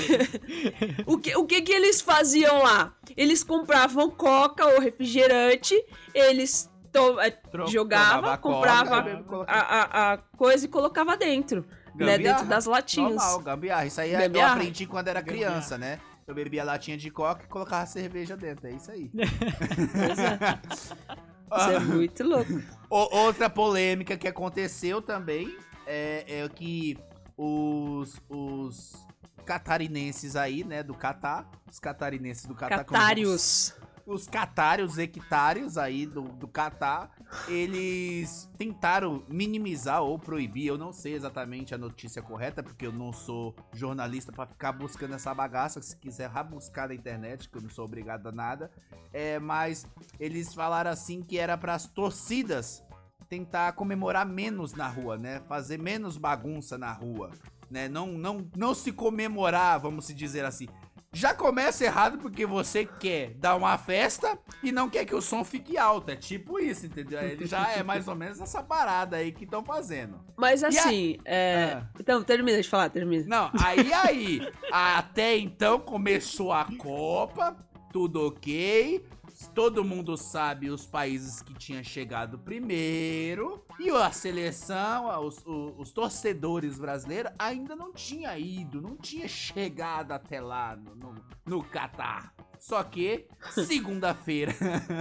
O 1.08 1.17
que, 1.17 1.36
o 1.36 1.46
que 1.46 1.62
que 1.62 1.72
eles 1.72 2.01
faziam 2.01 2.62
lá? 2.62 2.94
Eles 3.17 3.44
compravam 3.44 4.10
coca 4.10 4.65
ou 4.65 4.79
refrigerante, 4.79 5.74
eles 6.13 6.70
to- 6.91 7.20
eh, 7.20 7.32
Tro- 7.32 7.67
Jogava, 7.67 8.38
Coca, 8.38 8.55
comprava 8.55 9.05
a, 9.48 9.60
a- 9.60 10.13
a 10.13 10.17
coisa 10.38 10.65
e 10.65 10.67
colocava 10.67 11.15
dentro, 11.17 11.62
né? 11.96 12.17
Gambiarra. 12.17 12.17
Dentro 12.17 12.46
das 12.48 12.65
latinhas. 12.65 13.15
Normal, 13.15 13.39
gambiarra. 13.39 13.86
Isso 13.86 14.01
aí 14.01 14.12
é- 14.12 14.15
eu 14.15 14.20
Gambiarra. 14.22 14.53
aprendi 14.55 14.86
quando 14.86 15.08
era 15.08 15.22
criança, 15.24 15.77
né? 15.77 16.00
Eu 16.27 16.34
bebia 16.34 16.63
latinha 16.63 16.98
de 16.98 17.12
coca 17.12 17.44
e 17.44 17.48
colocava 17.48 17.85
cerveja 17.85 18.35
dentro. 18.35 18.68
É 18.68 18.72
isso 18.72 18.92
aí. 18.92 19.11
Pois 21.48 21.70
é. 21.70 21.72
Isso 21.72 21.72
é 21.72 21.79
muito 21.79 22.24
louco. 22.24 22.51
Outra 22.90 23.50
polêmica 23.50 24.18
que 24.18 24.27
aconteceu 24.27 25.00
também 25.00 25.55
é, 25.85 26.25
é 26.27 26.50
que 26.50 26.98
os, 27.38 28.20
os 28.27 29.05
catarinenses 29.46 30.35
aí, 30.35 30.64
né, 30.64 30.81
do 30.81 30.96
Catar, 30.96 31.48
os 31.70 31.79
catarinenses 31.79 32.46
do 32.46 32.55
Catar, 32.55 32.83
Catários. 32.83 33.75
Os 34.05 34.27
catários, 34.27 35.00
hectários 35.00 35.77
aí 35.77 36.05
do, 36.05 36.22
do 36.22 36.48
Catar, 36.48 37.11
eles 37.48 38.50
tentaram 38.55 39.24
minimizar 39.27 40.03
ou 40.03 40.20
proibir, 40.20 40.68
eu 40.68 40.77
não 40.77 40.94
sei 40.94 41.13
exatamente 41.15 41.74
a 41.74 41.77
notícia 41.77 42.22
correta, 42.22 42.61
porque 42.61 42.85
eu 42.85 42.91
não 42.91 43.11
sou 43.11 43.55
jornalista 43.74 44.31
pra 44.31 44.46
ficar 44.46 44.72
buscando 44.74 45.15
essa 45.15 45.33
bagaça, 45.33 45.81
se 45.81 45.98
quiser 45.98 46.29
vá 46.29 46.44
buscar 46.44 46.89
na 46.89 46.94
internet, 46.94 47.50
que 47.50 47.57
eu 47.57 47.61
não 47.61 47.70
sou 47.70 47.85
obrigado 47.85 48.27
a 48.27 48.31
nada, 48.31 48.72
é, 49.11 49.39
mas 49.39 49.87
eles 50.20 50.53
falaram 50.53 50.91
assim 50.91 51.24
que 51.24 51.39
era 51.39 51.57
para 51.57 51.74
as 51.74 51.87
torcidas 51.87 52.83
tentar 53.27 53.74
comemorar 53.74 54.25
menos 54.25 54.74
na 54.74 54.87
rua, 54.87 55.18
né, 55.18 55.41
fazer 55.48 55.79
menos 55.79 56.15
bagunça 56.15 56.77
na 56.77 56.91
rua, 56.91 57.31
né, 57.72 57.89
não, 57.89 58.07
não, 58.07 58.48
não 58.55 58.75
se 58.75 58.91
comemorar, 58.91 59.79
vamos 59.79 60.05
se 60.05 60.13
dizer 60.13 60.46
assim, 60.46 60.68
já 61.16 61.34
começa 61.34 61.86
errado 61.86 62.18
porque 62.18 62.46
você 62.46 62.86
quer 62.86 63.34
dar 63.36 63.56
uma 63.56 63.78
festa 63.78 64.38
e 64.62 64.72
não 64.72 64.90
quer 64.90 65.06
que 65.06 65.16
o 65.16 65.22
som 65.22 65.44
fique 65.46 65.78
alto. 65.78 66.12
É 66.12 66.16
tipo 66.16 66.60
isso, 66.60 66.86
entendeu? 66.86 67.22
Ele 67.22 67.46
já 67.46 67.72
é 67.72 67.82
mais 67.82 68.08
ou 68.08 68.16
menos 68.16 68.42
essa 68.42 68.62
parada 68.62 69.16
aí 69.18 69.32
que 69.32 69.46
estão 69.46 69.64
fazendo. 69.64 70.20
Mas 70.36 70.62
E 70.62 70.66
a- 70.66 70.68
assim, 70.68 71.18
é... 71.24 71.78
Ah. 71.82 71.88
Então, 72.00 72.22
termina 72.22 72.62
de 72.62 72.68
falar, 72.68 72.90
termina. 72.90 73.24
Não, 73.28 73.50
aí 73.64 73.94
aí, 73.94 74.42
até 74.72 75.38
então 75.38 75.80
começou 75.80 76.51
a 76.51 76.66
Copa, 76.78 77.56
tudo 77.94 78.28
ok. 78.28 79.06
Todo 79.53 79.84
mundo 79.86 80.18
sabe 80.18 80.70
os 80.70 80.86
países 80.86 81.42
que 81.42 81.53
tinham 81.53 81.84
chegado 81.84 82.38
primeiro. 82.40 83.66
E 83.79 83.90
a 83.90 84.12
seleção, 84.12 85.08
os, 85.25 85.38
o- 85.46 85.75
os 85.77 85.92
torcedores 85.92 86.77
brasileiros 86.79 87.31
ainda 87.40 87.75
não 87.75 87.94
tinha 87.94 88.38
ido, 88.38 88.81
não 88.81 88.96
tinha 88.98 89.27
chegado 89.27 90.12
até 90.12 90.42
lá 90.42 90.75
no, 90.75 90.96
no, 90.96 91.16
no 91.46 91.64
Catar. 91.64 92.34
Só 92.58 92.84
que, 92.84 93.27
segunda-feira, 93.66 94.53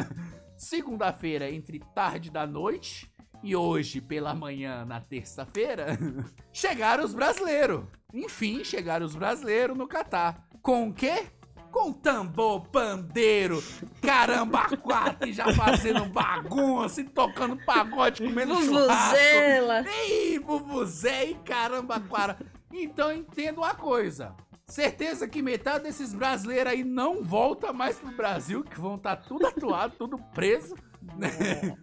segunda-feira, 0.57 1.51
entre 1.51 1.79
tarde 1.95 2.31
da 2.31 2.47
noite 2.47 3.11
e 3.43 3.55
hoje 3.55 4.01
pela 4.01 4.35
manhã, 4.35 4.85
na 4.85 5.01
terça-feira, 5.01 5.99
chegaram 6.53 7.05
os 7.05 7.15
brasileiros. 7.15 7.85
Enfim, 8.13 8.63
chegaram 8.65 9.05
os 9.05 9.15
brasileiros 9.17 9.77
no 9.77 9.87
Catar. 9.89 10.49
Com 10.63 10.89
o 10.89 10.95
quê? 10.95 11.27
Com 11.75 11.93
tambor, 11.93 12.69
pandeiro, 12.69 13.61
caramba, 14.01 14.77
quatro, 14.77 15.29
e 15.29 15.33
já 15.33 15.53
fazendo 15.55 16.05
bagunça, 16.05 17.01
e 17.01 17.05
tocando 17.05 17.57
pagode, 17.65 18.23
comendo 18.23 18.55
churrasco. 18.63 19.17
Vuvuzela. 19.17 19.85
Ih, 20.07 20.39
bubuzé 20.39 21.25
e 21.31 21.35
caramba, 21.35 21.99
quara. 21.99 22.39
Então 22.73 23.11
entenda 23.11 23.61
uma 23.61 23.75
coisa. 23.75 24.37
Certeza 24.69 25.27
que 25.27 25.43
metade 25.43 25.83
desses 25.83 26.15
brasileiros 26.15 26.73
aí 26.73 26.85
não 26.85 27.25
volta 27.25 27.73
mais 27.73 27.99
pro 27.99 28.13
Brasil, 28.13 28.63
que 28.63 28.81
vão 28.81 28.95
estar 28.95 29.17
tudo 29.17 29.45
atuado, 29.45 29.97
tudo 29.99 30.17
preso. 30.33 30.77
né? 31.17 31.77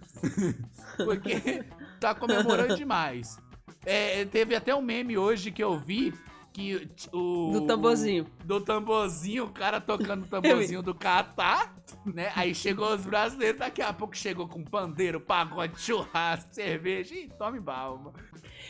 Porque 0.95 1.65
tá 1.99 2.15
comemorando 2.15 2.77
demais. 2.77 3.37
É, 3.85 4.23
teve 4.23 4.55
até 4.55 4.73
um 4.73 4.81
meme 4.81 5.17
hoje 5.17 5.51
que 5.51 5.61
eu 5.61 5.77
vi 5.77 6.13
que 6.53 6.89
o. 7.13 7.51
Do 7.53 7.61
tamborzinho. 7.67 8.27
Do 8.43 8.59
tamborzinho, 8.61 9.45
o 9.45 9.49
cara 9.49 9.79
tocando 9.79 10.23
o 10.23 10.27
tamborzinho 10.29 10.81
do 10.81 10.93
Catar, 10.93 11.73
né? 12.05 12.31
Aí 12.35 12.53
chegou 12.53 12.93
os 12.93 13.05
brasileiros, 13.05 13.59
daqui 13.59 13.81
a 13.81 13.93
pouco 13.93 14.15
chegou 14.15 14.47
com 14.47 14.63
pandeiro, 14.63 15.19
pagode, 15.21 15.79
churrasco, 15.79 16.53
cerveja 16.53 17.15
e 17.15 17.27
tome 17.29 17.59
balma. 17.59 18.13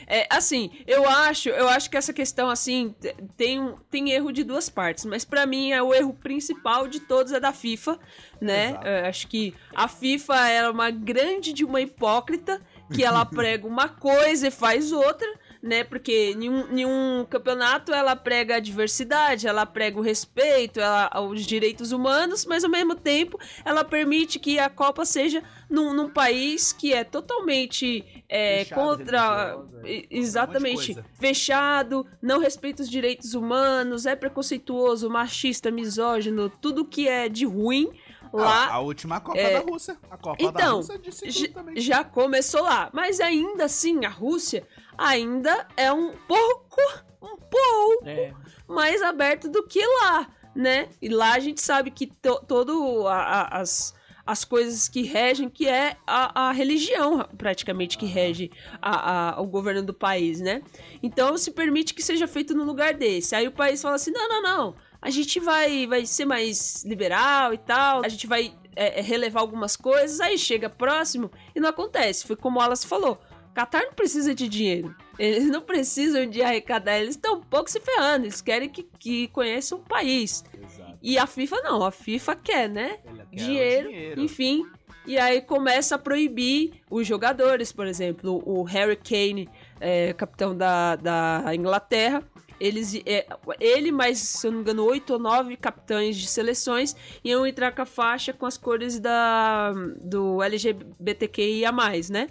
É, 0.07 0.27
assim, 0.31 0.71
eu 0.87 1.07
acho, 1.07 1.49
eu 1.49 1.67
acho 1.69 1.89
que 1.89 1.97
essa 1.97 2.11
questão 2.13 2.49
assim 2.49 2.95
te- 2.99 3.15
tem, 3.37 3.59
um- 3.59 3.75
tem 3.89 4.09
erro 4.11 4.31
de 4.31 4.43
duas 4.43 4.69
partes, 4.69 5.05
mas 5.05 5.23
pra 5.25 5.45
mim 5.45 5.71
é 5.71 5.81
o 5.81 5.93
erro 5.93 6.13
principal 6.13 6.87
de 6.87 6.99
todos 6.99 7.31
é 7.31 7.39
da 7.39 7.51
FIFA, 7.53 7.99
né? 8.39 8.79
Eu 8.83 9.09
acho 9.09 9.27
que 9.27 9.53
a 9.75 9.87
FIFA 9.87 10.47
é 10.49 10.69
uma 10.69 10.89
grande 10.89 11.53
de 11.53 11.63
uma 11.63 11.81
hipócrita 11.81 12.61
que 12.93 13.03
ela 13.03 13.23
prega 13.25 13.67
uma 13.67 13.87
coisa 13.89 14.47
e 14.47 14.51
faz 14.51 14.91
outra, 14.91 15.27
né? 15.61 15.83
Porque 15.83 16.33
nenhum, 16.35 16.67
nenhum 16.67 17.25
campeonato 17.29 17.93
ela 17.93 18.15
prega 18.15 18.55
a 18.55 18.59
diversidade, 18.59 19.47
ela 19.47 19.65
prega 19.65 19.99
o 19.99 20.01
respeito, 20.01 20.79
ela, 20.79 21.09
os 21.21 21.45
direitos 21.45 21.91
humanos, 21.91 22.45
mas 22.45 22.63
ao 22.63 22.69
mesmo 22.69 22.95
tempo 22.95 23.39
ela 23.63 23.83
permite 23.83 24.39
que 24.39 24.57
a 24.59 24.69
Copa 24.69 25.05
seja 25.05 25.43
num, 25.69 25.93
num 25.93 26.09
país 26.09 26.71
que 26.73 26.93
é 26.93 27.03
totalmente 27.03 28.23
é, 28.27 28.59
Fechado, 28.65 28.81
contra. 28.81 29.57
um 29.57 29.59
monte 29.59 29.81
de 29.83 30.07
Exatamente. 30.09 30.85
coisa. 30.93 31.05
Fechado, 31.13 32.05
não 32.21 32.39
respeita 32.39 32.81
os 32.81 32.89
direitos 32.89 33.33
humanos, 33.33 34.05
é 34.05 34.15
preconceituoso, 34.15 35.09
machista, 35.09 35.69
misógino, 35.69 36.49
tudo 36.49 36.85
que 36.85 37.07
é 37.07 37.27
de 37.29 37.45
ruim 37.45 37.89
lá. 38.33 38.67
Ah, 38.67 38.75
a 38.75 38.79
última 38.79 39.19
Copa 39.19 39.37
é- 39.39 39.53
da 39.59 39.59
Rússia. 39.59 39.97
A 40.09 40.17
Copa 40.17 40.41
da 40.43 40.49
Então, 40.49 40.77
Rússia 40.77 40.97
disse 40.97 41.27
tudo 41.47 41.53
também. 41.53 41.79
já 41.81 42.03
começou 42.03 42.63
lá. 42.63 42.89
Mas 42.93 43.19
ainda 43.19 43.65
assim, 43.65 44.05
a 44.05 44.09
Rússia 44.09 44.65
ainda 45.01 45.67
é 45.75 45.91
um 45.91 46.13
pouco, 46.27 46.81
um 47.21 47.35
pouco 47.37 48.05
É, 48.07 48.33
mais 48.67 49.01
aberto 49.01 49.49
do 49.49 49.63
que 49.67 49.83
lá, 49.85 50.27
né? 50.55 50.89
E 51.01 51.09
lá 51.09 51.33
a 51.33 51.39
gente 51.39 51.61
sabe 51.61 51.91
que 51.91 52.07
to, 52.07 52.39
todo 52.47 53.07
a- 53.07 53.15
a- 53.23 53.59
as, 53.61 53.93
as 54.25 54.45
coisas 54.45 54.87
que 54.87 55.01
regem, 55.01 55.49
que 55.49 55.67
é 55.67 55.97
a, 56.05 56.49
a 56.49 56.51
religião 56.51 57.27
praticamente 57.37 57.97
que 57.97 58.05
rege 58.05 58.51
a, 58.81 59.31
a- 59.37 59.41
o 59.41 59.47
governo 59.47 59.81
do 59.83 59.93
país, 59.93 60.39
né? 60.39 60.61
Então 61.01 61.37
se 61.37 61.51
permite 61.51 61.93
que 61.93 62.03
seja 62.03 62.27
feito 62.27 62.53
no 62.53 62.63
lugar 62.63 62.93
desse. 62.93 63.35
Aí 63.35 63.47
o 63.47 63.51
país 63.51 63.81
fala 63.81 63.95
assim, 63.95 64.11
não, 64.11 64.27
não, 64.29 64.41
não, 64.41 64.75
a 65.01 65.09
gente 65.09 65.39
vai, 65.39 65.87
vai 65.87 66.05
ser 66.05 66.25
mais 66.25 66.83
liberal 66.85 67.53
e 67.53 67.57
tal, 67.57 68.05
a 68.05 68.09
gente 68.09 68.27
vai 68.27 68.53
é, 68.75 68.99
é, 68.99 69.01
relevar 69.01 69.41
algumas 69.41 69.75
coisas, 69.75 70.19
aí 70.21 70.37
chega 70.37 70.69
próximo 70.69 71.31
e 71.55 71.59
não 71.59 71.69
acontece. 71.69 72.25
Foi 72.27 72.35
como 72.35 72.57
o 72.57 72.61
Wallace 72.61 72.85
falou, 72.87 73.19
Qatar 73.53 73.83
não 73.83 73.93
precisa 73.93 74.33
de 74.33 74.47
dinheiro. 74.47 74.95
Eles 75.19 75.47
não 75.47 75.61
precisam 75.61 76.25
de 76.25 76.41
arrecadar, 76.41 76.97
eles 76.99 77.15
estão 77.15 77.35
um 77.35 77.41
pouco 77.41 77.69
se 77.69 77.79
ferrando. 77.79 78.25
Eles 78.25 78.41
querem 78.41 78.69
que, 78.69 78.83
que 78.97 79.27
conheça 79.29 79.75
o 79.75 79.79
país. 79.79 80.43
Exato. 80.53 80.97
E 81.01 81.17
a 81.17 81.27
FIFA 81.27 81.57
não, 81.61 81.83
a 81.83 81.91
FIFA 81.91 82.35
quer, 82.35 82.69
né? 82.69 82.97
Quer 83.03 83.25
Dinheiro, 83.35 83.89
dinheiro. 83.89 84.21
enfim. 84.21 84.65
E 85.05 85.17
aí 85.17 85.41
começa 85.41 85.95
a 85.95 85.97
proibir 85.97 86.73
os 86.89 87.07
jogadores, 87.07 87.71
por 87.71 87.87
exemplo, 87.87 88.41
o 88.45 88.63
Harry 88.63 88.95
Kane, 88.95 89.49
é, 89.79 90.13
capitão 90.13 90.55
da, 90.55 90.95
da 90.95 91.43
Inglaterra. 91.55 92.23
Eles, 92.59 92.93
é, 93.07 93.25
ele, 93.59 93.91
mais, 93.91 94.19
se 94.19 94.45
eu 94.45 94.51
não 94.51 94.59
me 94.59 94.63
engano, 94.63 94.85
oito 94.85 95.13
ou 95.13 95.19
nove 95.19 95.57
capitães 95.57 96.15
de 96.15 96.27
seleções 96.27 96.95
iam 97.23 97.47
entrar 97.47 97.73
com 97.73 97.81
a 97.81 97.85
faixa 97.87 98.31
com 98.31 98.45
as 98.45 98.55
cores 98.55 98.99
da, 98.99 99.73
do 99.99 100.43
LGBTQIA, 100.43 101.71
né? 102.11 102.29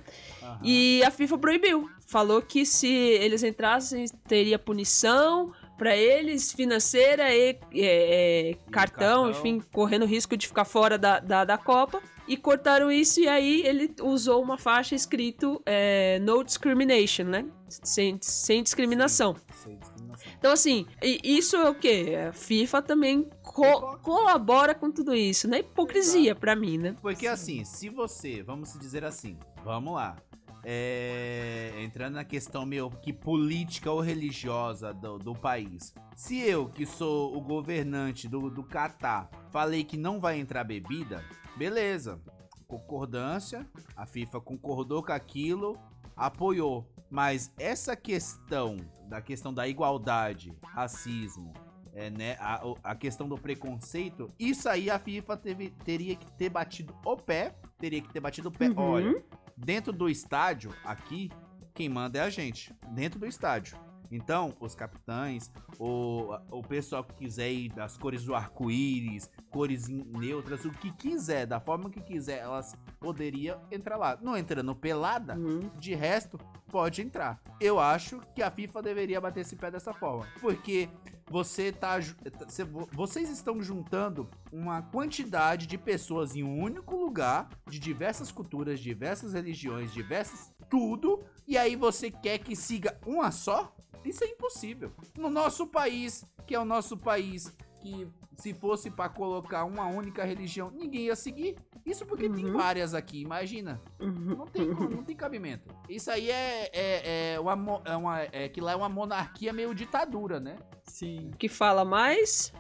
Aham. 0.55 0.61
E 0.65 1.03
a 1.05 1.11
FIFA 1.11 1.39
proibiu. 1.39 1.89
Falou 2.07 2.43
que 2.43 2.65
se 2.67 2.89
eles 2.89 3.43
entrassem, 3.43 4.05
teria 4.27 4.59
punição 4.59 5.53
pra 5.79 5.97
eles, 5.97 6.53
financeira 6.53 7.33
e 7.35 7.57
é, 7.75 8.57
cartão, 8.71 9.25
cartão. 9.25 9.31
enfim, 9.31 9.63
correndo 9.73 10.05
risco 10.05 10.37
de 10.37 10.47
ficar 10.47 10.65
fora 10.65 10.99
da, 10.99 11.21
da, 11.21 11.45
da 11.45 11.57
Copa. 11.59 12.03
E 12.29 12.37
cortaram 12.37 12.93
isso 12.93 13.19
e 13.21 13.27
aí 13.27 13.63
ele 13.67 13.93
usou 14.03 14.41
uma 14.41 14.57
faixa 14.57 14.95
escrito 14.95 15.61
é, 15.67 16.21
No 16.21 16.45
Discrimination, 16.45 17.25
né? 17.25 17.45
Sem, 17.69 18.19
sem 18.21 18.63
discriminação. 18.63 19.35
Sem 19.65 19.77
discriminação. 19.79 20.27
Então, 20.39 20.53
assim, 20.53 20.87
isso 21.25 21.57
é 21.57 21.69
o 21.69 21.75
quê? 21.75 22.15
A 22.29 22.33
FIFA 22.33 22.83
também 22.83 23.29
co- 23.43 23.99
colabora 23.99 24.75
com 24.77 24.93
tudo 24.93 25.13
isso, 25.15 25.49
né? 25.49 25.59
Hipocrisia 25.61 26.35
pra 26.37 26.55
mim, 26.55 26.79
né? 26.79 26.95
Porque 27.03 27.27
assim, 27.27 27.65
se 27.65 27.89
você, 27.89 28.43
vamos 28.45 28.69
se 28.69 28.79
dizer 28.79 29.05
assim, 29.05 29.37
vamos 29.65 29.95
lá. 29.95 30.17
É, 30.65 31.73
entrando 31.83 32.15
na 32.15 32.25
questão 32.25 32.65
meio 32.67 32.91
que 32.91 33.13
política 33.13 33.91
ou 33.91 34.01
religiosa 34.01 34.93
do, 34.93 35.19
do 35.19 35.35
país. 35.35 35.95
Se 36.15 36.39
eu, 36.39 36.69
que 36.69 36.85
sou 36.87 37.37
o 37.37 37.41
governante 37.41 38.29
do, 38.29 38.51
do 38.51 38.63
Catar, 38.63 39.31
falei 39.51 39.85
que 39.85 39.97
não 39.97 40.21
vai 40.21 40.39
entrar 40.39 40.65
bebida, 40.65 41.25
beleza. 41.57 42.21
Concordância, 42.67 43.67
a 43.97 44.07
FIFA 44.07 44.41
concordou 44.41 45.03
com 45.03 45.13
aquilo, 45.13 45.77
apoiou. 46.17 46.87
Mas 47.11 47.53
essa 47.59 47.97
questão 47.97 48.77
da 49.09 49.21
questão 49.21 49.53
da 49.53 49.67
igualdade, 49.67 50.57
racismo, 50.63 51.53
é, 51.93 52.09
né, 52.09 52.37
a, 52.39 52.63
a 52.85 52.95
questão 52.95 53.29
do 53.29 53.37
preconceito, 53.37 54.31
isso 54.39 54.69
aí 54.69 54.89
a 54.89 54.99
FIFA 55.01 55.37
teve- 55.37 55.71
teria 55.85 56.15
que 56.15 56.31
ter 56.33 56.49
batido 56.49 56.95
o 57.05 57.17
pé, 57.17 57.57
teria 57.77 58.01
que 58.01 58.09
ter 58.13 58.21
batido 58.21 58.49
o 58.49 58.53
pé. 58.53 58.69
Uhum. 58.69 58.79
Olha, 58.79 59.25
dentro 59.65 59.93
do 59.93 60.09
estádio, 60.09 60.75
aqui, 60.85 61.31
quem 61.75 61.89
manda 61.89 62.19
é 62.19 62.23
a 62.23 62.31
gente, 62.31 62.75
dentro 62.89 63.21
do 63.21 63.27
estádio. 63.27 63.79
Então, 64.11 64.55
os 64.61 64.75
capitães, 64.75 65.51
o, 65.79 66.35
o 66.51 66.63
pessoal 66.63 67.05
que 67.05 67.15
quiser 67.15 67.51
ir 67.51 67.69
das 67.73 67.97
cores 67.97 68.25
do 68.25 68.35
arco-íris, 68.35 69.31
cores 69.51 69.89
neutras, 69.89 70.65
o 70.65 70.71
que 70.71 70.91
quiser, 70.93 71.47
da 71.47 71.61
forma 71.61 71.89
que 71.91 72.01
quiser, 72.01 72.39
elas 72.41 72.75
poderiam 72.99 73.61
entrar 73.71 73.97
lá. 73.97 74.19
Não 74.21 74.37
entrando 74.37 74.75
pelada, 74.75 75.37
Uhum. 75.39 75.71
de 75.79 75.95
resto, 75.95 76.39
pode 76.69 77.03
entrar. 77.03 77.41
Eu 77.61 77.79
acho 77.79 78.21
que 78.35 78.43
a 78.43 78.51
FIFA 78.51 78.83
deveria 78.83 79.21
bater 79.21 79.41
esse 79.41 79.57
pé 79.57 79.71
dessa 79.71 79.93
forma. 79.93 80.27
Porque 80.41 80.89
você 81.31 81.71
tá. 81.71 81.99
tá- 82.01 82.49
cê- 82.49 82.65
vo- 82.65 82.89
Vocês 82.93 83.31
estão 83.31 83.63
juntando 83.63 84.29
uma 84.53 84.83
quantidade 84.83 85.67
de 85.67 85.79
pessoas 85.79 86.35
em 86.35 86.43
um 86.43 86.61
único 86.61 86.97
lugar, 86.97 87.49
de 87.69 87.79
diversas 87.79 88.33
culturas, 88.33 88.81
diversas 88.81 89.33
religiões, 89.35 89.93
diversas. 89.93 90.53
tudo. 90.69 91.25
E 91.49 91.59
aí 91.59 91.75
você 91.75 92.13
quer 92.13 92.39
que 92.39 92.55
siga 92.55 92.97
uma 93.05 93.33
só? 93.33 93.75
Isso 94.05 94.25
é 94.25 94.29
impossível. 94.29 94.93
No 95.17 95.29
nosso 95.31 95.67
país, 95.67 96.25
que 96.47 96.55
é 96.55 96.59
o 96.61 96.65
nosso 96.65 96.97
país, 96.97 97.55
que 97.81 98.09
se 98.37 98.55
fosse 98.55 98.91
pra 98.91 99.09
colocar 99.09 99.65
uma 99.65 99.87
única 99.87 100.25
religião, 100.25 100.71
ninguém 100.71 101.03
ia 101.07 101.17
seguir. 101.17 101.57
Isso 101.85 102.07
porque 102.07 102.29
tem 102.29 102.45
Uhum. 102.47 102.53
várias 102.53 102.95
aqui, 102.95 103.21
imagina. 103.23 103.81
Uhum. 103.99 104.37
Não 104.37 104.47
tem, 104.47 104.67
não 104.67 105.03
tem 105.05 105.17
cabimento. 105.17 105.69
Isso 105.89 106.11
aí 106.11 106.31
é, 106.31 106.71
é, 106.73 107.33
é 107.35 107.41
uma, 107.41 107.83
é 107.85 107.97
uma- 107.97 108.21
é 108.23 108.49
que 108.49 108.61
lá 108.61 108.73
é 108.73 108.77
uma 108.77 108.89
monarquia 108.89 109.53
meio 109.53 109.75
ditadura, 109.75 110.39
né? 110.41 110.57
sim. 110.85 111.31
O 111.33 111.37
que 111.37 111.49
fala 111.49 111.85
mais? 111.85 112.53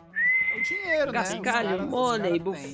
É 0.54 0.58
o 0.58 0.62
dinheiro, 0.62 1.12
né? 1.12 1.18
Os 1.22 1.28
money, 1.90 2.38
caras 2.40 2.60
têm. 2.62 2.72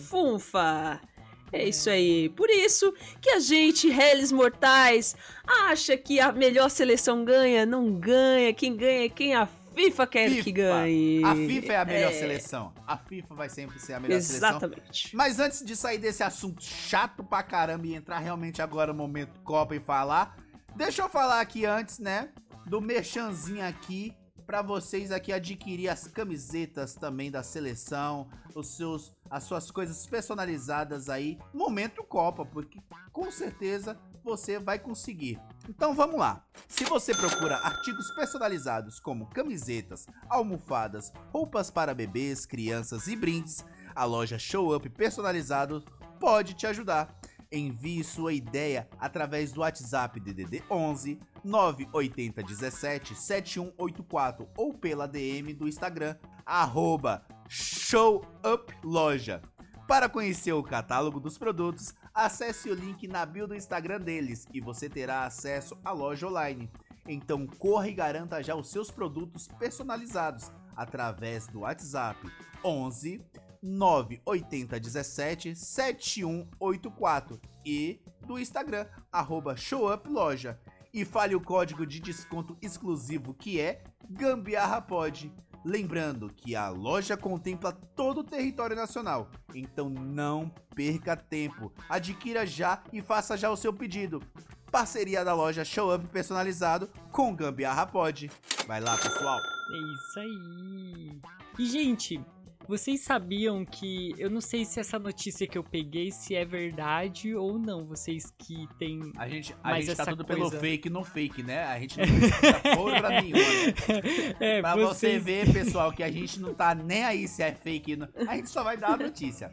É 1.53 1.69
isso 1.69 1.89
aí. 1.89 2.29
Por 2.31 2.51
isso 2.51 2.93
que 3.21 3.31
a 3.31 3.39
gente, 3.41 3.89
réis 3.89 4.33
mortais, 4.33 5.15
acha 5.47 5.97
que 5.97 6.19
a 6.21 6.33
melhor 6.33 6.69
seleção 6.69 7.25
ganha. 7.25 7.65
Não 7.65 7.93
ganha. 7.93 8.53
Quem 8.53 8.77
ganha 8.77 9.05
é 9.07 9.09
quem 9.09 9.35
a 9.35 9.47
FIFA 9.47 10.07
quer 10.07 10.29
que 10.31 10.43
FIFA. 10.43 10.57
ganhe. 10.57 11.23
A 11.25 11.35
FIFA 11.35 11.73
é 11.73 11.77
a 11.77 11.85
melhor 11.85 12.11
É, 12.11 12.15
seleção. 12.15 12.73
A 12.87 12.97
FIFA 12.97 13.35
vai 13.35 13.49
sempre 13.49 13.79
ser 13.79 13.93
a 13.95 14.01
melhor 14.01 14.21
seleção. 14.21 14.49
Exatamente. 14.51 15.15
Mas 15.15 15.39
antes 15.39 15.65
de 15.65 15.77
sair 15.77 15.99
desse 15.99 16.23
assunto 16.23 16.63
chato 16.65 17.23
pra 17.23 17.43
caramba 17.43 17.87
e 17.87 17.95
entrar 17.95 18.19
realmente 18.19 18.61
agora 18.61 18.93
no 18.93 18.99
momento 18.99 19.39
Copa 19.41 19.77
e 19.77 19.81
falar, 19.81 20.37
deixa 20.75 21.03
eu 21.03 21.09
falar 21.09 21.41
aqui 21.41 21.65
antes, 21.65 21.99
né, 21.99 22.31
do 22.67 22.81
merchanzinho 22.81 23.65
aqui 23.67 24.13
pra 24.47 24.63
vocês 24.63 25.11
aqui 25.11 25.33
adquirir 25.33 25.89
as 25.89 26.07
camisetas 26.07 26.95
também 26.95 27.31
da 27.31 27.43
seleção, 27.43 28.29
os 28.55 28.77
seus 28.77 29.15
as 29.29 29.43
suas 29.43 29.71
coisas 29.71 30.07
personalizadas 30.07 31.09
aí, 31.09 31.39
momento 31.53 32.05
Copa, 32.05 32.47
porque 32.47 32.81
com 33.13 33.31
certeza 33.31 33.99
você 34.23 34.59
vai 34.59 34.79
conseguir. 34.79 35.41
Então 35.69 35.95
vamos 35.95 36.19
lá. 36.19 36.45
Se 36.69 36.85
você 36.85 37.15
procura 37.15 37.57
artigos 37.57 38.11
personalizados 38.13 39.01
como 39.01 39.27
camisetas, 39.27 40.07
almofadas, 40.29 41.13
roupas 41.33 41.71
para 41.71 41.95
bebês, 41.95 42.47
crianças 42.47 43.09
e 43.09 43.17
brindes, 43.17 43.65
a 43.95 44.05
loja 44.05 44.39
Show 44.39 44.75
Up 44.75 44.89
Personalizado 44.91 45.85
pode 46.19 46.55
te 46.55 46.67
ajudar. 46.67 47.15
Envie 47.51 48.03
sua 48.03 48.33
ideia 48.33 48.89
através 48.99 49.53
do 49.53 49.61
WhatsApp 49.61 50.19
DDD 50.21 50.63
11 50.71 51.19
980 51.45 52.43
17 52.43 53.15
7184 53.15 54.49
ou 54.57 54.75
pela 54.75 55.07
DM 55.07 55.55
do 55.55 55.69
Instagram 55.69 56.17
arroba 56.45 57.25
showuploja. 57.49 59.41
Para 59.87 60.09
conhecer 60.09 60.53
o 60.53 60.63
catálogo 60.63 61.21
dos 61.21 61.39
produtos, 61.39 61.95
acesse 62.13 62.69
o 62.69 62.75
link 62.75 63.07
na 63.07 63.25
bio 63.25 63.47
do 63.47 63.55
Instagram 63.55 64.01
deles 64.01 64.47
e 64.53 64.61
você 64.61 64.89
terá 64.89 65.25
acesso 65.25 65.79
à 65.85 65.93
loja 65.93 66.27
online. 66.27 66.69
Então 67.07 67.47
corra 67.47 67.89
e 67.89 67.95
garanta 67.95 68.43
já 68.43 68.57
os 68.57 68.69
seus 68.69 68.91
produtos 68.91 69.47
personalizados 69.47 70.51
através 70.75 71.47
do 71.47 71.61
WhatsApp 71.61 72.19
11 72.65 73.25
980 73.67 74.79
17 74.79 75.57
7184 75.57 77.41
e 77.65 78.01
do 78.25 78.39
Instagram 78.39 78.87
arroba 79.11 79.57
showuploja 79.57 80.59
e 80.95 81.05
fale 81.05 81.35
o 81.35 81.41
código 81.41 81.85
de 81.87 82.01
desconto 82.01 82.57
exclusivo 82.63 83.35
que 83.35 83.61
é 83.61 83.83
GambiarraPod. 84.09 85.33
Lembrando 85.65 86.31
que 86.33 86.55
a 86.55 86.69
loja 86.69 87.17
contempla 87.17 87.73
todo 87.73 88.21
o 88.21 88.25
território 88.25 88.77
nacional, 88.77 89.29
então 89.53 89.91
não 89.91 90.49
perca 90.75 91.17
tempo. 91.17 91.73
Adquira 91.89 92.47
já 92.47 92.83
e 92.93 93.03
faça 93.03 93.37
já 93.37 93.51
o 93.51 93.57
seu 93.57 93.73
pedido. 93.73 94.23
parceria 94.71 95.25
da 95.25 95.35
loja 95.35 95.65
Show 95.65 95.95
Up 95.95 96.07
personalizado 96.09 96.89
com 97.11 97.35
Gambiarra 97.35 97.87
Pod. 97.87 98.31
Vai 98.67 98.81
lá, 98.81 98.97
pessoal. 98.97 99.39
É 99.39 99.79
isso 99.95 100.21
aí. 100.21 101.21
E, 101.59 101.67
gente, 101.67 102.21
vocês 102.69 103.01
sabiam 103.03 103.65
que. 103.65 104.13
Eu 104.19 104.29
não 104.31 104.41
sei 104.41 104.65
se 104.65 104.81
essa 104.81 104.99
notícia 104.99 105.47
que 105.47 105.57
eu 105.57 105.63
peguei 105.65 106.11
se 106.11 106.35
é 106.35 106.45
verdade 106.45 107.35
ou 107.35 107.59
não. 107.59 107.87
Vocês 107.87 108.31
que 108.39 108.67
têm. 108.79 109.01
A 109.17 109.29
gente, 109.29 109.53
a 109.63 109.71
Mas 109.71 109.87
gente 109.87 109.97
tá 109.97 110.07
tudo 110.07 110.25
pelo 110.25 110.43
coisa- 110.43 110.59
fake 110.61 110.91
no 110.91 111.05
fake, 111.05 111.43
né? 111.43 111.65
A 111.65 111.79
gente 111.81 111.97
não 111.99 112.07
precisa 112.07 112.77
porra 112.77 113.09
nenhuma, 113.21 113.39
né? 113.39 114.35
É, 114.41 114.61
Pra 114.61 114.75
você 114.77 115.19
vocês- 115.19 115.25
ver, 115.25 115.53
pessoal, 115.53 115.93
que 115.93 116.03
a 116.03 116.11
gente 116.11 116.41
não 116.41 116.55
tá 116.55 116.75
nem 116.75 117.05
aí 117.05 117.29
se 117.29 117.43
é 117.43 117.53
fake. 117.53 117.97
não. 117.97 118.09
A 118.29 118.37
gente 118.37 118.51
só 118.51 118.63
vai 118.63 118.77
dar 118.77 118.95
a 118.95 118.97
notícia. 118.97 119.51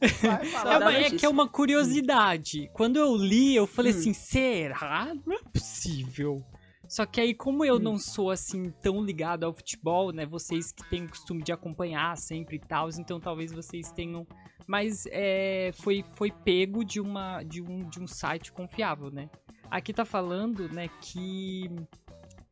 Vai 0.00 0.74
É, 0.74 0.78
uma- 0.78 0.92
é 0.94 1.10
que 1.10 1.24
é 1.24 1.28
uma 1.28 1.48
curiosidade. 1.48 2.70
Quando 2.72 2.96
eu 2.96 3.14
li, 3.16 3.54
eu 3.54 3.66
falei 3.66 3.92
Hum. 3.92 3.98
assim: 3.98 4.12
será? 4.12 5.12
Não 5.26 5.36
é 5.36 5.40
possível. 5.52 6.42
Só 6.92 7.06
que 7.06 7.22
aí, 7.22 7.32
como 7.32 7.64
eu 7.64 7.76
Hum. 7.76 7.78
não 7.78 7.98
sou 7.98 8.30
assim 8.30 8.70
tão 8.82 9.02
ligado 9.02 9.44
ao 9.44 9.54
futebol, 9.54 10.12
né? 10.12 10.26
Vocês 10.26 10.72
que 10.72 10.84
têm 10.90 11.06
o 11.06 11.08
costume 11.08 11.42
de 11.42 11.50
acompanhar 11.50 12.14
sempre 12.18 12.56
e 12.56 12.58
tal, 12.58 12.90
então 12.90 13.18
talvez 13.18 13.50
vocês 13.50 13.90
tenham. 13.92 14.26
Mas 14.66 15.06
é, 15.06 15.70
foi, 15.72 16.04
foi 16.12 16.30
pego 16.30 16.84
de, 16.84 17.00
uma, 17.00 17.42
de, 17.44 17.62
um, 17.62 17.88
de 17.88 17.98
um 17.98 18.06
site 18.06 18.52
confiável, 18.52 19.10
né? 19.10 19.30
Aqui 19.70 19.90
tá 19.94 20.04
falando, 20.04 20.68
né, 20.68 20.90
que. 21.00 21.70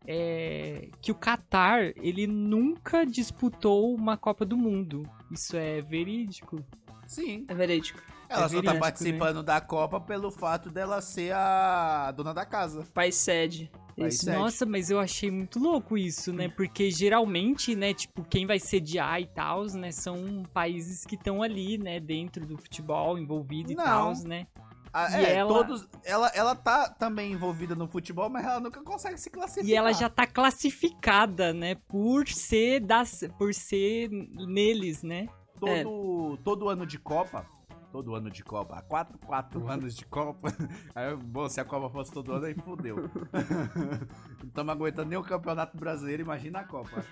é, 0.06 0.88
que 1.02 1.12
o 1.12 1.14
Qatar, 1.14 1.92
ele 1.96 2.26
nunca 2.26 3.04
disputou 3.04 3.94
uma 3.94 4.16
Copa 4.16 4.46
do 4.46 4.56
Mundo. 4.56 5.02
Isso 5.30 5.54
é 5.54 5.82
verídico. 5.82 6.64
Sim. 7.06 7.44
É 7.46 7.52
verídico. 7.54 8.00
Ela 8.26 8.46
É 8.46 8.48
só 8.48 8.54
tá 8.54 8.60
verídico, 8.62 8.80
participando 8.80 9.42
da 9.42 9.60
Copa 9.60 10.00
pelo 10.00 10.30
fato 10.30 10.70
dela 10.70 11.02
ser 11.02 11.34
a 11.34 12.10
dona 12.12 12.32
da 12.32 12.46
casa. 12.46 12.86
País 12.94 13.16
sede. 13.16 13.70
Isso. 14.08 14.30
Nossa, 14.30 14.66
mas 14.66 14.90
eu 14.90 14.98
achei 14.98 15.30
muito 15.30 15.58
louco 15.58 15.96
isso, 15.98 16.32
né? 16.32 16.48
Porque 16.48 16.90
geralmente, 16.90 17.74
né, 17.74 17.92
tipo, 17.94 18.24
quem 18.24 18.46
vai 18.46 18.58
sediar 18.58 19.20
e 19.20 19.26
tal, 19.26 19.64
né, 19.66 19.92
são 19.92 20.42
países 20.52 21.04
que 21.04 21.14
estão 21.14 21.42
ali, 21.42 21.76
né, 21.78 22.00
dentro 22.00 22.46
do 22.46 22.56
futebol, 22.56 23.18
envolvido 23.18 23.72
e 23.72 23.76
tal, 23.76 24.12
né? 24.24 24.46
Ah, 24.92 25.20
E 25.20 25.24
é, 25.24 25.34
ela- 25.34 25.48
todos. 25.54 25.88
Ela, 26.04 26.28
ela 26.34 26.54
tá 26.54 26.88
também 26.88 27.32
envolvida 27.32 27.76
no 27.76 27.86
futebol, 27.86 28.28
mas 28.28 28.44
ela 28.44 28.58
nunca 28.58 28.82
consegue 28.82 29.18
se 29.18 29.30
classificar. 29.30 29.68
E 29.70 29.74
ela 29.76 29.92
já 29.92 30.08
tá 30.08 30.26
classificada, 30.26 31.52
né, 31.52 31.74
por 31.86 32.26
ser 32.28 32.80
das 32.80 33.24
por 33.38 33.54
ser 33.54 34.08
neles, 34.10 35.02
né? 35.02 35.28
todo, 35.60 36.38
todo 36.42 36.68
ano 36.70 36.86
de 36.86 36.98
Copa. 36.98 37.46
Todo 37.92 38.14
ano 38.14 38.30
de 38.30 38.44
Copa. 38.44 38.78
Há 38.78 38.82
quatro, 38.82 39.18
quatro 39.18 39.68
anos 39.68 39.96
de 39.96 40.04
Copa. 40.04 40.48
Aí, 40.94 41.16
bom, 41.16 41.48
se 41.48 41.60
a 41.60 41.64
Copa 41.64 41.90
fosse 41.90 42.12
todo 42.12 42.32
ano, 42.32 42.46
aí 42.46 42.54
fudeu. 42.54 42.96
Não 44.38 44.48
estamos 44.48 44.72
aguentando 44.72 45.08
nem 45.08 45.18
o 45.18 45.22
Campeonato 45.22 45.76
Brasileiro, 45.76 46.22
imagina 46.22 46.60
a 46.60 46.64
Copa. 46.64 47.04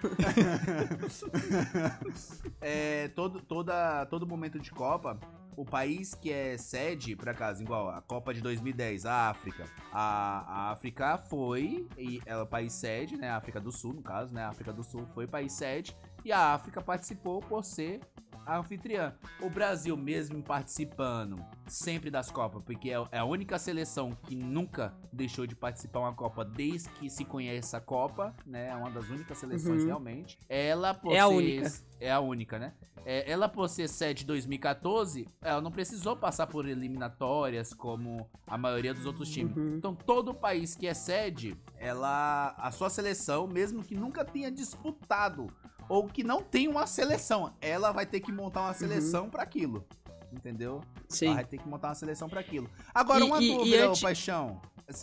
é, 2.60 3.08
todo, 3.08 3.40
toda, 3.40 4.06
todo 4.06 4.26
momento 4.26 4.58
de 4.58 4.70
Copa, 4.70 5.18
o 5.56 5.64
país 5.64 6.14
que 6.14 6.30
é 6.32 6.56
sede, 6.56 7.16
por 7.16 7.28
acaso, 7.28 7.62
igual 7.62 7.90
a 7.90 8.00
Copa 8.00 8.32
de 8.32 8.40
2010, 8.40 9.06
a 9.06 9.30
África. 9.30 9.64
A, 9.92 10.44
a 10.46 10.70
África 10.70 11.18
foi, 11.18 11.88
e 11.98 12.20
ela 12.24 12.42
é 12.42 12.44
o 12.44 12.46
país 12.46 12.72
sede, 12.72 13.16
né? 13.16 13.28
A 13.28 13.36
África 13.36 13.60
do 13.60 13.72
Sul, 13.72 13.92
no 13.92 14.02
caso, 14.02 14.32
né? 14.32 14.44
A 14.44 14.50
África 14.50 14.72
do 14.72 14.84
Sul 14.84 15.04
foi 15.14 15.26
país 15.26 15.52
sede. 15.52 15.96
E 16.28 16.32
a 16.32 16.52
África 16.52 16.82
participou 16.82 17.40
por 17.40 17.64
ser 17.64 18.00
a 18.44 18.58
anfitriã. 18.58 19.14
O 19.40 19.48
Brasil, 19.48 19.96
mesmo 19.96 20.42
participando 20.42 21.42
sempre 21.66 22.10
das 22.10 22.30
Copas, 22.30 22.62
porque 22.64 22.90
é 22.90 23.02
é 23.12 23.18
a 23.18 23.24
única 23.24 23.58
seleção 23.58 24.10
que 24.24 24.36
nunca 24.36 24.94
deixou 25.10 25.46
de 25.46 25.54
participar 25.56 26.00
uma 26.00 26.12
Copa 26.14 26.44
desde 26.44 26.90
que 26.90 27.08
se 27.08 27.24
conhece 27.24 27.74
a 27.74 27.80
Copa, 27.80 28.34
né? 28.44 28.68
É 28.68 28.74
uma 28.74 28.90
das 28.90 29.08
únicas 29.08 29.38
seleções 29.38 29.80
Uhum. 29.80 29.86
realmente. 29.86 30.38
Ela 30.50 30.92
por 30.92 31.14
É 31.14 31.20
a 31.20 31.28
ser- 31.28 31.34
única. 31.34 31.72
É 31.98 32.12
a 32.12 32.20
única, 32.20 32.58
né? 32.58 32.74
É, 33.06 33.30
ela 33.30 33.48
por 33.48 33.66
ser 33.70 33.88
sede 33.88 34.26
2014, 34.26 35.26
ela 35.40 35.62
não 35.62 35.70
precisou 35.70 36.14
passar 36.14 36.46
por 36.46 36.68
eliminatórias 36.68 37.72
como 37.72 38.28
a 38.46 38.58
maioria 38.58 38.92
dos 38.92 39.06
outros 39.06 39.30
times. 39.30 39.56
Uhum. 39.56 39.76
Então 39.76 39.94
todo 39.94 40.34
país 40.34 40.74
que 40.74 40.86
é 40.86 40.92
sede, 40.92 41.56
ela 41.78 42.54
a 42.58 42.70
sua 42.70 42.90
seleção, 42.90 43.46
mesmo 43.46 43.82
que 43.82 43.94
nunca 43.94 44.26
tenha 44.26 44.50
disputado 44.50 45.50
ou 45.88 46.06
que 46.06 46.22
não 46.24 46.42
tenha 46.42 46.70
uma 46.70 46.86
seleção, 46.86 47.52
ela 47.60 47.92
vai 47.92 48.04
ter 48.06 48.20
que 48.20 48.30
montar 48.32 48.62
uma 48.62 48.74
seleção 48.74 49.28
pra 49.30 49.42
aquilo. 49.42 49.84
Entendeu? 50.32 50.82
Sim. 51.08 51.26
Ela 51.26 51.34
vai 51.36 51.44
ter 51.46 51.58
que 51.58 51.66
montar 51.68 51.88
uma 51.88 51.94
seleção 51.94 52.28
pra 52.28 52.40
aquilo. 52.40 52.68
Agora, 52.94 53.20
E- 53.20 53.22
uma 53.26 53.40
e- 53.42 53.50
e 53.50 53.56
dúvida, 53.56 53.86
ô 53.86 53.90
antes- 53.90 54.02
Paixão. 54.02 54.60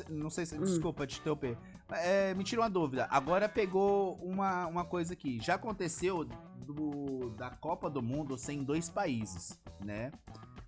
Não 0.09 0.29
sei 0.29 0.45
se. 0.45 0.55
Hum. 0.57 0.63
Desculpa 0.63 1.05
te 1.05 1.19
interromper. 1.19 1.57
É, 1.91 2.33
me 2.33 2.43
tira 2.43 2.61
uma 2.61 2.69
dúvida. 2.69 3.07
Agora 3.11 3.47
pegou 3.49 4.15
uma, 4.15 4.65
uma 4.67 4.83
coisa 4.85 5.13
aqui. 5.13 5.39
Já 5.41 5.55
aconteceu 5.55 6.25
do, 6.65 7.29
da 7.37 7.49
Copa 7.51 7.89
do 7.89 8.01
Mundo 8.01 8.37
ser 8.37 8.53
em 8.53 8.63
dois 8.63 8.89
países, 8.89 9.59
né? 9.83 10.11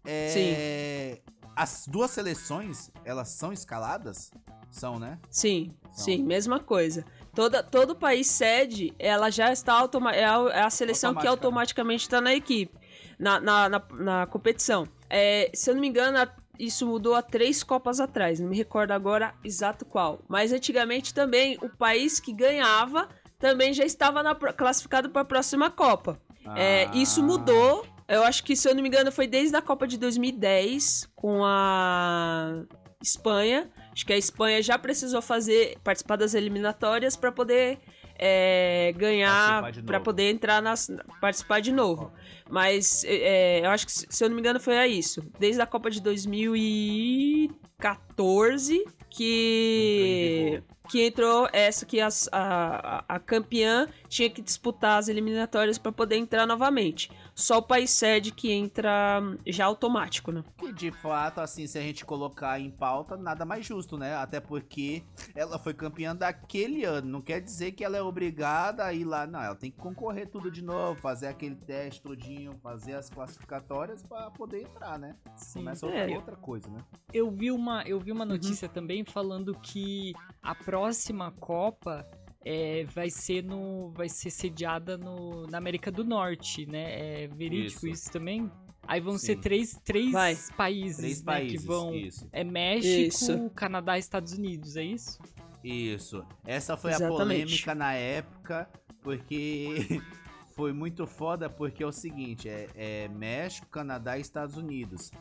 É, 0.06 1.22
As 1.56 1.86
duas 1.88 2.12
seleções, 2.12 2.92
elas 3.04 3.30
são 3.30 3.52
escaladas? 3.52 4.32
São, 4.70 5.00
né? 5.00 5.18
Sim, 5.30 5.74
São. 5.92 6.06
sim, 6.06 6.24
mesma 6.24 6.60
coisa. 6.60 7.04
Toda, 7.38 7.62
todo 7.62 7.96
país 7.96 8.26
sede, 8.26 8.92
ela 8.98 9.30
já 9.30 9.52
está 9.54 9.72
automa 9.74 10.12
é, 10.12 10.26
a, 10.26 10.38
é 10.52 10.62
a 10.64 10.70
seleção 10.72 11.14
que 11.14 11.24
né? 11.24 11.30
automaticamente 11.30 12.02
está 12.02 12.20
na 12.20 12.34
equipe, 12.34 12.76
na, 13.20 13.40
na, 13.40 13.70
na, 13.70 13.82
na 13.92 14.26
competição. 14.26 14.88
É, 15.08 15.52
se 15.54 15.70
eu 15.70 15.76
não 15.76 15.82
me 15.82 15.88
engano, 15.88 16.18
a- 16.18 16.28
isso 16.58 16.88
mudou 16.88 17.14
há 17.14 17.22
três 17.22 17.62
Copas 17.62 18.00
atrás, 18.00 18.40
não 18.40 18.50
me 18.50 18.58
recordo 18.58 18.90
agora 18.92 19.36
exato 19.44 19.86
qual. 19.86 20.20
Mas 20.28 20.52
antigamente 20.52 21.14
também, 21.14 21.60
o 21.62 21.70
país 21.70 22.20
que 22.20 22.34
ganhava 22.34 23.08
também 23.38 23.72
já 23.72 23.86
estava 23.86 24.24
na 24.24 24.34
classificado 24.34 25.12
para 25.12 25.22
a 25.22 25.26
próxima 25.26 25.70
Copa. 25.70 26.20
É, 26.56 26.86
Ah. 26.86 26.96
isso 26.96 27.22
mudou. 27.22 27.86
Eu 28.08 28.24
acho 28.24 28.44
que, 28.44 28.56
se 28.56 28.68
eu 28.68 28.74
não 28.74 28.82
me 28.82 28.88
engano, 28.90 29.12
foi 29.12 29.28
desde 29.28 29.56
a 29.56 29.62
Copa 29.62 29.86
de 29.86 29.96
2010 30.00 31.08
com 31.16 31.46
a 31.46 32.64
Espanha. 33.00 33.70
Acho 33.98 34.06
que 34.06 34.14
a 34.14 34.18
Espanha 34.18 34.62
já 34.62 34.78
precisou 34.78 35.24
fazer 35.24 35.76
participar 35.84 36.18
das 36.18 36.36
eliminatórias 36.36 37.16
para 37.16 37.32
poder 37.32 37.80
é, 38.16 38.94
ganhar, 38.96 39.64
para 39.88 40.00
poder 40.00 40.30
entrar 40.30 40.62
nas 40.62 40.88
participar 41.20 41.62
de 41.62 41.72
novo. 41.72 42.12
Mas 42.48 43.04
é, 43.08 43.62
eu 43.66 43.72
acho 43.72 43.88
que, 43.88 43.92
se 43.92 44.24
eu 44.24 44.30
não 44.30 44.36
me 44.36 44.42
engano, 44.42 44.60
foi 44.60 44.78
a 44.78 44.88
isso. 44.88 45.24
Desde 45.40 45.60
a 45.64 45.66
Copa 45.66 45.90
de 45.90 46.00
2014 46.00 48.86
que 49.10 50.62
que 50.90 51.06
entrou 51.06 51.50
essa 51.52 51.86
que 51.86 52.00
as- 52.00 52.30
a, 52.32 53.04
a 53.10 53.20
campeã 53.20 53.90
tinha 54.08 54.30
que 54.30 54.42
disputar 54.42 55.00
as 55.00 55.10
eliminatórias 55.10 55.78
para 55.78 55.92
poder 55.92 56.16
entrar 56.18 56.46
novamente. 56.46 57.12
Só 57.40 57.60
o 57.60 57.62
país 57.62 57.92
sede 57.92 58.32
que 58.32 58.52
entra 58.52 59.22
hum, 59.22 59.38
já 59.46 59.66
automático, 59.66 60.32
né? 60.32 60.44
Que 60.58 60.74
de 60.74 60.92
fato, 60.92 61.40
assim, 61.40 61.68
se 61.68 61.78
a 61.78 61.82
gente 61.84 62.04
colocar 62.04 62.60
em 62.60 62.72
pauta, 62.72 63.16
nada 63.16 63.46
mais 63.46 63.64
justo, 63.64 63.96
né? 63.96 64.16
Até 64.16 64.40
porque 64.40 65.04
ela 65.36 65.60
foi 65.60 65.76
campeã 65.76 66.16
daquele 66.16 66.84
ano. 66.84 67.08
Não 67.08 67.22
quer 67.22 67.40
dizer 67.40 67.74
que 67.74 67.84
ela 67.84 67.96
é 67.96 68.02
obrigada 68.02 68.84
a 68.84 68.92
ir 68.92 69.04
lá. 69.04 69.28
Não, 69.28 69.40
ela 69.40 69.54
tem 69.56 69.70
que 69.70 69.78
concorrer 69.78 70.28
tudo 70.28 70.50
de 70.50 70.64
novo, 70.64 71.00
fazer 71.00 71.28
aquele 71.28 71.56
teste 71.56 72.02
todinho, 72.02 72.58
fazer 72.64 72.94
as 72.96 73.08
classificatórias 73.08 74.02
pra 74.02 74.32
poder 74.32 74.64
entrar, 74.64 74.98
né? 74.98 75.16
Sim. 75.36 75.60
Começa 75.60 75.86
outra, 75.86 76.12
É. 76.12 76.16
outra 76.16 76.36
coisa, 76.36 76.68
né? 76.72 76.84
Eu 77.14 77.30
vi 77.30 77.52
uma, 77.52 77.84
eu 77.84 78.00
vi 78.00 78.12
uma 78.12 78.24
Uhum. 78.26 78.32
notícia 78.32 78.68
também 78.68 79.06
falando 79.06 79.54
que 79.62 80.12
a 80.42 80.56
próxima 80.56 81.32
Copa 81.34 82.04
é, 82.48 82.86
vai 82.86 83.10
ser 83.10 83.44
no, 83.44 83.92
vai 83.92 84.08
ser 84.08 84.30
sediada 84.30 84.98
no, 84.98 85.46
na 85.48 85.58
América 85.58 85.92
do 85.92 86.06
Norte, 86.06 86.66
né? 86.66 87.24
É 87.24 87.28
verídico 87.28 87.86
Isso. 87.86 88.04
isso, 88.06 88.12
também. 88.12 88.50
Aí 88.88 89.02
vão 89.02 89.18
Sim. 89.18 89.26
ser 89.26 89.36
três, 89.40 89.78
três 89.84 90.14
Vai. 90.14 90.38
países, 90.56 90.98
Três 90.98 91.20
né, 91.20 91.26
países, 91.26 91.62
que 91.62 91.68
vão. 91.68 91.94
isso. 91.94 92.30
É 92.32 92.44
México, 92.46 92.90
Isso. 93.10 93.50
Canadá 93.50 93.98
e 93.98 94.00
Estados 94.00 94.32
Unidos, 94.32 94.78
é 94.78 94.84
isso? 94.84 95.20
Isso. 95.62 96.26
Essa 96.46 96.78
foi 96.78 96.92
a 96.92 96.96
Exatamente. 96.96 97.18
polêmica 97.18 97.76
na 97.76 97.94
época, 97.94 98.70
porque 99.02 100.02
foi 100.56 100.72
muito 100.72 101.06
foda, 101.06 101.50
porque 101.50 101.84
é 101.84 101.86
o 101.86 101.92
seguinte, 101.92 102.48
é, 102.48 102.70
é 102.76 103.08
México, 103.10 103.68
Canadá 103.68 104.18
e 104.18 104.22
Estados 104.22 104.56
Unidos. 104.56 105.12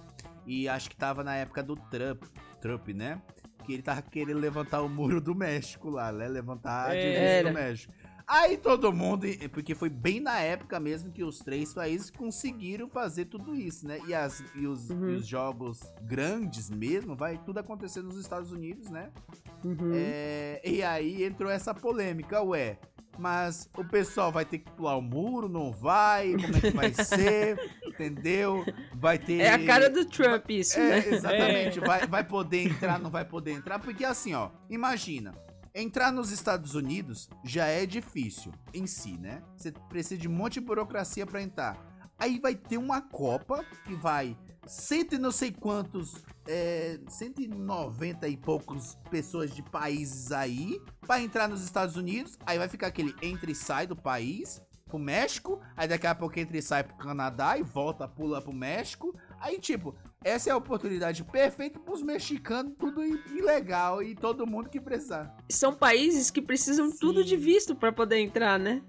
E 0.47 0.69
acho 0.69 0.89
que 0.89 0.97
tava 0.97 1.25
na 1.25 1.35
época 1.35 1.61
do 1.61 1.75
Trump, 1.75 2.23
Trump, 2.61 2.89
né? 2.91 3.21
Que 3.67 3.73
ele 3.75 3.83
tava 3.83 4.01
querendo 4.03 4.39
levantar 4.39 4.81
o 4.83 4.89
muro 4.89 5.21
do 5.21 5.35
México 5.35 5.91
lá, 5.91 6.13
né? 6.13 6.29
Levantar 6.29 6.91
a 6.91 6.95
É. 6.95 7.01
divisa 7.03 7.21
Era. 7.21 7.49
do 7.49 7.55
México. 7.55 7.93
Aí 8.29 8.57
todo 8.57 8.93
mundo, 8.93 9.25
porque 9.53 9.73
foi 9.73 9.89
bem 9.89 10.19
na 10.19 10.41
época 10.41 10.81
mesmo 10.81 11.13
que 11.13 11.23
os 11.23 11.39
três 11.39 11.73
países 11.73 12.11
conseguiram 12.11 12.89
fazer 12.89 13.27
tudo 13.27 13.55
isso, 13.55 13.87
né? 13.87 14.01
E, 14.09 14.13
as, 14.15 14.43
e, 14.57 14.67
os, 14.67 14.91
Uhum. 14.91 15.11
e 15.11 15.15
os 15.15 15.27
jogos 15.29 15.81
grandes 16.03 16.69
mesmo, 16.69 17.15
vai 17.15 17.39
tudo 17.39 17.59
acontecer 17.59 18.03
nos 18.03 18.17
Estados 18.17 18.51
Unidos, 18.51 18.91
né? 18.91 19.11
Uhum. 19.65 19.93
É, 19.95 20.61
e 20.65 20.83
aí 20.83 21.23
entrou 21.25 21.49
essa 21.51 21.73
polêmica, 21.73 22.43
ué. 22.43 22.79
Mas 23.19 23.69
o 23.77 23.85
pessoal 23.85 24.31
vai 24.31 24.45
ter 24.45 24.59
que 24.59 24.71
pular 24.73 24.97
o 24.97 25.03
muro, 25.03 25.49
não 25.49 25.73
vai? 25.73 26.33
Como 26.33 26.57
é 26.57 26.61
que 26.61 26.71
vai 26.71 26.95
ser? 26.95 27.59
entendeu? 27.87 28.65
Vai 28.95 29.19
ter. 29.19 29.41
É 29.41 29.53
a 29.53 29.65
cara 29.65 29.89
do 29.89 30.05
Trump 30.05 30.51
isso, 30.51 30.79
É, 30.79 31.01
né? 31.01 31.09
exatamente. 31.09 31.81
Vai, 31.81 32.07
vai 32.07 32.25
poder 32.25 32.67
entrar, 32.67 32.99
não 32.99 33.11
vai 33.11 33.25
poder 33.25 33.53
entrar. 33.53 33.79
Porque 33.79 34.05
assim, 34.05 34.35
ó, 34.35 34.51
imagina. 34.69 35.35
Entrar 35.75 36.11
nos 36.11 36.31
Estados 36.31 36.75
Unidos 36.75 37.29
já 37.45 37.67
é 37.67 37.85
difícil 37.85 38.51
em 38.73 38.87
si, 38.87 39.19
né? 39.19 39.43
Você 39.57 39.71
precisa 39.91 40.19
de 40.19 40.27
um 40.27 40.33
monte 40.33 40.55
de 40.55 40.61
burocracia 40.61 41.27
pra 41.27 41.43
entrar. 41.43 41.77
Aí 42.19 42.39
vai 42.39 42.55
ter 42.55 42.79
uma 42.79 43.03
Copa 43.03 43.63
que 43.85 43.95
vai 43.95 44.35
cento 44.67 45.15
e 45.15 45.19
não 45.19 45.31
sei 45.31 45.53
quantos, 45.53 46.25
é, 46.47 46.99
190 47.09 48.29
e 48.29 48.37
poucos 48.37 48.97
pessoas 49.11 49.55
de 49.55 49.63
países 49.63 50.33
aí 50.33 50.81
pra 51.01 51.21
entrar 51.21 51.49
nos 51.49 51.63
Estados 51.63 51.97
Unidos. 51.97 52.39
Aí 52.45 52.59
vai 52.59 52.69
ficar 52.69 52.89
aquele 52.89 53.15
entra 53.23 53.51
e 53.51 53.55
sai 53.55 53.87
do 53.87 53.97
país 53.97 54.63
pro 54.87 54.99
México. 54.99 55.61
Aí 55.77 55.89
daqui 55.89 56.07
a 56.07 56.15
pouco 56.15 56.39
entra 56.39 56.57
e 56.57 56.63
sai 56.63 56.85
pro 56.85 56.97
Canadá 56.97 57.59
e 57.59 57.63
volta, 57.63 58.09
pula 58.09 58.41
pro 58.41 58.53
México. 58.53 59.15
Aí, 59.41 59.59
tipo, 59.59 59.95
essa 60.25 60.51
é 60.51 60.53
a 60.53 60.57
oportunidade 60.57 61.23
perfeita 61.25 61.79
pros 61.79 62.03
mexicanos, 62.03 62.73
tudo 62.79 63.05
ilegal 63.05 64.03
e 64.03 64.15
todo 64.15 64.47
mundo 64.47 64.69
que 64.69 64.81
precisar. 64.81 65.37
São 65.51 65.75
países 65.75 66.31
que 66.31 66.41
precisam 66.41 66.91
tudo 66.91 67.23
de 67.23 67.37
visto 67.37 67.75
pra 67.75 67.93
poder 67.93 68.19
entrar, 68.19 68.59
né? 68.59 68.83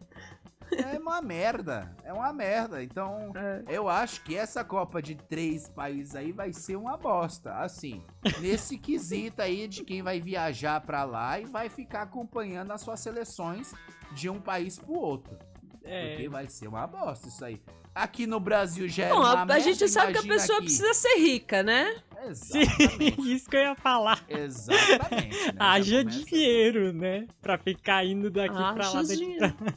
É 0.71 0.97
uma 0.99 1.21
merda, 1.21 1.95
é 2.03 2.11
uma 2.13 2.31
merda. 2.33 2.83
Então, 2.83 3.31
É. 3.35 3.63
eu 3.67 3.87
acho 3.89 4.21
que 4.23 4.35
essa 4.35 4.63
Copa 4.63 5.01
de 5.01 5.15
três 5.15 5.69
países 5.69 6.15
aí 6.15 6.31
vai 6.31 6.51
ser 6.53 6.75
uma 6.75 6.97
bosta. 6.97 7.53
Assim, 7.55 8.03
nesse 8.39 8.77
quesito 8.79 9.41
aí 9.41 9.67
de 9.67 9.83
quem 9.83 10.01
vai 10.01 10.19
viajar 10.19 10.81
pra 10.81 11.03
lá 11.03 11.39
e 11.39 11.45
vai 11.45 11.69
ficar 11.69 12.03
acompanhando 12.03 12.71
as 12.71 12.81
suas 12.81 12.99
seleções 12.99 13.73
de 14.13 14.29
um 14.29 14.39
país 14.41 14.77
pro 14.77 14.93
outro. 14.93 15.37
Porque 15.79 16.23
É, 16.25 16.29
vai 16.29 16.47
ser 16.49 16.67
uma 16.67 16.85
bosta 16.85 17.27
isso 17.27 17.43
aí. 17.45 17.61
Aqui 17.95 18.27
no 18.27 18.39
Brasil 18.39 18.87
já 18.87 19.05
é 19.05 19.09
Bom, 19.09 19.19
uma 19.21 19.29
a, 19.29 19.41
a 19.41 19.45
merda, 19.45 19.59
gente 19.59 19.87
sabe 19.89 20.11
que 20.11 20.19
a 20.19 20.23
pessoa 20.23 20.57
aqui. 20.59 20.67
precisa 20.67 20.93
ser 20.93 21.15
rica, 21.17 21.63
né? 21.63 21.95
sim, 22.33 22.59
Exatamente. 22.59 23.21
isso 23.33 23.49
que 23.49 23.55
eu 23.55 23.61
ia 23.61 23.75
falar. 23.75 24.23
Exatamente. 24.29 25.45
né? 25.47 25.53
Haja 25.57 26.03
começa- 26.03 26.25
dinheiro, 26.25 26.93
né? 26.93 27.25
Pra 27.41 27.57
ficar 27.57 28.05
indo 28.05 28.29
daqui 28.29 28.53
pra 28.53 28.65
lá, 28.91 29.01
daqui 29.01 29.15
dinheiro. 29.15 29.51
pra 29.53 29.73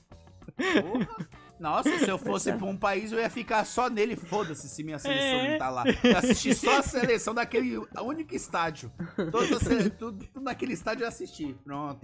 Porra. 0.82 1.08
Nossa, 1.60 1.98
se 1.98 2.08
eu 2.08 2.16
fosse 2.16 2.50
pra 2.54 2.64
um 2.66 2.74
país, 2.76 3.12
eu 3.12 3.18
ia 3.18 3.28
ficar 3.28 3.66
só 3.66 3.90
nele. 3.90 4.16
Foda-se 4.16 4.66
se 4.66 4.82
minha 4.82 4.98
seleção 4.98 5.22
É. 5.40 5.50
não 5.52 5.58
tá 5.58 5.68
lá. 5.68 5.84
Eu 6.02 6.16
assisti 6.16 6.54
só 6.54 6.78
a 6.78 6.82
seleção 6.82 7.34
daquele 7.34 7.76
único 8.02 8.34
estádio. 8.34 8.90
Sele- 9.62 9.90
tudo, 9.90 10.24
tudo 10.32 10.42
naquele 10.42 10.72
estádio 10.72 11.04
eu 11.04 11.08
assisti. 11.08 11.54
Pronto. 11.62 12.00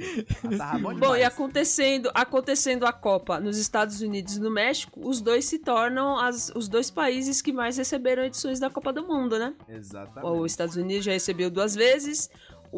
Tava 0.59 0.75
bom 0.79 0.83
Bom, 0.91 0.95
demais. 0.97 1.21
e 1.23 1.25
acontecendo, 1.25 2.11
acontecendo 2.15 2.85
a 2.87 2.93
Copa 2.93 3.41
nos 3.41 3.57
Estados 3.57 4.03
Unidos 4.03 4.37
e 4.37 4.41
no 4.41 4.51
México, 4.51 5.01
os 5.09 5.23
dois 5.23 5.47
se 5.47 5.59
tornam 5.59 6.19
as- 6.19 6.53
os 6.55 6.69
dois 6.69 6.91
países 6.91 7.41
que 7.41 7.51
mais 7.51 7.79
receberam 7.79 8.25
edições 8.25 8.61
da 8.61 8.69
Copa 8.69 8.93
do 8.93 9.07
Mundo, 9.09 9.39
né? 9.39 9.55
Exatamente. 9.71 10.27
Os 10.39 10.53
Estados 10.53 10.77
Unidos 10.77 11.07
já 11.07 11.13
recebeu 11.13 11.51
duas 11.51 11.75
vezes, 11.75 12.29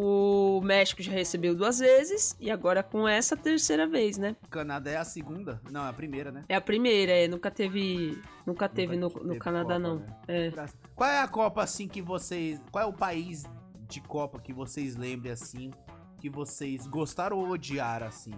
o 0.00 0.60
México 0.60 1.02
já 1.02 1.10
recebeu 1.10 1.56
duas 1.56 1.80
vezes, 1.80 2.36
e 2.38 2.52
agora 2.52 2.84
com 2.84 3.08
essa 3.08 3.36
terceira 3.36 3.84
vez, 3.84 4.16
né? 4.16 4.36
O 4.44 4.48
Canadá 4.48 4.92
é 4.92 4.96
a 4.96 5.04
segunda. 5.04 5.60
Não, 5.72 5.84
é 5.84 5.88
a 5.88 5.92
primeira, 5.92 6.30
né? 6.30 6.44
É 6.48 6.54
a 6.54 6.60
primeira, 6.60 7.10
é, 7.10 7.26
nunca 7.26 7.50
teve. 7.50 8.22
Nunca 8.46 8.68
teve 8.68 8.94
no, 8.94 9.08
Nunca 9.08 9.20
no 9.20 9.28
teve 9.30 9.40
Canadá, 9.40 9.74
Copa, 9.74 9.78
não. 9.80 9.96
né? 9.96 10.16
É. 10.28 10.52
Qual 10.94 11.10
é 11.10 11.20
a 11.20 11.26
Copa, 11.26 11.64
assim, 11.64 11.88
que 11.88 12.00
vocês... 12.00 12.62
Qual 12.70 12.84
é 12.84 12.86
o 12.86 12.92
país 12.92 13.42
de 13.88 14.00
Copa 14.00 14.38
que 14.38 14.52
vocês 14.52 14.94
lembrem, 14.94 15.32
assim, 15.32 15.72
que 16.20 16.30
vocês 16.30 16.86
gostaram 16.86 17.36
ou 17.36 17.48
odiaram, 17.48 18.06
assim? 18.06 18.32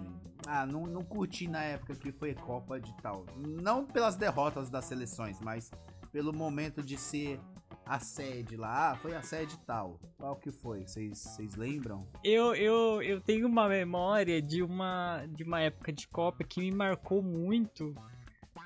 Ah, 0.47 0.65
não, 0.65 0.87
não 0.87 1.03
curti 1.03 1.47
na 1.47 1.63
época 1.63 1.95
que 1.95 2.11
foi 2.11 2.35
Copa 2.35 2.81
de 2.81 2.97
tal. 3.03 3.27
Não 3.37 3.85
pelas 3.85 4.17
derrotas 4.17 4.71
das 4.71 4.87
seleções, 4.87 5.39
mas 5.41 5.71
pelo 6.11 6.33
momento 6.33 6.83
de 6.83 6.97
ser 6.97 7.39
a 7.91 7.99
sede 7.99 8.57
lá. 8.57 8.93
Ah, 8.93 8.97
foi 8.97 9.17
a 9.17 9.23
sede 9.23 9.59
tal. 9.67 9.99
Qual 10.17 10.37
que 10.37 10.53
foi? 10.53 10.87
Vocês 10.87 11.57
lembram? 11.57 12.07
Eu, 12.23 12.55
eu, 12.55 13.03
eu 13.03 13.21
tenho 13.21 13.49
uma 13.49 13.69
memória 13.69 14.41
de 14.41 14.63
uma, 14.63 15.27
de 15.27 15.43
uma 15.43 15.61
época 15.61 15.93
de 15.93 16.07
Copa 16.07 16.45
que 16.45 16.61
me 16.61 16.71
marcou 16.71 17.21
muito. 17.21 17.93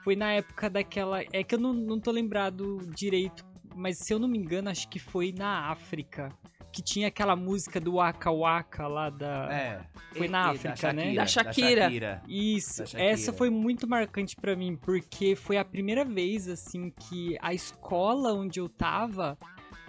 Foi 0.04 0.14
na 0.14 0.32
época 0.32 0.68
daquela. 0.68 1.22
É 1.32 1.42
que 1.42 1.54
eu 1.54 1.58
não, 1.58 1.72
não 1.72 1.98
tô 1.98 2.10
lembrado 2.10 2.78
direito, 2.94 3.46
mas 3.74 3.98
se 3.98 4.12
eu 4.12 4.18
não 4.18 4.28
me 4.28 4.38
engano, 4.38 4.70
acho 4.70 4.88
que 4.88 4.98
foi 4.98 5.32
na 5.32 5.70
África. 5.70 6.30
Que 6.72 6.82
tinha 6.82 7.06
aquela 7.06 7.36
música 7.36 7.78
do 7.80 7.94
Waka 7.94 8.32
Waka 8.32 8.88
lá 8.88 9.08
da. 9.08 9.48
É. 9.52 9.80
Foi 10.16 10.26
na 10.26 10.50
África, 10.50 10.92
né? 10.92 11.14
Da 11.14 11.24
Shakira. 11.24 11.82
Shakira. 11.82 12.22
Isso, 12.26 12.78
Da 12.82 12.86
Shakira. 12.86 13.10
essa 13.10 13.32
foi 13.32 13.48
muito 13.48 13.86
marcante 13.88 14.34
pra 14.34 14.56
mim, 14.56 14.74
porque 14.76 15.36
foi 15.36 15.56
a 15.56 15.64
primeira 15.64 16.04
vez, 16.04 16.48
assim, 16.48 16.90
que 16.90 17.36
a 17.40 17.54
escola 17.54 18.32
onde 18.34 18.58
eu 18.58 18.68
tava, 18.68 19.38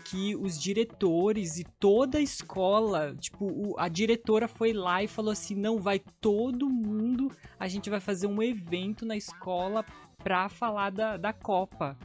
que 0.04 0.36
os 0.36 0.62
diretores 0.62 1.58
e 1.58 1.64
toda 1.80 2.20
a 2.20 2.22
escola, 2.22 3.16
tipo, 3.20 3.46
o- 3.46 3.74
a 3.80 3.88
diretora 3.88 4.48
foi 4.48 4.72
lá 4.72 5.02
e 5.02 5.08
falou 5.08 5.32
assim: 5.32 5.56
não, 5.56 5.80
vai 5.80 5.98
todo 6.22 6.70
mundo, 6.70 7.32
a 7.60 7.68
gente 7.68 7.90
vai 7.90 8.00
fazer 8.00 8.28
um 8.28 8.44
evento 8.44 9.08
na 9.08 9.18
escola 9.18 9.84
pra 10.24 10.50
falar 10.50 10.92
da, 10.92 11.18
da 11.18 11.34
Copa. 11.34 11.98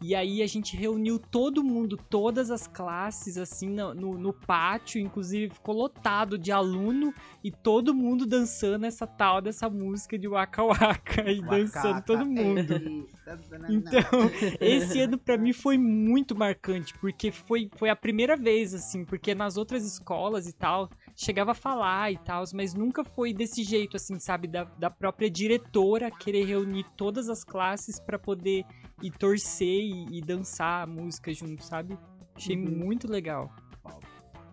E 0.00 0.14
aí 0.14 0.42
a 0.42 0.46
gente 0.46 0.76
reuniu 0.76 1.18
todo 1.18 1.64
mundo, 1.64 1.96
todas 1.96 2.50
as 2.50 2.68
classes, 2.68 3.36
assim, 3.36 3.68
no, 3.68 3.94
no, 3.94 4.32
pátio, 4.32 5.00
inclusive 5.00 5.52
ficou 5.52 5.74
lotado 5.74 6.38
de 6.38 6.52
aluno 6.52 7.12
e 7.42 7.50
todo 7.50 7.92
mundo 7.92 8.24
dançando 8.24 8.86
essa 8.86 9.06
tal 9.06 9.42
dessa 9.42 9.68
música 9.68 10.16
de 10.16 10.28
Waka 10.28 10.62
Waka 10.62 11.30
e 11.30 11.40
dançando 11.42 12.02
todo 12.02 12.24
mundo. 12.24 13.08
Então, 13.68 14.00
esse 14.58 15.00
ano 15.00 15.18
pra 15.18 15.36
mim 15.36 15.52
foi 15.52 15.76
muito 15.76 16.34
marcante, 16.34 16.94
porque 16.98 17.30
foi, 17.30 17.68
foi 17.76 17.90
a 17.90 17.96
primeira 17.96 18.34
vez, 18.34 18.72
assim, 18.72 19.04
porque 19.04 19.34
nas 19.34 19.58
outras 19.58 19.84
escolas 19.84 20.48
e 20.48 20.52
tal, 20.54 20.88
chegava 21.20 21.50
a 21.50 21.54
falar 21.54 22.12
e 22.12 22.16
tal, 22.18 22.44
mas 22.54 22.74
nunca 22.74 23.02
foi 23.02 23.32
desse 23.32 23.64
jeito, 23.64 23.96
assim, 23.96 24.20
sabe, 24.20 24.46
da, 24.46 24.62
da 24.78 24.88
própria 24.88 25.28
diretora 25.28 26.12
querer 26.12 26.44
reunir 26.44 26.86
todas 26.96 27.28
as 27.28 27.42
classes 27.42 27.98
pra 27.98 28.16
poder 28.20 28.64
ir 29.02 29.10
torcer 29.10 29.66
e, 29.82 30.18
e 30.18 30.22
dançar 30.22 30.84
a 30.84 30.86
música 30.86 31.34
junto, 31.34 31.64
sabe? 31.64 31.98
Achei 32.36 32.56
Uhum. 32.56 32.70
muito 32.70 33.10
legal. 33.10 33.52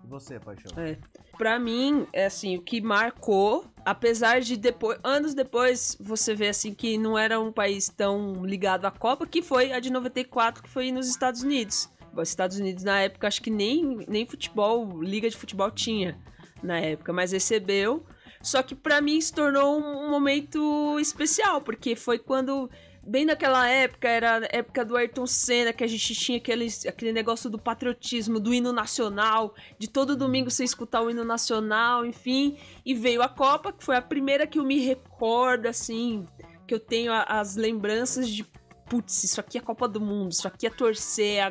E 0.04 0.08
você, 0.08 0.40
Paixão? 0.40 0.72
É. 0.76 0.98
Pra 1.38 1.60
mim, 1.60 2.08
é 2.12 2.26
assim, 2.26 2.58
o 2.58 2.62
que 2.64 2.82
marcou, 2.82 3.66
apesar 3.86 4.42
de 4.42 4.58
depois, 4.58 4.98
anos 5.04 5.36
depois, 5.36 5.96
você 6.00 6.34
vê 6.34 6.48
assim 6.48 6.74
que 6.74 6.98
não 6.98 7.16
era 7.16 7.40
um 7.40 7.52
país 7.52 7.90
tão 7.90 8.44
ligado 8.44 8.86
à 8.86 8.92
Copa, 8.92 9.28
que 9.28 9.44
foi 9.44 9.72
a 9.72 9.80
de 9.80 9.92
94, 9.92 10.64
que 10.64 10.70
foi 10.70 10.92
nos 10.92 11.08
Estados 11.08 11.44
Unidos. 11.44 11.88
Os 12.16 12.30
Estados 12.30 12.58
Unidos, 12.58 12.84
na 12.84 13.02
época, 13.02 13.28
acho 13.28 13.42
que 13.42 13.52
nem, 13.52 13.98
nem 14.08 14.26
futebol, 14.26 15.04
liga 15.04 15.30
de 15.30 15.36
futebol 15.38 15.70
tinha 15.70 16.18
na 16.62 16.80
época, 16.80 17.14
mas 17.14 17.32
recebeu. 17.32 18.06
Só 18.42 18.62
que 18.62 18.76
pra 18.76 19.02
mim 19.02 19.20
se 19.20 19.34
tornou 19.34 19.80
um 19.80 20.10
momento 20.10 21.00
especial, 21.00 21.62
porque 21.62 21.96
foi 21.96 22.20
quando 22.20 22.70
bem 23.06 23.26
naquela 23.26 23.68
época, 23.70 24.08
era 24.08 24.38
a 24.38 24.50
época 24.52 24.84
do 24.84 24.98
Ayrton 24.98 25.28
Senna, 25.28 25.72
que 25.72 25.84
a 25.84 25.88
gente 25.88 26.16
tinha 26.16 26.38
aquele, 26.38 26.68
aquele 26.88 27.14
negócio 27.14 27.50
do 27.50 27.60
patriotismo, 27.60 28.40
do 28.40 28.54
hino 28.54 28.74
nacional, 28.74 29.54
de 29.78 29.88
todo 29.88 30.16
domingo 30.16 30.50
você 30.50 30.64
escutar 30.64 31.02
o 31.02 31.10
hino 31.10 31.24
nacional, 31.24 32.06
enfim. 32.06 32.58
E 32.86 32.94
veio 32.94 33.22
a 33.22 33.30
Copa, 33.30 33.72
que 33.72 33.84
foi 33.84 33.96
a 33.96 34.02
primeira 34.02 34.48
que 34.48 34.60
eu 34.60 34.64
me 34.64 34.80
recordo, 34.80 35.68
assim, 35.68 36.26
que 36.68 36.74
eu 36.74 36.80
tenho 36.80 37.12
as 37.14 37.56
lembranças 37.56 38.28
de. 38.28 38.46
Putz, 38.88 39.24
isso 39.24 39.40
aqui 39.40 39.58
é 39.58 39.62
Copa 39.62 39.88
do 39.88 40.00
Mundo, 40.00 40.32
isso 40.32 40.48
aqui 40.48 40.68
é 40.68 40.70
torcer, 40.70 41.42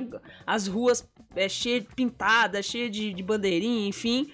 as 0.47 0.69
ruas 0.69 1.05
é, 1.35 1.49
cheias 1.49 1.83
de 1.83 1.89
pintadas, 1.93 2.65
cheias 2.65 2.93
de, 2.93 3.13
de 3.13 3.23
bandeirinha, 3.23 3.89
enfim. 3.89 4.31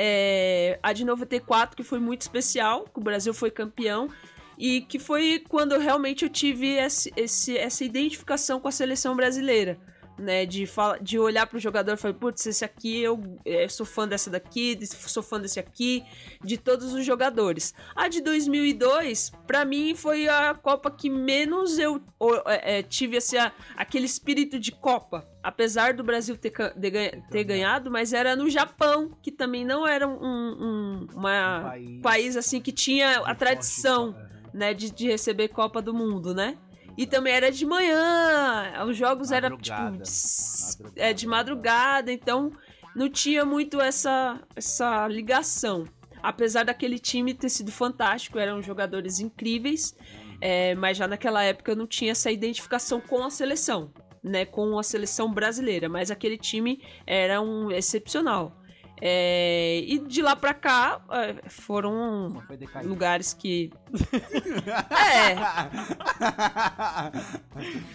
É, 0.00 0.78
a 0.80 0.92
de 0.92 1.04
94, 1.04 1.76
que 1.76 1.82
foi 1.82 1.98
muito 1.98 2.20
especial, 2.20 2.84
que 2.84 3.00
o 3.00 3.02
Brasil 3.02 3.34
foi 3.34 3.50
campeão. 3.50 4.08
E 4.56 4.80
que 4.82 4.98
foi 4.98 5.42
quando 5.48 5.76
realmente 5.78 6.24
eu 6.24 6.28
tive 6.28 6.68
esse, 6.68 7.12
esse- 7.16 7.56
essa 7.56 7.84
identificação 7.84 8.60
com 8.60 8.68
a 8.68 8.72
seleção 8.72 9.14
brasileira. 9.16 9.76
Né, 10.18 10.44
de, 10.44 10.66
fala, 10.66 10.98
de 10.98 11.16
olhar 11.16 11.46
pro 11.46 11.60
jogador 11.60 11.92
e 11.92 11.96
falar, 11.96 12.14
putz, 12.14 12.44
esse 12.44 12.64
aqui 12.64 13.00
eu, 13.00 13.38
eh, 13.44 13.68
sou 13.68 13.86
fã 13.86 14.06
dessa 14.08 14.28
daqui, 14.28 14.76
sou 14.84 15.22
fã 15.22 15.40
desse 15.40 15.60
aqui, 15.60 16.02
de 16.42 16.58
todos 16.58 16.92
os 16.92 17.06
jogadores. 17.06 17.72
A 17.94 18.08
de 18.08 18.20
2002, 18.20 19.30
pra 19.46 19.64
mim, 19.64 19.94
foi 19.94 20.26
a 20.28 20.54
Copa 20.54 20.90
que 20.90 21.08
menos 21.08 21.78
eu 21.78 22.02
eh, 22.46 22.82
tive 22.82 23.16
esse, 23.18 23.36
aquele 23.76 24.06
espírito 24.06 24.58
de 24.58 24.72
Copa. 24.72 25.24
Apesar 25.40 25.94
do 25.94 26.02
Brasil 26.02 26.36
ter, 26.36 26.50
de 26.76 26.90
ter 27.30 27.44
ganhado, 27.44 27.88
mas 27.88 28.12
era 28.12 28.34
no 28.34 28.50
Japão, 28.50 29.16
que 29.22 29.30
também 29.30 29.64
não 29.64 29.86
era 29.86 30.06
um, 30.06 30.16
um- 30.20 31.06
uma, 31.14 31.60
país, 31.70 32.02
país 32.02 32.36
assim 32.36 32.60
que 32.60 32.72
tinha 32.72 33.20
a 33.20 33.34
tradição 33.36 34.12
forte- 34.12 34.18
Aham. 34.26 34.50
né, 34.52 34.74
de, 34.74 34.90
de 34.90 35.06
receber 35.06 35.46
Copa 35.48 35.80
do 35.80 35.94
Mundo, 35.94 36.34
né? 36.34 36.56
E 36.98 37.06
também 37.06 37.32
era 37.32 37.50
de 37.50 37.64
manhã, 37.64 38.84
os 38.84 38.96
jogos 38.96 39.30
eram 39.30 39.56
tipo 39.56 39.98
tss, 40.02 40.76
Madrugada. 40.80 41.00
é 41.00 41.12
de 41.14 41.26
madrugada, 41.28 42.12
então 42.12 42.50
não 42.94 43.08
tinha 43.08 43.44
muito 43.44 43.80
essa 43.80 44.40
essa 44.56 45.06
ligação. 45.06 45.84
Apesar 46.20 46.64
daquele 46.64 46.98
time 46.98 47.32
ter 47.32 47.48
sido 47.48 47.70
fantástico, 47.70 48.36
eram 48.36 48.60
jogadores 48.60 49.20
incríveis, 49.20 49.94
é, 50.40 50.74
mas 50.74 50.96
já 50.96 51.06
naquela 51.06 51.42
época 51.44 51.76
não 51.76 51.86
tinha 51.86 52.10
essa 52.10 52.32
identificação 52.32 53.00
com 53.00 53.22
a 53.24 53.30
seleção. 53.30 53.92
né, 54.20 54.44
com 54.44 54.76
a 54.76 54.82
seleção 54.82 55.32
brasileira, 55.32 55.88
mas 55.88 56.10
aquele 56.10 56.36
time 56.36 56.82
era 57.06 57.40
um 57.40 57.70
excepcional. 57.70 58.52
É, 59.00 59.82
e 59.86 59.98
de 59.98 60.20
lá 60.22 60.34
pra 60.34 60.52
cá 60.52 61.00
é, 61.10 61.48
foram 61.48 62.42
lugares 62.84 63.32
que. 63.32 63.70
é, 64.90 65.36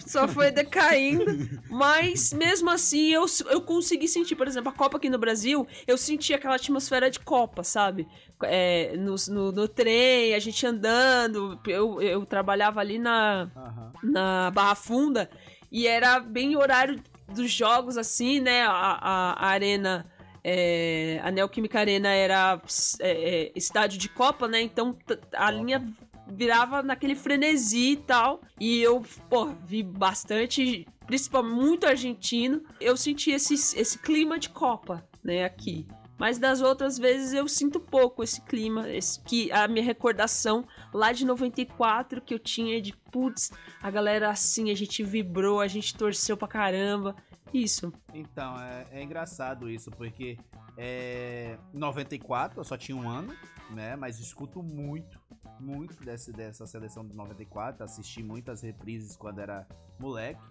só 0.06 0.26
foi 0.26 0.50
decaindo. 0.50 1.24
Mas 1.68 2.32
mesmo 2.32 2.70
assim 2.70 3.10
eu, 3.12 3.26
eu 3.50 3.60
consegui 3.60 4.08
sentir, 4.08 4.34
por 4.36 4.46
exemplo, 4.46 4.70
a 4.70 4.74
Copa 4.74 4.96
aqui 4.96 5.10
no 5.10 5.18
Brasil, 5.18 5.66
eu 5.86 5.98
senti 5.98 6.32
aquela 6.32 6.56
atmosfera 6.56 7.10
de 7.10 7.20
Copa, 7.20 7.62
sabe? 7.62 8.06
É, 8.42 8.96
no, 8.96 9.14
no, 9.28 9.52
no 9.52 9.68
trem, 9.68 10.34
a 10.34 10.38
gente 10.38 10.66
andando. 10.66 11.60
Eu, 11.66 12.00
eu 12.00 12.24
trabalhava 12.26 12.80
ali 12.80 12.98
na, 12.98 13.50
Aham. 13.56 13.92
na 14.02 14.50
Barra 14.50 14.74
Funda 14.74 15.30
e 15.70 15.86
era 15.86 16.20
bem 16.20 16.56
horário 16.56 17.02
dos 17.28 17.50
jogos, 17.50 17.96
assim, 17.96 18.40
né? 18.40 18.62
A, 18.62 18.70
a, 18.70 19.32
a 19.32 19.46
arena. 19.48 20.06
É, 20.44 21.18
a 21.22 21.30
Neoquímica 21.30 21.80
Arena 21.80 22.10
era 22.10 22.60
é, 23.00 23.10
é, 23.10 23.52
estádio 23.56 23.98
de 23.98 24.10
Copa, 24.10 24.46
né? 24.46 24.60
Então 24.60 24.96
a 25.32 25.50
linha 25.50 25.82
virava 26.28 26.82
naquele 26.82 27.14
frenesi 27.14 27.92
e 27.92 27.96
tal. 27.96 28.42
E 28.60 28.82
eu, 28.82 29.02
pô, 29.30 29.46
vi 29.64 29.82
bastante, 29.82 30.86
principalmente 31.06 31.54
muito 31.54 31.86
argentino. 31.86 32.62
Eu 32.78 32.94
senti 32.96 33.30
esse, 33.30 33.54
esse 33.54 33.98
clima 33.98 34.38
de 34.38 34.50
Copa, 34.50 35.02
né, 35.22 35.44
aqui. 35.44 35.86
Mas 36.18 36.38
das 36.38 36.60
outras 36.60 36.96
vezes 36.96 37.32
eu 37.32 37.48
sinto 37.48 37.80
pouco 37.80 38.22
esse 38.22 38.40
clima, 38.42 38.88
esse, 38.88 39.20
que 39.20 39.50
a 39.50 39.66
minha 39.66 39.84
recordação 39.84 40.64
lá 40.92 41.10
de 41.10 41.24
94 41.24 42.20
que 42.20 42.32
eu 42.32 42.38
tinha 42.38 42.80
de 42.80 42.94
putz, 43.10 43.50
a 43.82 43.90
galera 43.90 44.30
assim, 44.30 44.70
a 44.70 44.76
gente 44.76 45.02
vibrou, 45.02 45.60
a 45.60 45.66
gente 45.66 45.94
torceu 45.94 46.36
pra 46.36 46.46
caramba. 46.46 47.16
Isso. 47.54 47.92
Então, 48.12 48.60
é, 48.60 48.86
é 48.90 49.02
engraçado 49.02 49.70
isso, 49.70 49.88
porque 49.92 50.36
é, 50.76 51.56
em 51.72 51.78
94 51.78 52.58
eu 52.58 52.64
só 52.64 52.76
tinha 52.76 52.96
um 52.96 53.08
ano, 53.08 53.32
né? 53.70 53.94
Mas 53.94 54.18
escuto 54.18 54.60
muito, 54.60 55.20
muito 55.60 55.94
desse, 56.04 56.32
dessa 56.32 56.66
seleção 56.66 57.06
de 57.06 57.16
94. 57.16 57.84
Assisti 57.84 58.24
muitas 58.24 58.60
reprises 58.60 59.16
quando 59.16 59.38
era 59.38 59.68
moleque, 60.00 60.42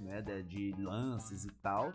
né? 0.00 0.22
De, 0.22 0.42
de 0.42 0.82
lances 0.82 1.44
e 1.44 1.50
tal. 1.62 1.92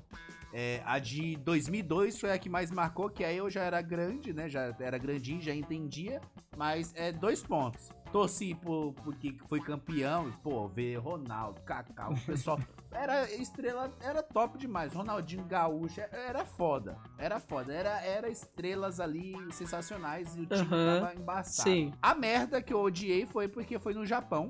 É, 0.53 0.83
a 0.85 0.99
de 0.99 1.37
2002 1.37 2.19
foi 2.19 2.31
a 2.31 2.37
que 2.37 2.47
mais 2.47 2.69
marcou, 2.69 3.09
que 3.09 3.23
aí 3.23 3.37
eu 3.37 3.49
já 3.49 3.63
era 3.63 3.81
grande, 3.81 4.31
né? 4.31 4.47
Já 4.47 4.75
era 4.79 4.99
grandinho, 4.99 5.41
já 5.41 5.55
entendia. 5.55 6.21
Mas 6.55 6.93
é 6.95 7.11
dois 7.11 7.41
pontos. 7.41 7.89
Torci 8.11 8.53
por, 8.53 8.93
porque 8.93 9.35
foi 9.47 9.59
campeão, 9.59 10.29
e, 10.29 10.31
pô, 10.43 10.67
ver 10.67 10.97
Ronaldo, 10.97 11.61
Kaká, 11.61 12.09
o 12.09 12.19
pessoal. 12.25 12.59
Era 12.91 13.31
estrela, 13.31 13.91
era 14.01 14.21
top 14.21 14.57
demais. 14.57 14.93
Ronaldinho 14.93 15.45
Gaúcho, 15.45 16.01
era 16.11 16.45
foda. 16.45 16.97
Era 17.17 17.39
foda. 17.39 17.73
Era, 17.73 18.01
era 18.01 18.29
estrelas 18.29 18.99
ali 18.99 19.35
sensacionais 19.51 20.35
e 20.35 20.41
o 20.41 20.45
time 20.45 20.67
Aham, 20.67 20.99
tava 20.99 21.15
embaçado. 21.15 21.69
sim. 21.69 21.93
A 22.01 22.13
merda 22.13 22.61
que 22.61 22.73
eu 22.73 22.81
odiei 22.81 23.25
foi 23.25 23.47
porque 23.47 23.79
foi 23.79 23.93
no 23.93 24.05
Japão. 24.05 24.49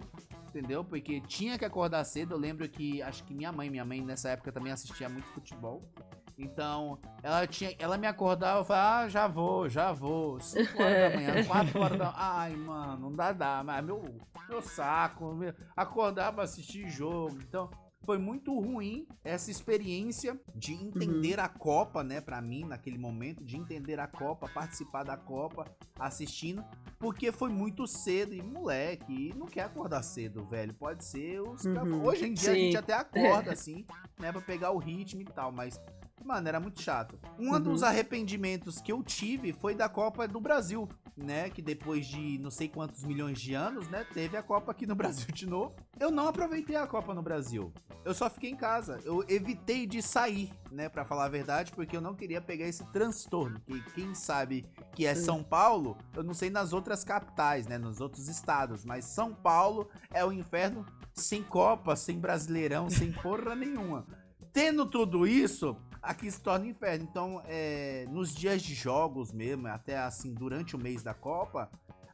Entendeu? 0.50 0.84
Porque 0.84 1.22
tinha 1.22 1.58
que 1.58 1.64
acordar 1.64 2.04
cedo. 2.04 2.34
Eu 2.34 2.38
lembro 2.38 2.68
que 2.68 3.02
acho 3.02 3.24
que 3.24 3.34
minha 3.34 3.54
mãe, 3.54 3.70
minha 3.70 3.86
mãe 3.86 4.02
nessa 4.02 4.30
época 4.30 4.52
também 4.52 4.74
assistia 4.74 5.08
muito 5.08 5.28
futebol. 5.30 5.82
Então, 6.38 6.98
ela 7.22 7.46
tinha, 7.46 7.76
ela 7.78 7.98
me 7.98 8.08
acordava 8.08 8.62
e 8.62 8.66
falava, 8.66 9.04
ah, 9.06 9.10
já 9.10 9.28
vou, 9.28 9.70
já 9.70 9.92
vou. 9.92 10.40
5 10.40 10.82
horas 10.82 11.00
da 11.00 11.10
manhã, 11.16 11.44
4 11.46 11.80
horas 11.80 11.98
da 12.00 12.14
Ai, 12.18 12.56
mano, 12.56 12.98
não 13.10 13.16
dá, 13.16 13.32
dá. 13.32 13.62
Mas 13.64 13.86
meu, 13.86 14.04
meu 14.50 14.62
saco, 14.62 15.34
meu, 15.36 15.54
acordar 15.78 16.34
pra 16.34 16.44
assistir 16.44 16.90
jogo. 16.90 17.38
Então, 17.48 17.70
foi 18.04 18.18
muito 18.18 18.58
ruim 18.60 19.08
essa 19.24 19.52
experiência 19.52 20.40
de 20.56 20.74
entender 20.74 21.40
a 21.40 21.48
Copa, 21.48 22.04
né, 22.04 22.20
Pra 22.22 22.42
mim, 22.42 22.64
naquele 22.66 22.98
momento, 22.98 23.44
de 23.44 23.58
entender 23.58 24.00
a 24.00 24.08
Copa, 24.08 24.48
participar 24.48 25.04
da 25.04 25.18
Copa, 25.18 25.66
assistindo, 26.00 26.64
porque 27.00 27.32
foi 27.32 27.50
muito 27.50 27.86
cedo. 27.88 28.34
E 28.34 28.42
moleque, 28.42 29.34
não 29.36 29.46
quer 29.48 29.64
acordar 29.64 30.04
cedo, 30.04 30.46
velho. 30.46 30.74
Pode 30.74 31.04
ser 31.06 31.42
os 31.42 31.66
Uhum, 31.66 32.04
hoje 32.04 32.26
em 32.26 32.34
dia 32.34 32.52
a 32.52 32.56
sim. 32.56 32.62
gente 32.62 32.78
até 32.78 32.94
acorda 32.94 33.52
assim, 33.54 33.86
né, 34.20 34.32
Pra 34.32 34.42
pegar 34.42 34.72
o 34.72 34.78
ritmo 34.78 35.22
e 35.22 35.26
tal, 35.26 35.52
mas 35.52 35.80
Mano, 36.24 36.48
era 36.48 36.60
muito 36.60 36.82
chato. 36.82 37.20
Um 37.40 37.52
Uhum. 37.52 37.60
dos 37.62 37.84
arrependimentos 37.84 38.80
que 38.80 38.92
eu 38.92 39.02
tive 39.04 39.52
foi 39.54 39.74
da 39.76 39.90
Copa 39.90 40.28
do 40.28 40.40
Brasil, 40.40 40.88
né? 41.18 41.50
Que 41.50 41.62
depois 41.62 42.06
de 42.06 42.38
não 42.40 42.50
sei 42.52 42.68
quantos 42.70 43.04
milhões 43.04 43.40
de 43.42 43.54
anos, 43.54 43.88
né? 43.90 44.06
Teve 44.14 44.38
a 44.38 44.44
Copa 44.44 44.72
aqui 44.72 44.86
no 44.86 44.96
Brasil 45.26 45.28
de 45.34 45.46
novo. 45.48 45.76
Eu 46.00 46.12
não 46.12 46.28
aproveitei 46.28 46.76
a 46.76 46.86
Copa 46.88 47.14
no 47.14 47.22
Brasil. 47.22 47.74
Eu 48.06 48.14
só 48.14 48.30
fiquei 48.30 48.50
em 48.50 48.56
casa. 48.56 49.00
Eu 49.04 49.24
evitei 49.28 49.86
de 49.86 50.02
sair, 50.02 50.52
né? 50.72 50.90
Pra 50.90 51.06
falar 51.06 51.26
a 51.26 51.30
verdade, 51.30 51.72
porque 51.72 51.96
eu 51.96 52.02
não 52.02 52.16
queria 52.16 52.42
pegar 52.42 52.66
esse 52.68 52.84
transtorno. 52.92 53.60
Que 53.62 53.82
quem 53.92 54.16
sabe 54.16 54.66
que 54.94 55.06
é 55.06 55.14
São 55.16 55.44
Paulo, 55.44 55.98
eu 56.16 56.24
não 56.24 56.34
sei 56.34 56.50
nas 56.50 56.74
outras 56.74 57.04
capitais, 57.04 57.68
né? 57.68 57.78
Nos 57.78 58.00
outros 58.02 58.28
estados. 58.28 58.86
Mas 58.86 59.06
São 59.06 59.34
Paulo 59.34 59.88
é 60.12 60.24
o 60.26 60.32
inferno 60.32 60.86
sem 61.14 61.44
Copa, 61.44 61.96
sem 61.96 62.20
Brasileirão, 62.20 62.90
sem 62.90 63.12
porra 63.12 63.54
nenhuma. 63.56 64.06
Tendo 64.54 64.86
tudo 64.86 65.26
isso, 65.28 65.78
aqui 66.02 66.30
se 66.32 66.42
torna 66.42 66.66
inferno. 66.68 67.08
Então, 67.10 67.42
é, 67.46 68.06
nos 68.10 68.34
dias 68.34 68.62
de 68.62 68.74
jogos 68.74 69.32
mesmo, 69.32 69.68
até 69.68 69.98
assim, 69.98 70.34
durante 70.34 70.76
o 70.76 70.80
mês 70.80 71.04
da 71.04 71.14
Copa, 71.14 71.70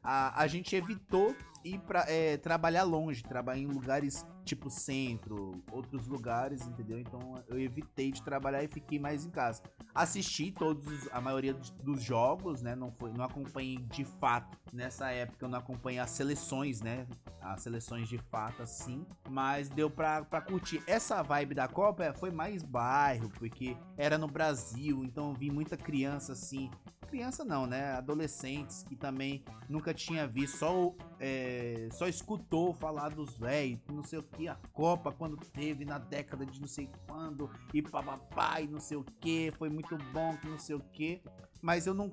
a, 0.09 0.41
a 0.41 0.47
gente 0.47 0.73
evitou 0.73 1.35
ir 1.65 1.79
pra 1.79 2.05
é, 2.07 2.37
trabalhar 2.37 2.83
longe, 2.83 3.21
trabalhar 3.23 3.59
em 3.61 3.65
lugares 3.67 4.25
tipo 4.45 4.69
centro, 4.69 5.61
outros 5.69 6.07
lugares, 6.07 6.65
entendeu? 6.65 6.97
Então 6.97 7.19
eu 7.49 7.59
evitei 7.59 8.09
de 8.13 8.21
trabalhar 8.23 8.63
e 8.63 8.67
fiquei 8.69 8.97
mais 8.97 9.25
em 9.25 9.29
casa. 9.29 9.61
Assisti 9.93 10.49
todos, 10.51 10.87
os- 10.87 11.09
a 11.11 11.19
maioria 11.19 11.53
dos, 11.53 11.71
dos 11.71 12.01
jogos, 12.01 12.61
né? 12.61 12.73
Não, 12.73 12.89
foi, 12.93 13.11
não 13.11 13.25
acompanhei 13.25 13.77
de 13.79 14.05
fato. 14.05 14.57
Nessa 14.71 15.11
época 15.11 15.43
eu 15.43 15.49
não 15.49 15.59
acompanhei 15.59 15.99
as 15.99 16.11
seleções, 16.11 16.79
né? 16.81 17.05
As 17.41 17.61
seleções 17.63 18.07
de 18.07 18.17
fato, 18.17 18.63
assim. 18.63 19.05
Mas 19.29 19.67
deu 19.69 19.89
pra, 19.89 20.23
pra 20.23 20.39
curtir. 20.39 20.81
Essa 20.87 21.21
vibe 21.21 21.53
da 21.53 21.67
Copa 21.67 22.05
é, 22.05 22.13
foi 22.13 22.31
mais 22.31 22.63
bairro, 22.63 23.29
porque 23.31 23.75
era 23.97 24.17
no 24.17 24.27
Brasil, 24.27 25.03
então 25.03 25.29
eu 25.29 25.33
vi 25.33 25.51
muita 25.51 25.75
criança 25.75 26.31
assim. 26.31 26.71
Criança 27.07 27.43
não, 27.43 27.65
né? 27.65 27.93
Adolescentes 27.93 28.83
que 28.83 28.95
também 28.95 29.43
nunca 29.69 29.93
tinha 29.93 30.27
visto, 30.27 30.57
só, 30.57 30.93
é, 31.19 31.87
só 31.91 32.07
escutou 32.07 32.73
falar 32.73 33.09
dos 33.09 33.37
velhos, 33.37 33.79
não 33.91 34.03
sei 34.03 34.19
o 34.19 34.23
que, 34.23 34.47
a 34.47 34.55
Copa 34.73 35.11
quando 35.11 35.37
teve 35.37 35.85
na 35.85 35.97
década 35.97 36.45
de 36.45 36.59
não 36.59 36.67
sei 36.67 36.89
quando, 37.07 37.49
e 37.73 37.81
papapá, 37.81 38.61
e 38.61 38.67
não 38.67 38.79
sei 38.79 38.97
o 38.97 39.03
que, 39.03 39.51
foi 39.57 39.69
muito 39.69 39.97
bom, 40.11 40.35
que 40.37 40.47
não 40.47 40.57
sei 40.57 40.75
o 40.75 40.79
que. 40.79 41.21
Mas 41.61 41.87
eu 41.87 41.93
não, 41.93 42.11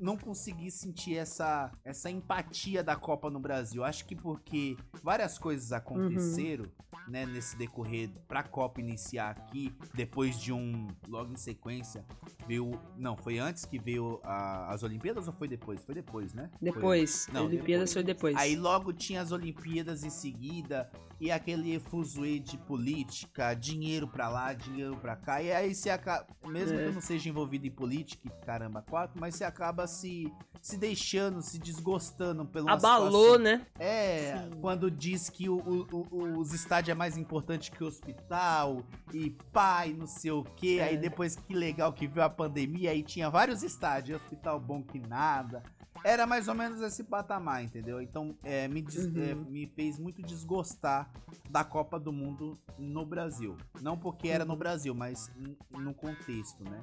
não 0.00 0.16
consegui 0.16 0.70
sentir 0.70 1.16
essa, 1.16 1.70
essa 1.84 2.10
empatia 2.10 2.82
da 2.82 2.96
Copa 2.96 3.28
no 3.30 3.38
Brasil. 3.38 3.84
Acho 3.84 4.06
que 4.06 4.16
porque 4.16 4.76
várias 5.02 5.38
coisas 5.38 5.72
aconteceram, 5.72 6.64
né, 7.08 7.24
nesse 7.26 7.56
decorrer 7.56 8.10
pra 8.28 8.42
Copa 8.42 8.80
iniciar 8.80 9.30
aqui, 9.30 9.74
depois 9.94 10.38
de 10.38 10.52
um, 10.52 10.86
logo 11.08 11.32
em 11.32 11.36
sequência, 11.36 12.04
veio, 12.46 12.78
não, 12.96 13.16
foi 13.16 13.38
antes 13.38 13.64
que 13.64 13.78
veio 13.78 14.20
a- 14.22 14.72
as 14.72 14.82
Olimpíadas 14.82 15.26
ou 15.26 15.32
foi 15.32 15.48
depois? 15.48 15.82
Foi 15.82 15.94
depois, 15.94 16.32
né? 16.34 16.50
Foi 16.58 16.72
Depois. 16.72 17.26
Não, 17.32 17.46
Olimpíadas 17.46 17.90
depois. 17.90 17.92
foi 17.92 18.02
depois. 18.02 18.36
Aí 18.36 18.56
logo 18.56 18.92
tinha 18.92 19.20
as 19.22 19.32
Olimpíadas 19.32 20.04
em 20.04 20.10
seguida 20.10 20.90
e 21.20 21.30
aquele 21.30 21.78
fuzuê 21.80 22.38
de 22.38 22.56
política, 22.58 23.54
dinheiro 23.54 24.06
pra 24.08 24.28
lá, 24.28 24.52
dinheiro 24.52 24.96
pra 24.96 25.16
cá. 25.16 25.42
E 25.42 25.52
aí 25.52 25.74
você 25.74 25.90
acaba, 25.90 26.26
mesmo 26.46 26.74
É. 26.78 26.82
que 26.82 26.88
eu 26.88 26.92
não 26.92 27.00
seja 27.00 27.28
envolvido 27.28 27.66
em 27.66 27.70
política, 27.70 28.28
caramba, 28.44 28.82
quatro, 28.88 29.20
mas 29.20 29.34
você 29.34 29.44
acaba 29.44 29.86
se 29.86 30.32
se 30.60 30.76
deixando, 30.76 31.40
se 31.40 31.56
desgostando 31.56 32.44
pelo 32.44 32.68
Abalou, 32.68 33.38
né? 33.38 33.64
É, 33.78 34.36
Sim. 34.38 34.60
quando 34.60 34.90
diz 34.90 35.30
que 35.30 35.48
o, 35.48 35.56
o- 35.56 36.06
o- 36.10 36.38
os 36.40 36.52
estádios 36.52 36.90
é 36.90 36.94
mais 36.98 37.16
importante 37.16 37.70
que 37.70 37.82
o 37.84 37.86
hospital 37.86 38.82
e 39.14 39.30
pai, 39.52 39.92
não 39.92 40.06
sei 40.06 40.32
o. 40.32 40.44
Aí 40.60 40.94
É. 40.94 40.96
depois 40.96 41.36
que 41.36 41.54
legal 41.54 41.92
que 41.92 42.08
veio 42.08 42.26
a 42.26 42.30
pandemia, 42.30 42.90
aí 42.90 43.04
tinha 43.04 43.30
vários 43.30 43.62
estádios, 43.62 44.20
hospital 44.20 44.58
bom 44.58 44.82
que 44.82 44.98
nada. 44.98 45.62
Era 46.04 46.26
mais 46.26 46.48
ou 46.48 46.54
menos 46.54 46.80
esse 46.80 47.04
patamar, 47.04 47.62
entendeu? 47.64 48.00
Então 48.00 48.36
é, 48.42 48.66
me, 48.68 48.80
des- 48.82 49.06
Uhum. 49.06 49.22
é, 49.22 49.34
me 49.34 49.66
fez 49.66 49.98
muito 49.98 50.22
desgostar 50.22 51.10
da 51.50 51.64
Copa 51.64 51.98
do 51.98 52.12
Mundo 52.12 52.58
no 52.78 53.04
Brasil. 53.04 53.56
Não 53.82 53.96
porque 53.98 54.28
era 54.28 54.44
no 54.44 54.52
Uhum. 54.52 54.58
Brasil, 54.58 54.94
mas 54.94 55.30
no 55.70 55.94
contexto, 55.94 56.62
né? 56.64 56.82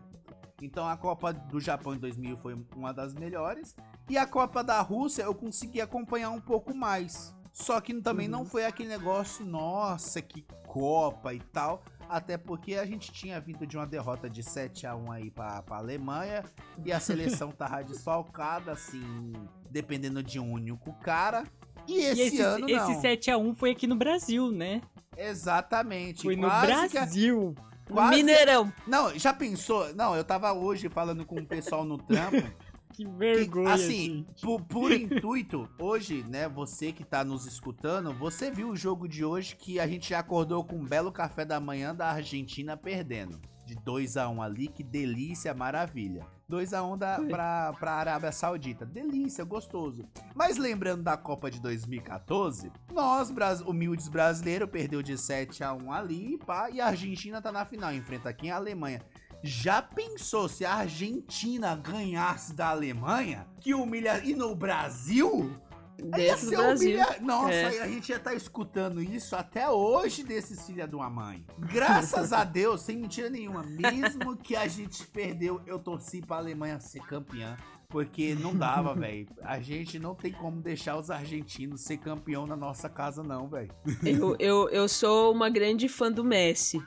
Então 0.62 0.88
a 0.88 0.96
Copa 0.96 1.34
do 1.34 1.60
Japão 1.60 1.94
em 1.96 2.00
2000 2.00 2.38
foi 2.38 2.58
uma 2.76 2.94
das 2.94 3.14
melhores. 3.14 3.76
E 4.10 4.18
a 4.18 4.26
Copa 4.26 4.64
da 4.64 4.80
Rússia 4.82 5.24
eu 5.24 5.36
consegui 5.36 5.82
acompanhar 5.82 6.30
um 6.32 6.42
pouco 6.42 6.74
mais. 6.76 7.34
Só 7.52 7.80
que 7.80 7.94
também 8.02 8.28
não 8.28 8.40
Uhum. 8.40 8.46
foi 8.46 8.66
aquele 8.66 8.90
negócio, 8.90 9.46
nossa, 9.46 10.22
que 10.22 10.46
Copa 10.68 11.34
e 11.34 11.40
tal. 11.40 11.84
Até 12.10 12.38
porque 12.38 12.76
a 12.76 12.86
gente 12.86 13.12
tinha 13.12 13.40
vindo 13.40 13.66
de 13.66 13.76
uma 13.78 13.86
derrota 13.88 14.30
de 14.30 14.44
7 14.44 14.86
a 14.86 14.96
1 14.96 15.12
aí 15.12 15.32
pra, 15.32 15.62
pra 15.64 15.78
Alemanha. 15.78 16.44
E 16.86 16.92
a 16.92 17.00
seleção 17.00 17.52
tava 17.58 17.84
desfalcada, 17.84 18.72
assim, 18.72 19.34
dependendo 19.70 20.22
de 20.22 20.40
um 20.40 20.52
único 20.52 20.94
cara. 21.00 21.44
E 21.88 21.98
esse, 22.00 22.22
e 22.22 22.26
esse, 22.28 22.42
ano 22.42 22.68
não. 22.68 22.92
esse 22.92 23.02
7x1 23.02 23.56
foi 23.56 23.72
aqui 23.72 23.88
no 23.88 23.96
Brasil, 23.96 24.52
né? 24.52 24.82
Exatamente. 25.18 26.24
Foi 26.24 26.36
no 26.36 26.48
quase 26.48 26.90
que 26.90 26.98
a- 26.98 27.02
Brasil. 27.02 27.56
quase- 27.90 28.16
Mineirão. 28.16 28.72
Não, 28.88 29.18
já 29.18 29.34
pensou? 29.34 29.94
Não, 29.94 30.16
eu 30.16 30.24
tava 30.24 30.52
hoje 30.54 30.90
falando 30.90 31.26
com 31.26 31.40
o 31.40 31.46
pessoal 31.46 31.84
no 31.84 31.98
trampo. 31.98 32.38
Que 32.96 33.06
vergonha. 33.06 33.74
assim, 33.74 34.26
por, 34.42 34.62
por 34.62 34.92
intuito, 34.92 35.68
hoje, 35.78 36.24
né, 36.30 36.48
você 36.48 36.94
que 36.94 37.04
tá 37.04 37.26
nos 37.26 37.46
escutando, 37.46 38.14
você 38.14 38.50
viu 38.50 38.70
o 38.70 38.76
jogo 38.76 39.06
de 39.08 39.26
hoje 39.26 39.56
que 39.56 39.80
a 39.82 39.88
gente 39.88 40.10
já 40.12 40.20
acordou 40.20 40.64
com 40.64 40.78
um 40.78 40.86
belo 40.86 41.12
café 41.12 41.44
da 41.44 41.60
manhã 41.60 41.94
da 41.94 42.10
Argentina 42.12 42.78
perdendo. 42.78 43.40
De 43.66 43.76
2 43.76 44.16
a 44.16 44.30
1 44.30 44.42
ali, 44.44 44.68
que 44.68 44.84
delícia, 44.84 45.52
maravilha. 45.54 46.28
2 46.48 46.74
a 46.74 46.84
1 46.84 46.98
da, 47.00 47.16
Foi. 47.16 47.28
pra, 47.28 47.74
pra 47.74 47.94
Arábia 47.94 48.32
Saudita. 48.32 48.86
Delícia, 48.86 49.44
gostoso. 49.44 50.06
Mas 50.36 50.58
lembrando 50.58 51.02
da 51.02 51.18
Copa 51.18 51.50
de 51.50 51.60
2014, 51.60 52.72
nós, 52.94 53.32
humildes 53.62 54.08
brasileiros, 54.08 54.70
perdeu 54.70 55.02
de 55.02 55.18
7 55.18 55.64
a 55.64 55.74
1 55.74 55.92
ali, 55.92 56.38
pá, 56.38 56.70
e 56.70 56.80
a 56.80 56.88
Argentina 56.88 57.42
tá 57.42 57.52
na 57.52 57.66
final, 57.66 57.92
enfrenta 57.92 58.32
quem? 58.32 58.52
A 58.52 58.58
Alemanha. 58.58 59.02
Já 59.48 59.80
pensou 59.80 60.50
se 60.50 60.66
a 60.66 60.74
Argentina 60.74 61.76
ganhasse 61.76 62.54
da 62.54 62.70
Alemanha? 62.70 63.46
Que 63.62 63.76
humilha. 63.76 64.20
E 64.24 64.34
no 64.34 64.56
Brasil? 64.56 65.52
Ia 66.00 66.06
Dentro 66.12 66.42
do 66.46 66.50
ser 66.50 66.58
Brasil. 66.58 66.90
humilha... 66.90 67.18
Nossa, 67.22 67.54
É. 67.54 67.82
a 67.84 67.88
gente 67.88 68.10
ia 68.10 68.18
estar 68.18 68.34
escutando 68.34 69.02
isso 69.04 69.36
até 69.36 69.70
hoje 69.70 70.24
desses 70.24 70.66
filha 70.66 70.88
de 70.88 70.96
uma 70.96 71.10
mãe. 71.12 71.46
Graças 71.60 72.34
a 72.34 72.44
Deus, 72.44 72.82
sem 72.82 72.98
mentira 72.98 73.30
nenhuma. 73.30 73.62
Mesmo 73.64 74.36
que 74.36 74.56
a 74.56 74.68
gente 74.68 75.06
perdeu, 75.08 75.62
eu 75.68 75.78
torci 75.78 76.22
pra 76.22 76.38
Alemanha 76.38 76.80
ser 76.80 77.02
campeã. 77.02 77.56
Porque 77.88 78.34
não 78.34 78.56
dava, 78.56 78.96
velho. 79.00 79.28
A 79.44 79.60
gente 79.60 80.00
não 80.00 80.16
tem 80.16 80.32
como 80.32 80.60
deixar 80.60 80.98
os 80.98 81.12
argentinos 81.12 81.82
ser 81.82 81.98
campeão 81.98 82.48
na 82.48 82.56
nossa 82.56 82.90
casa, 82.90 83.22
não, 83.24 83.48
velho. 83.48 83.70
Eu, 84.04 84.36
eu, 84.40 84.70
eu 84.70 84.90
sou 84.90 85.32
uma 85.32 85.50
grande 85.52 85.88
fã 85.88 86.12
do 86.12 86.24
Messi. 86.24 86.82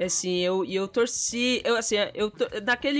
Assim, 0.00 0.38
eu, 0.40 0.64
e 0.64 0.74
eu 0.74 0.88
torci. 0.88 1.62
Eu, 1.64 1.76
assim, 1.76 1.96
eu, 2.14 2.32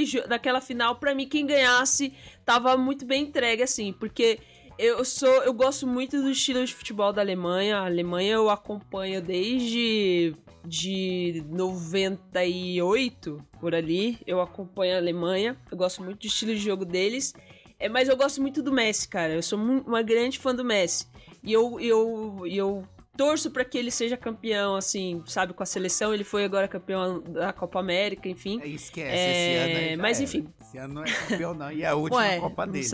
jo- 0.04 0.28
naquela 0.28 0.60
final, 0.60 0.96
pra 0.96 1.14
mim, 1.14 1.26
quem 1.28 1.44
ganhasse 1.46 2.12
tava 2.44 2.76
muito 2.76 3.04
bem 3.04 3.24
entregue, 3.24 3.62
assim, 3.62 3.92
porque 3.92 4.38
eu 4.78 5.04
sou. 5.04 5.42
Eu 5.42 5.52
gosto 5.52 5.86
muito 5.86 6.22
do 6.22 6.30
estilo 6.30 6.64
de 6.64 6.74
futebol 6.74 7.12
da 7.12 7.20
Alemanha. 7.20 7.78
A 7.78 7.86
Alemanha 7.86 8.34
eu 8.34 8.48
acompanho 8.48 9.20
desde 9.20 10.34
de 10.64 11.44
98 11.48 13.44
por 13.60 13.74
ali. 13.74 14.18
Eu 14.26 14.40
acompanho 14.40 14.94
a 14.94 14.98
Alemanha. 14.98 15.56
Eu 15.70 15.76
gosto 15.76 16.02
muito 16.02 16.20
do 16.20 16.26
estilo 16.26 16.52
de 16.54 16.60
jogo 16.60 16.84
deles. 16.84 17.34
É, 17.78 17.88
mas 17.88 18.08
eu 18.08 18.16
gosto 18.16 18.40
muito 18.40 18.62
do 18.62 18.72
Messi, 18.72 19.08
cara. 19.08 19.32
Eu 19.34 19.42
sou 19.42 19.58
uma 19.58 20.02
grande 20.02 20.38
fã 20.38 20.54
do 20.54 20.64
Messi. 20.64 21.06
E 21.42 21.52
eu, 21.52 21.78
eu, 21.80 22.42
eu 22.46 22.88
torço 23.16 23.50
pra 23.50 23.64
que 23.64 23.78
ele 23.78 23.90
seja 23.90 24.16
campeão, 24.16 24.76
assim, 24.76 25.22
sabe, 25.26 25.52
com 25.52 25.62
a 25.62 25.66
seleção. 25.66 26.12
Ele 26.12 26.24
foi 26.24 26.44
agora 26.44 26.66
campeão 26.68 27.20
da 27.20 27.52
Copa 27.52 27.78
América, 27.80 28.28
enfim. 28.28 28.60
É, 28.62 28.68
Esquece, 28.68 29.08
É, 29.08 29.30
esse 29.30 29.58
ano 29.70 29.78
aí 29.90 29.96
mas 29.96 30.16
era. 30.18 30.24
enfim. 30.24 30.48
Esse 30.60 30.78
ano 30.78 30.94
não 30.94 31.04
é 31.04 31.10
campeão, 31.12 31.54
não. 31.54 31.72
E 31.72 31.82
é 31.82 31.86
a 31.86 31.94
última 31.96 32.20
Ué, 32.20 32.40
Copa 32.40 32.66
dele. 32.66 32.88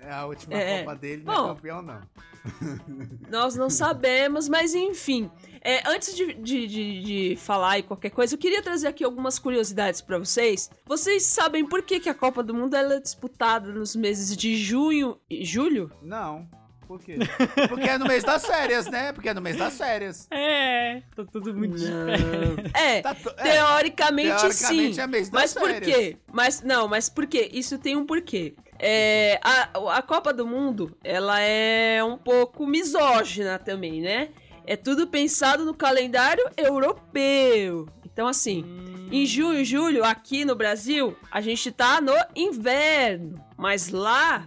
É 0.00 0.10
a 0.12 0.26
última 0.26 0.54
É, 0.54 0.78
Copa 0.80 0.96
dele, 0.96 1.22
não 1.24 1.34
bom. 1.34 1.44
é 1.50 1.54
campeão, 1.54 1.82
não. 1.82 2.00
Nós 3.30 3.54
não 3.54 3.70
sabemos, 3.70 4.48
mas 4.48 4.74
enfim. 4.74 5.30
É, 5.64 5.88
antes 5.88 6.16
de, 6.16 6.34
de, 6.34 6.66
de, 6.66 7.02
de 7.02 7.36
falar 7.36 7.78
e 7.78 7.82
qualquer 7.84 8.10
coisa, 8.10 8.34
eu 8.34 8.38
queria 8.38 8.60
trazer 8.62 8.88
aqui 8.88 9.04
algumas 9.04 9.38
curiosidades 9.38 10.00
pra 10.00 10.18
vocês. 10.18 10.68
Vocês 10.86 11.22
sabem 11.24 11.64
por 11.64 11.82
que, 11.82 12.00
que 12.00 12.08
a 12.08 12.14
Copa 12.14 12.42
do 12.42 12.52
Mundo 12.52 12.74
é 12.74 12.98
disputada 12.98 13.72
nos 13.72 13.94
meses 13.94 14.36
de 14.36 14.56
junho 14.56 15.18
e 15.30 15.44
julho? 15.44 15.92
Não. 16.02 16.48
Por 16.92 17.00
quê? 17.00 17.16
Porque 17.70 17.88
é 17.88 17.96
no 17.96 18.04
mês 18.06 18.22
das 18.22 18.44
férias, 18.44 18.86
né? 18.86 19.12
Porque 19.12 19.28
é 19.30 19.34
no 19.34 19.40
mês 19.40 19.56
das 19.56 19.78
férias. 19.78 20.26
É, 20.30 21.00
tá 21.16 21.24
tudo 21.24 21.54
muito 21.54 21.76
diferente. 21.76 22.70
É, 22.74 23.00
Tá 23.00 23.14
to- 23.14 23.32
é, 23.38 23.52
teoricamente, 23.52 24.28
teoricamente 24.36 24.94
sim. 24.96 25.00
é 25.00 25.06
mês 25.06 25.30
das 25.30 25.40
Mas 25.40 25.54
por 25.54 25.70
férias. 25.70 25.96
quê? 25.96 26.16
Mas 26.30 26.60
não, 26.62 26.86
mas 26.88 27.08
por 27.08 27.26
quê? 27.26 27.48
Isso 27.50 27.78
tem 27.78 27.96
um 27.96 28.04
porquê. 28.04 28.54
É, 28.78 29.40
a, 29.42 29.96
a 29.96 30.02
Copa 30.02 30.34
do 30.34 30.46
Mundo, 30.46 30.94
ela 31.02 31.40
é 31.40 32.04
um 32.04 32.18
pouco 32.18 32.66
misógina 32.66 33.58
também, 33.58 34.02
né? 34.02 34.28
É 34.66 34.76
tudo 34.76 35.06
pensado 35.06 35.64
no 35.64 35.72
calendário 35.72 36.44
europeu. 36.56 37.88
Então, 38.04 38.28
assim, 38.28 38.64
em 39.10 39.24
junho 39.24 39.60
e 39.60 39.64
julho, 39.64 40.04
aqui 40.04 40.44
no 40.44 40.54
Brasil, 40.54 41.16
a 41.30 41.40
gente 41.40 41.70
tá 41.72 42.00
no 42.02 42.12
inverno. 42.36 43.42
Mas 43.56 43.88
lá, 43.88 44.46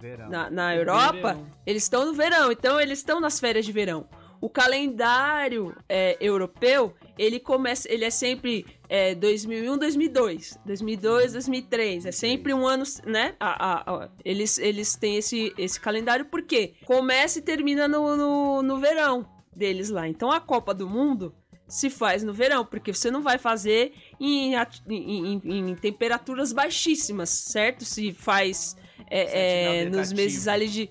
verão. 0.00 0.28
na, 0.28 0.50
na 0.50 0.74
Europa, 0.76 1.12
Verão. 1.34 1.46
eles 1.66 1.82
estão 1.82 2.06
no 2.06 2.12
verão. 2.14 2.50
Então, 2.52 2.80
eles 2.80 2.98
estão 2.98 3.20
nas 3.20 3.38
férias 3.40 3.64
de 3.66 3.72
verão. 3.72 4.08
O 4.40 4.48
calendário 4.48 5.74
é, 5.88 6.16
europeu, 6.20 6.94
ele 7.18 7.40
começa, 7.40 7.90
ele 7.92 8.04
é 8.04 8.10
sempre 8.10 8.64
é, 8.88 9.12
2001, 9.14 9.76
2002, 9.76 10.58
2002, 10.64 11.32
2003. 11.32 12.06
É 12.06 12.12
sempre 12.12 12.54
um 12.54 12.66
ano, 12.66 12.84
né? 13.04 13.34
A- 13.40 13.72
a- 13.72 14.04
a- 14.04 14.08
eles, 14.24 14.56
eles 14.58 14.94
têm 14.94 15.16
esse, 15.16 15.52
esse 15.58 15.80
calendário 15.80 16.24
porque 16.26 16.74
começa 16.86 17.40
e 17.40 17.42
termina 17.42 17.88
no, 17.88 18.16
no, 18.16 18.62
no 18.62 18.78
verão 18.78 19.28
deles 19.54 19.90
lá. 19.90 20.06
Então, 20.08 20.30
a 20.30 20.40
Copa 20.40 20.72
do 20.72 20.88
Mundo 20.88 21.34
se 21.66 21.90
faz 21.90 22.22
no 22.22 22.32
verão, 22.32 22.64
porque 22.64 22.94
você 22.94 23.10
não 23.10 23.20
vai 23.20 23.36
fazer 23.38 23.92
em, 24.20 24.54
em- 24.54 25.40
em- 25.44 25.70
em 25.70 25.74
temperaturas 25.74 26.52
baixíssimas, 26.52 27.28
certo? 27.28 27.84
Se 27.84 28.12
faz 28.12 28.76
é, 29.10 29.82
é, 29.82 29.84
nos 29.88 30.12
meses 30.12 30.46
ali 30.48 30.68
de. 30.68 30.90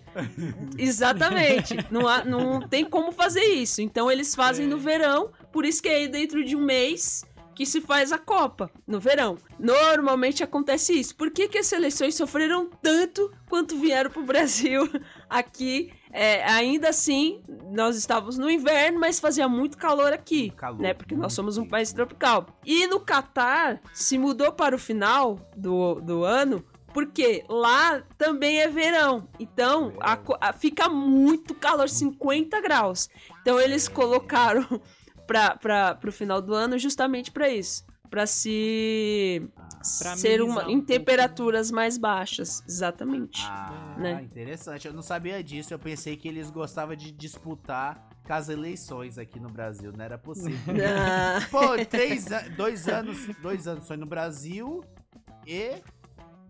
Exatamente. 0.78 1.76
não, 1.92 2.08
há- 2.08 2.24
não 2.24 2.62
tem 2.68 2.86
como 2.86 3.12
fazer 3.12 3.44
isso. 3.44 3.82
Então 3.82 4.10
eles 4.12 4.34
fazem 4.36 4.66
É. 4.66 4.70
no 4.70 4.78
verão, 4.78 5.32
por 5.52 5.66
isso 5.66 5.82
que 5.82 5.90
é 5.90 5.96
aí 5.96 6.08
dentro 6.08 6.44
de 6.44 6.56
um 6.56 6.62
mês 6.62 7.24
que 7.56 7.66
se 7.66 7.82
faz 7.82 8.12
a 8.12 8.20
Copa, 8.20 8.70
no 8.86 9.00
verão. 9.00 9.36
Normalmente 9.60 10.44
acontece 10.44 10.94
isso. 10.94 11.16
Por 11.16 11.32
que, 11.32 11.48
que 11.48 11.58
as 11.58 11.66
seleções 11.66 12.14
sofreram 12.14 12.70
tanto 12.84 13.32
quanto 13.50 13.76
vieram 13.80 14.12
pro 14.12 14.22
Brasil 14.22 14.88
aqui? 15.28 15.92
É, 16.14 16.44
ainda 16.44 16.90
assim, 16.90 17.42
nós 17.72 17.98
estávamos 17.98 18.38
no 18.38 18.48
inverno, 18.50 19.00
mas 19.00 19.20
fazia 19.20 19.48
muito 19.48 19.76
calor 19.78 20.14
aqui, 20.14 20.52
Calor, 20.52 20.80
né? 20.82 20.94
Porque 20.94 21.16
nós 21.16 21.34
somos 21.34 21.58
um 21.58 21.68
país 21.68 21.92
tropical. 21.92 22.46
E 22.64 22.86
no 22.88 23.00
Catar, 23.00 23.82
se 23.92 24.20
mudou 24.20 24.52
para 24.52 24.76
o 24.76 24.80
final 24.80 25.40
do, 25.56 25.96
do 25.96 26.24
ano, 26.24 26.64
porque 26.98 27.44
lá 27.48 28.02
também 28.18 28.58
é 28.60 28.68
verão. 28.68 29.30
Então, 29.40 29.94
a 30.00 30.18
a- 30.42 30.52
fica 30.52 30.90
muito 30.90 31.54
calor, 31.54 31.88
50 31.88 32.60
graus. 32.60 33.08
Então, 33.40 33.60
eles 33.60 33.88
colocaram 33.88 34.66
para 35.28 36.00
o 36.08 36.12
final 36.12 36.42
do 36.42 36.56
ano 36.56 36.76
justamente 36.80 37.30
para 37.30 37.50
isso. 37.50 37.86
Para 38.10 38.26
se 38.26 39.48
Pra 40.00 40.16
ser 40.18 40.42
uma, 40.42 40.66
um 40.66 40.70
em 40.72 40.74
pouco. 40.78 40.88
temperaturas 40.88 41.70
mais 41.70 42.00
baixas. 42.00 42.64
Exatamente. 42.68 43.44
Ah, 43.46 43.96
né? 44.00 44.24
interessante. 44.24 44.88
Eu 44.88 44.94
não 44.94 45.04
sabia 45.04 45.44
disso. 45.44 45.72
Eu 45.76 45.78
pensei 45.78 46.18
que 46.18 46.28
eles 46.28 46.50
gostavam 46.50 46.96
de 46.96 47.12
disputar 47.12 48.10
com 48.26 48.34
as 48.34 48.50
eleições 48.50 49.20
aqui 49.20 49.40
no 49.40 49.50
Brasil. 49.50 49.94
Não 49.96 50.04
era 50.04 50.18
possível. 50.18 50.74
Ah, 50.84 51.46
Pô, 51.52 51.86
três, 51.86 52.26
dois 52.56 52.88
anos, 52.88 53.18
dois 53.40 53.68
anos 53.68 53.86
foi 53.88 53.98
no 53.98 54.08
Brasil 54.08 54.84
e 55.46 55.76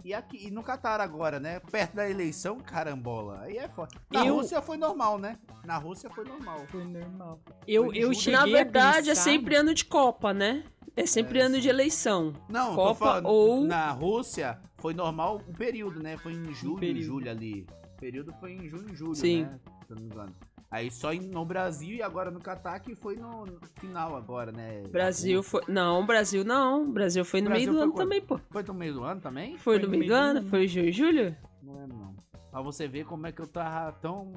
e 0.07 0.13
aqui 0.13 0.47
e 0.47 0.49
no 0.51 0.63
Catar 0.63 1.01
agora, 1.01 1.37
né? 1.37 1.59
Perto 1.59 1.95
da 1.95 2.09
eleição, 2.09 2.59
carambola. 2.61 3.41
Aí 3.41 3.57
é 3.57 3.67
foda. 3.67 3.93
Na 4.09 4.25
Eu- 4.25 4.35
Rússia 4.35 4.61
foi 4.61 4.77
normal, 4.77 5.19
né? 5.19 5.37
Na 5.65 5.77
Rússia 5.77 6.09
foi 6.09 6.23
normal. 6.23 6.65
Foi 6.69 6.83
normal. 6.85 7.41
Eu, 7.67 7.85
Foi 7.87 7.97
eu 7.97 8.13
cheguei 8.13 8.39
na 8.39 8.45
verdade, 8.45 9.09
a 9.09 9.11
é 9.11 9.15
pensar... 9.15 9.21
sempre 9.23 9.55
ano 9.55 9.73
de 9.73 9.83
Copa, 9.83 10.33
né? 10.33 10.63
É 10.95 11.05
sempre 11.05 11.39
É, 11.39 11.41
ano 11.43 11.59
de 11.59 11.67
eleição. 11.67 12.31
Não, 12.47 12.69
tô 12.69 12.75
Copa 12.75 12.95
falando, 13.05 13.25
ou- 13.27 13.65
na 13.65 13.91
Rússia 13.91 14.59
foi 14.77 14.93
normal 14.93 15.41
o 15.45 15.53
período, 15.53 16.01
né? 16.01 16.17
Foi 16.17 16.31
em 16.31 16.53
julho, 16.53 16.79
período. 16.79 17.03
julho 17.05 17.29
ali. 17.29 17.67
O 17.93 17.99
período 17.99 18.33
foi 18.39 18.53
em 18.53 18.67
junho 18.69 18.89
e 18.91 18.95
julho, 18.95 19.15
Sim. 19.15 19.43
né? 19.43 19.59
Se 19.85 19.91
eu 19.91 19.95
não 19.97 20.03
me 20.03 20.09
engano. 20.09 20.35
Aí 20.69 20.91
só 20.91 21.13
em- 21.13 21.21
no 21.21 21.45
Brasil 21.45 21.95
e 21.95 22.01
agora 22.01 22.29
no 22.29 22.39
Catar 22.41 22.79
que 22.79 22.93
foi 22.95 23.15
no, 23.15 23.45
no 23.45 23.59
final 23.79 24.15
agora, 24.15 24.51
né? 24.51 24.83
Brasil 24.91 25.41
foi. 25.41 25.61
Não, 25.67 26.05
Brasil 26.05 26.43
não. 26.43 26.91
Brasil 26.91 27.23
foi 27.23 27.41
no 27.41 27.49
Brasil 27.49 27.71
meio 27.71 27.73
do 27.73 27.77
foi 27.77 27.83
ano 27.83 27.93
quando? 27.93 28.03
também, 28.05 28.21
pô. 28.21 28.39
Foi 28.51 28.63
no 28.63 28.73
meio 28.73 28.93
do 28.93 29.03
ano 29.03 29.21
também? 29.21 29.57
Foi, 29.57 29.79
no 29.79 29.87
meio 29.87 30.05
do 30.07 30.13
ano? 30.13 30.43
Foi 30.49 30.67
junho 30.67 30.89
e 30.89 30.91
julho? 30.91 31.35
Não 31.63 31.73
lembro 31.75 31.97
não. 31.97 32.15
Pra 32.51 32.61
você 32.61 32.87
ver 32.87 33.05
como 33.05 33.25
é 33.27 33.31
que 33.31 33.41
eu 33.41 33.47
tava 33.47 33.93
tão 34.01 34.33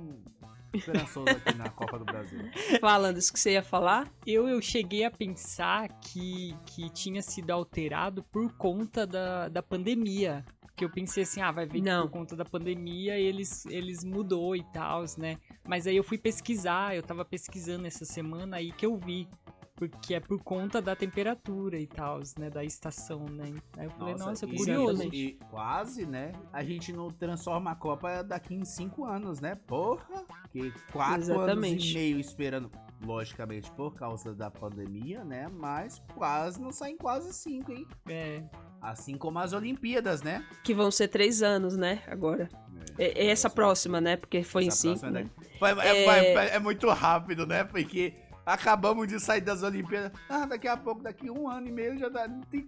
esperançoso 0.73 1.31
aqui 1.31 1.57
na 1.57 1.69
Copa 1.71 1.99
do 1.99 2.05
Brasil. 2.05 2.39
Falando 2.81 3.17
isso 3.17 3.33
que 3.33 3.41
você 3.41 3.53
ia 3.53 3.63
falar. 3.63 4.09
Eu, 4.27 4.49
eu 4.49 4.61
cheguei 4.63 5.05
a 5.05 5.11
pensar 5.11 5.89
que, 6.01 6.55
que 6.67 6.91
tinha 6.91 7.23
sido 7.23 7.51
alterado 7.51 8.23
por 8.25 8.53
conta 8.53 9.05
da, 9.07 9.49
da 9.49 9.63
pandemia. 9.63 10.45
Que 10.81 10.85
eu 10.87 10.91
pensei 10.91 11.25
assim, 11.25 11.43
ah, 11.43 11.53
vai 11.53 11.67
ver 11.67 11.75
que 11.83 11.85
Não. 11.85 12.05
por 12.07 12.13
conta 12.13 12.35
da 12.35 12.43
pandemia 12.43 13.19
eles, 13.19 13.67
eles 13.67 14.03
mudou 14.03 14.57
e 14.57 14.65
tal, 14.73 15.05
né? 15.19 15.37
Mas 15.63 15.87
aí 15.87 15.95
eu 15.95 16.03
fui 16.03 16.17
pesquisar, 16.17 16.97
eu 16.97 17.03
tava 17.03 17.23
pesquisando 17.23 17.87
essa 17.87 18.07
semana 18.07 18.57
aí 18.57 18.73
que 18.73 18.87
eu 18.87 18.97
vi. 18.97 19.29
Porque 19.77 20.15
é 20.15 20.21
por 20.21 20.43
conta 20.43 20.81
da 20.81 20.97
temperatura 20.97 21.79
e 21.79 21.87
tal, 21.87 22.21
né? 22.39 22.49
Da 22.49 22.65
estação, 22.65 23.27
né? 23.27 23.53
Aí 23.77 23.85
eu 23.85 23.91
falei, 23.91 24.15
nossa, 24.15 24.47
e- 24.47 24.57
curioso. 24.57 25.03
E, 25.13 25.39
quase, 25.51 26.07
né? 26.07 26.33
A 26.51 26.65
gente 26.65 26.95
não 26.95 27.11
transforma 27.11 27.73
a 27.73 27.75
Copa 27.75 28.23
daqui 28.23 28.55
em 28.55 28.65
cinco 28.65 29.05
anos, 29.05 29.39
né? 29.39 29.55
Porra! 29.67 30.25
Que 30.51 30.71
quatro 30.93 31.15
anos 31.17 31.29
Exatamente. 31.29 31.91
e 31.91 31.95
meio 31.95 32.19
esperando. 32.19 32.71
logicamente 33.03 33.71
por 33.73 33.95
causa 33.95 34.35
da 34.35 34.51
pandemia, 34.51 35.25
né? 35.25 35.47
Mas 35.49 36.03
quase 36.15 36.61
não 36.61 36.71
saem 36.73 36.97
quase 36.99 37.33
cinco, 37.35 37.71
hein? 37.73 37.87
É. 38.07 38.43
Assim 38.81 39.17
como 39.17 39.39
as 39.39 39.53
Olimpíadas, 39.53 40.23
né? 40.23 40.45
Que 40.65 40.73
vão 40.75 40.91
ser 40.91 41.09
três 41.09 41.43
anos, 41.43 41.77
né? 41.77 42.03
Agora. 42.07 42.49
É, 42.99 43.27
é 43.27 43.31
essa 43.31 43.49
próxima, 43.51 44.01
né? 44.01 44.17
Porque 44.17 44.43
foi 44.43 44.65
em 44.65 44.71
cinco. 44.71 45.01
próxima 45.01 45.21
né? 45.23 45.31
é, 45.87 46.05
É. 46.25 46.57
é 46.57 46.59
muito 46.59 46.89
rápido, 46.89 47.47
né? 47.47 47.63
Porque 47.65 48.15
acabamos 48.45 49.07
de 49.07 49.21
sair 49.21 49.41
das 49.43 49.63
Olimpíadas. 49.63 50.13
Ah, 50.29 50.47
daqui 50.47 50.67
a 50.67 50.77
pouco, 50.77 51.03
daqui 51.03 51.31
um 51.31 51.49
ano 51.49 51.69
e 51.69 51.73
meio 51.73 51.99
já 51.99 52.09
dá, 52.09 52.27
não 52.27 52.41
tem 52.43 52.67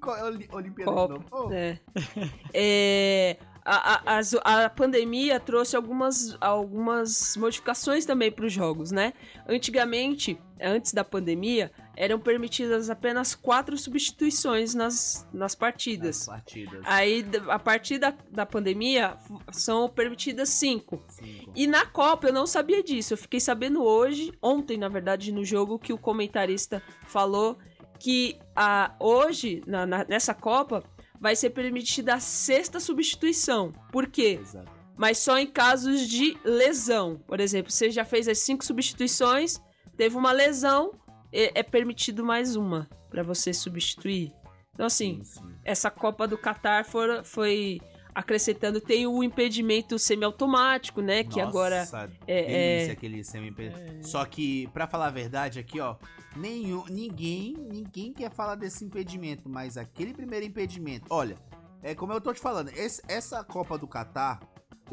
Olimpíada 0.52 0.90
de 0.90 0.96
Copa. 0.96 1.14
novo. 1.14 1.24
Oh, 1.30 1.50
É. 1.52 1.78
É, 2.54 3.36
a, 3.64 4.18
a- 4.18 4.64
a 4.64 4.70
pandemia 4.70 5.40
trouxe 5.40 5.74
algumas, 5.76 6.36
algumas 6.40 7.36
modificações 7.36 8.04
também 8.04 8.30
para 8.30 8.44
os 8.46 8.52
jogos, 8.52 8.90
né? 8.90 9.12
Antigamente, 9.48 10.38
antes 10.60 10.92
da 10.92 11.04
pandemia, 11.04 11.70
eram 11.96 12.18
permitidas 12.18 12.88
apenas 12.88 13.34
quatro 13.34 13.76
substituições 13.76 14.74
nas, 14.74 15.26
nas 15.32 15.42
nas 15.42 15.54
partidas. 15.54 16.26
partidas. 16.26 16.80
Aí, 16.84 17.24
a 17.48 17.58
partir 17.58 17.98
da, 17.98 18.14
da 18.30 18.46
pandemia, 18.46 19.16
são 19.52 19.88
permitidas 19.88 20.48
cinco. 20.48 21.02
Cinco. 21.08 21.52
E 21.54 21.66
na 21.66 21.84
Copa 21.86 22.28
eu 22.28 22.32
não 22.32 22.46
sabia 22.46 22.82
disso. 22.82 23.12
Eu 23.14 23.18
fiquei 23.18 23.40
sabendo 23.40 23.82
hoje, 23.84 24.32
ontem, 24.40 24.76
na 24.78 24.88
verdade, 24.88 25.32
no 25.32 25.44
jogo, 25.44 25.78
que 25.78 25.92
o 25.92 25.98
comentarista 25.98 26.82
falou 27.06 27.58
que 27.98 28.38
a, 28.56 28.94
hoje, 28.98 29.62
na- 29.66 29.86
na- 29.86 30.04
nessa 30.08 30.32
Copa, 30.34 30.82
vai 31.20 31.36
ser 31.36 31.50
permitida 31.50 32.14
a 32.14 32.20
sexta 32.20 32.80
substituição. 32.80 33.72
Por 33.92 34.06
quê? 34.08 34.38
Exato. 34.40 34.72
Mas 34.96 35.18
só 35.18 35.38
em 35.38 35.46
casos 35.46 36.00
de 36.08 36.36
lesão. 36.44 37.20
Por 37.26 37.38
exemplo, 37.40 37.70
você 37.70 37.90
já 37.90 38.04
fez 38.04 38.26
as 38.28 38.38
cinco 38.38 38.64
substituições, 38.64 39.60
teve 39.96 40.16
uma 40.16 40.32
lesão, 40.32 40.92
é, 41.32 41.60
é 41.60 41.62
permitido 41.62 42.24
mais 42.24 42.56
uma 42.56 42.88
para 43.10 43.22
você 43.22 43.52
substituir. 43.52 44.32
Então, 44.74 44.86
assim, 44.86 45.20
Sim, 45.22 45.40
sim. 45.42 45.54
essa 45.64 45.90
Copa 45.90 46.26
do 46.26 46.38
Catar 46.38 46.84
for- 46.84 47.24
foi 47.24 47.80
acrescentando, 48.14 48.80
tem 48.80 49.06
o 49.06 49.22
impedimento 49.22 49.98
semiautomático, 49.98 51.00
né? 51.00 51.24
Que 51.24 51.36
Nossa, 51.40 51.48
agora 51.48 51.88
é- 52.26 52.86
é- 52.88 52.90
aquele 52.90 53.24
semi 53.24 53.54
Só 54.02 54.24
que, 54.24 54.66
pra 54.68 54.86
falar 54.86 55.06
a 55.06 55.10
verdade 55.10 55.58
aqui, 55.58 55.80
ó, 55.80 55.96
nenhum, 56.36 56.84
ninguém, 56.90 57.54
ninguém 57.58 58.12
quer 58.12 58.30
falar 58.30 58.54
desse 58.54 58.84
impedimento, 58.84 59.48
mas 59.48 59.76
aquele 59.78 60.12
primeiro 60.12 60.44
impedimento, 60.44 61.06
olha, 61.10 61.36
é 61.82 61.94
como 61.94 62.12
eu 62.12 62.20
tô 62.20 62.32
te 62.34 62.40
falando, 62.40 62.68
esse- 62.76 63.02
essa 63.08 63.42
Copa 63.44 63.78
do 63.78 63.86
Catar, 63.86 64.40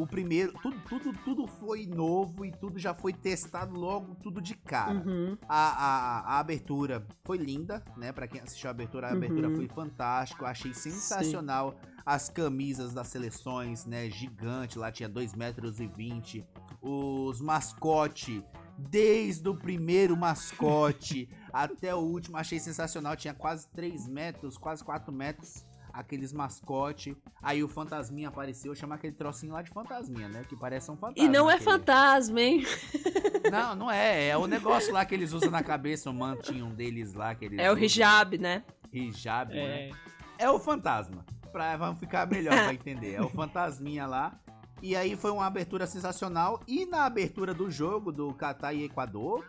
o 0.02 0.08
primeiro, 0.08 0.54
tudo, 0.62 0.80
tudo, 0.88 1.14
tudo 1.26 1.47
foi 1.47 1.86
novo 1.86 2.45
e 2.45 2.52
tudo 2.52 2.80
já 2.80 2.93
foi 2.93 3.12
testado 3.12 3.76
logo, 3.76 4.16
tudo 4.16 4.41
de 4.41 4.56
cara. 4.56 5.04
Uhum. 5.06 5.38
A, 5.47 5.58
a, 5.58 6.20
a 6.36 6.39
abertura 6.39 7.06
foi 7.26 7.38
linda, 7.38 7.84
né? 7.97 8.12
Pra 8.12 8.28
quem 8.28 8.39
assistiu 8.39 8.70
a 8.70 8.72
abertura, 8.72 9.08
a 9.08 9.12
abertura 9.12 9.50
Uhum. 9.50 9.56
foi 9.58 9.68
fantástica. 9.68 10.45
Achei 10.45 10.74
sensacional 10.74 11.76
as 12.06 12.30
camisas 12.30 12.93
das 12.93 13.08
seleções, 13.08 13.86
né? 13.86 14.10
Gigante, 14.10 14.80
lá 14.80 14.91
tinha 14.91 15.10
2 15.10 15.34
metros 15.34 15.80
e 15.80 15.88
20. 15.88 16.45
Os 16.82 17.41
mascote, 17.41 18.43
desde 18.78 19.47
o 19.50 19.56
primeiro 19.56 20.16
mascote 20.16 21.30
até 21.52 21.93
o 21.93 22.00
último, 22.00 22.38
achei 22.38 22.60
sensacional. 22.60 23.16
Tinha 23.16 23.34
quase 23.34 23.68
3 23.70 24.08
metros, 24.08 24.58
quase 24.58 24.84
4 24.84 25.12
metros. 25.12 25.66
Aqueles 25.92 26.32
mascote. 26.34 27.16
Aí 27.42 27.64
o 27.64 27.68
fantasminha 27.68 28.30
apareceu, 28.30 28.74
chamar 28.76 28.96
aquele 28.96 29.14
trocinho 29.14 29.54
lá 29.54 29.62
de 29.62 29.70
fantasminha, 29.72 30.28
né? 30.30 30.44
Que 30.48 30.56
parece 30.56 30.90
um 30.92 30.96
fantasma. 30.98 31.24
E 31.24 31.28
não 31.28 31.50
é 31.50 31.56
aquele- 31.56 31.70
fantasma, 31.72 32.42
hein? 32.42 32.64
não, 33.52 33.76
não 33.76 33.92
é. 33.92 34.28
É 34.30 34.38
o 34.38 34.48
negócio 34.48 34.94
lá 34.94 35.04
que 35.06 35.14
eles 35.16 35.34
usam 35.34 35.50
na 35.52 35.64
cabeça, 35.64 36.10
o 36.10 36.14
mantinho 36.14 36.68
deles 36.68 37.14
lá. 37.14 37.34
Que 37.36 37.46
eles 37.46 37.60
É 37.60 37.70
o 37.70 37.74
usam. 37.74 37.84
hijab, 37.86 38.38
né? 38.38 38.64
Hijab, 38.94 39.54
né? 39.54 39.90
É. 39.90 39.92
É 40.46 40.50
o 40.50 40.60
fantasma. 40.60 41.26
Pra, 41.52 41.76
vamos 41.76 42.00
ficar 42.00 42.28
melhor 42.28 42.54
pra 42.56 42.74
entender. 42.74 43.16
É 43.16 43.22
o 43.22 43.30
fantasminha 43.30 44.06
lá. 44.06 44.40
E 44.82 44.96
aí 44.96 45.16
foi 45.18 45.32
uma 45.32 45.46
abertura 45.46 45.86
sensacional. 45.88 46.62
E 46.68 46.86
na 46.86 47.04
abertura 47.06 47.54
do 47.54 47.70
jogo 47.70 48.12
do 48.12 48.34
Catar 48.34 48.72
e 48.74 48.84
Equador, 48.84 49.46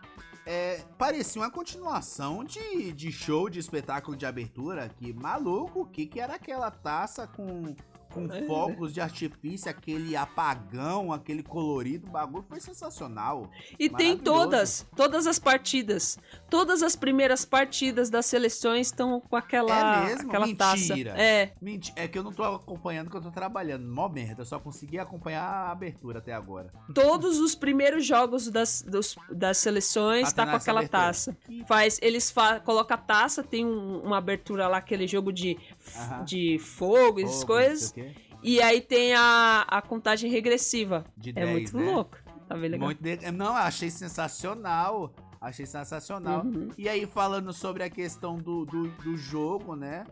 é, 0.46 0.82
parecia 0.98 1.40
uma 1.40 1.50
continuação 1.50 2.42
de, 2.44 2.92
de 2.92 3.12
show, 3.12 3.48
de 3.48 3.58
espetáculo 3.58 4.16
de 4.16 4.26
abertura. 4.26 4.88
Que 4.88 5.12
maluco, 5.12 5.82
o 5.82 5.86
que, 5.86 6.06
que 6.06 6.20
era 6.20 6.34
aquela 6.34 6.70
taça 6.70 7.26
com, 7.26 7.74
com 8.12 8.30
É. 8.32 8.42
fogos 8.42 8.92
de 8.92 9.00
artifício, 9.00 9.70
aquele 9.70 10.16
apagão, 10.16 11.12
aquele 11.12 11.42
colorido. 11.42 12.06
O 12.06 12.10
bagulho 12.10 12.44
foi 12.48 12.60
sensacional. 12.60 13.50
E 13.78 13.88
tem 13.88 14.16
todas, 14.18 14.86
todas 14.96 15.26
as 15.26 15.38
partidas. 15.38 16.18
Todas 16.48 16.82
as 16.82 16.96
primeiras 16.96 17.44
partidas 17.44 18.10
das 18.10 18.26
seleções 18.26 18.88
estão 18.88 19.20
com 19.20 19.36
aquela, 19.36 20.02
É 20.02 20.06
mesmo? 20.06 20.28
aquela 20.28 20.46
Mentira. 20.46 21.12
taça. 21.12 21.20
É, 21.22 21.52
Mentira, 21.60 21.94
é 22.02 22.08
que 22.08 22.18
eu 22.18 22.22
não 22.24 22.32
tô 22.32 22.42
acompanhando, 22.42 23.10
que 23.10 23.16
eu 23.16 23.22
tô 23.22 23.30
trabalhando. 23.30 23.86
Mó 23.86 24.08
merda, 24.08 24.42
eu 24.42 24.46
só 24.46 24.58
consegui 24.58 24.98
acompanhar 24.98 25.42
a 25.44 25.70
abertura 25.70 26.18
até 26.18 26.32
agora. 26.32 26.72
todos 26.94 27.38
os 27.38 27.54
primeiros 27.54 28.04
jogos 28.04 28.48
das, 28.48 28.82
dos- 28.82 29.16
das 29.30 29.58
seleções 29.58 30.28
Ah, 30.28 30.32
tá 30.32 30.46
com 30.46 30.56
aquela 30.56 30.80
abertura. 30.80 31.02
taça. 31.02 31.36
Faz, 31.66 31.98
eles 32.02 32.30
fa 32.30 32.58
colocam 32.60 32.96
a 32.96 32.98
taça, 32.98 33.42
tem 33.42 33.64
um- 33.64 34.00
uma 34.02 34.18
abertura 34.18 34.66
lá, 34.68 34.78
aquele 34.78 35.06
jogo 35.06 35.32
de, 35.32 35.56
Aham. 35.96 36.24
de 36.24 36.58
fogo, 36.58 37.20
essas 37.20 37.36
Fogo, 37.40 37.46
coisas. 37.46 37.92
E 38.42 38.60
aí 38.60 38.80
tem 38.80 39.14
a, 39.14 39.62
a 39.68 39.82
contagem 39.82 40.30
regressiva. 40.30 41.04
De 41.16 41.30
é 41.30 41.32
10, 41.32 41.50
muito 41.50 41.76
né? 41.76 41.92
louco. 41.92 42.16
Tá 42.48 42.56
bem 42.56 42.70
legal. 42.70 42.86
Muito 42.86 43.02
de- 43.02 43.30
Não, 43.30 43.54
achei 43.54 43.90
sensacional. 43.90 45.12
Achei 45.40 45.64
sensacional. 45.64 46.44
Uhum. 46.44 46.68
E 46.76 46.88
aí, 46.88 47.06
falando 47.06 47.52
sobre 47.52 47.82
a 47.82 47.88
questão 47.88 48.36
do, 48.36 48.66
do, 48.66 48.88
do 48.88 49.16
jogo, 49.16 49.74
né? 49.74 50.04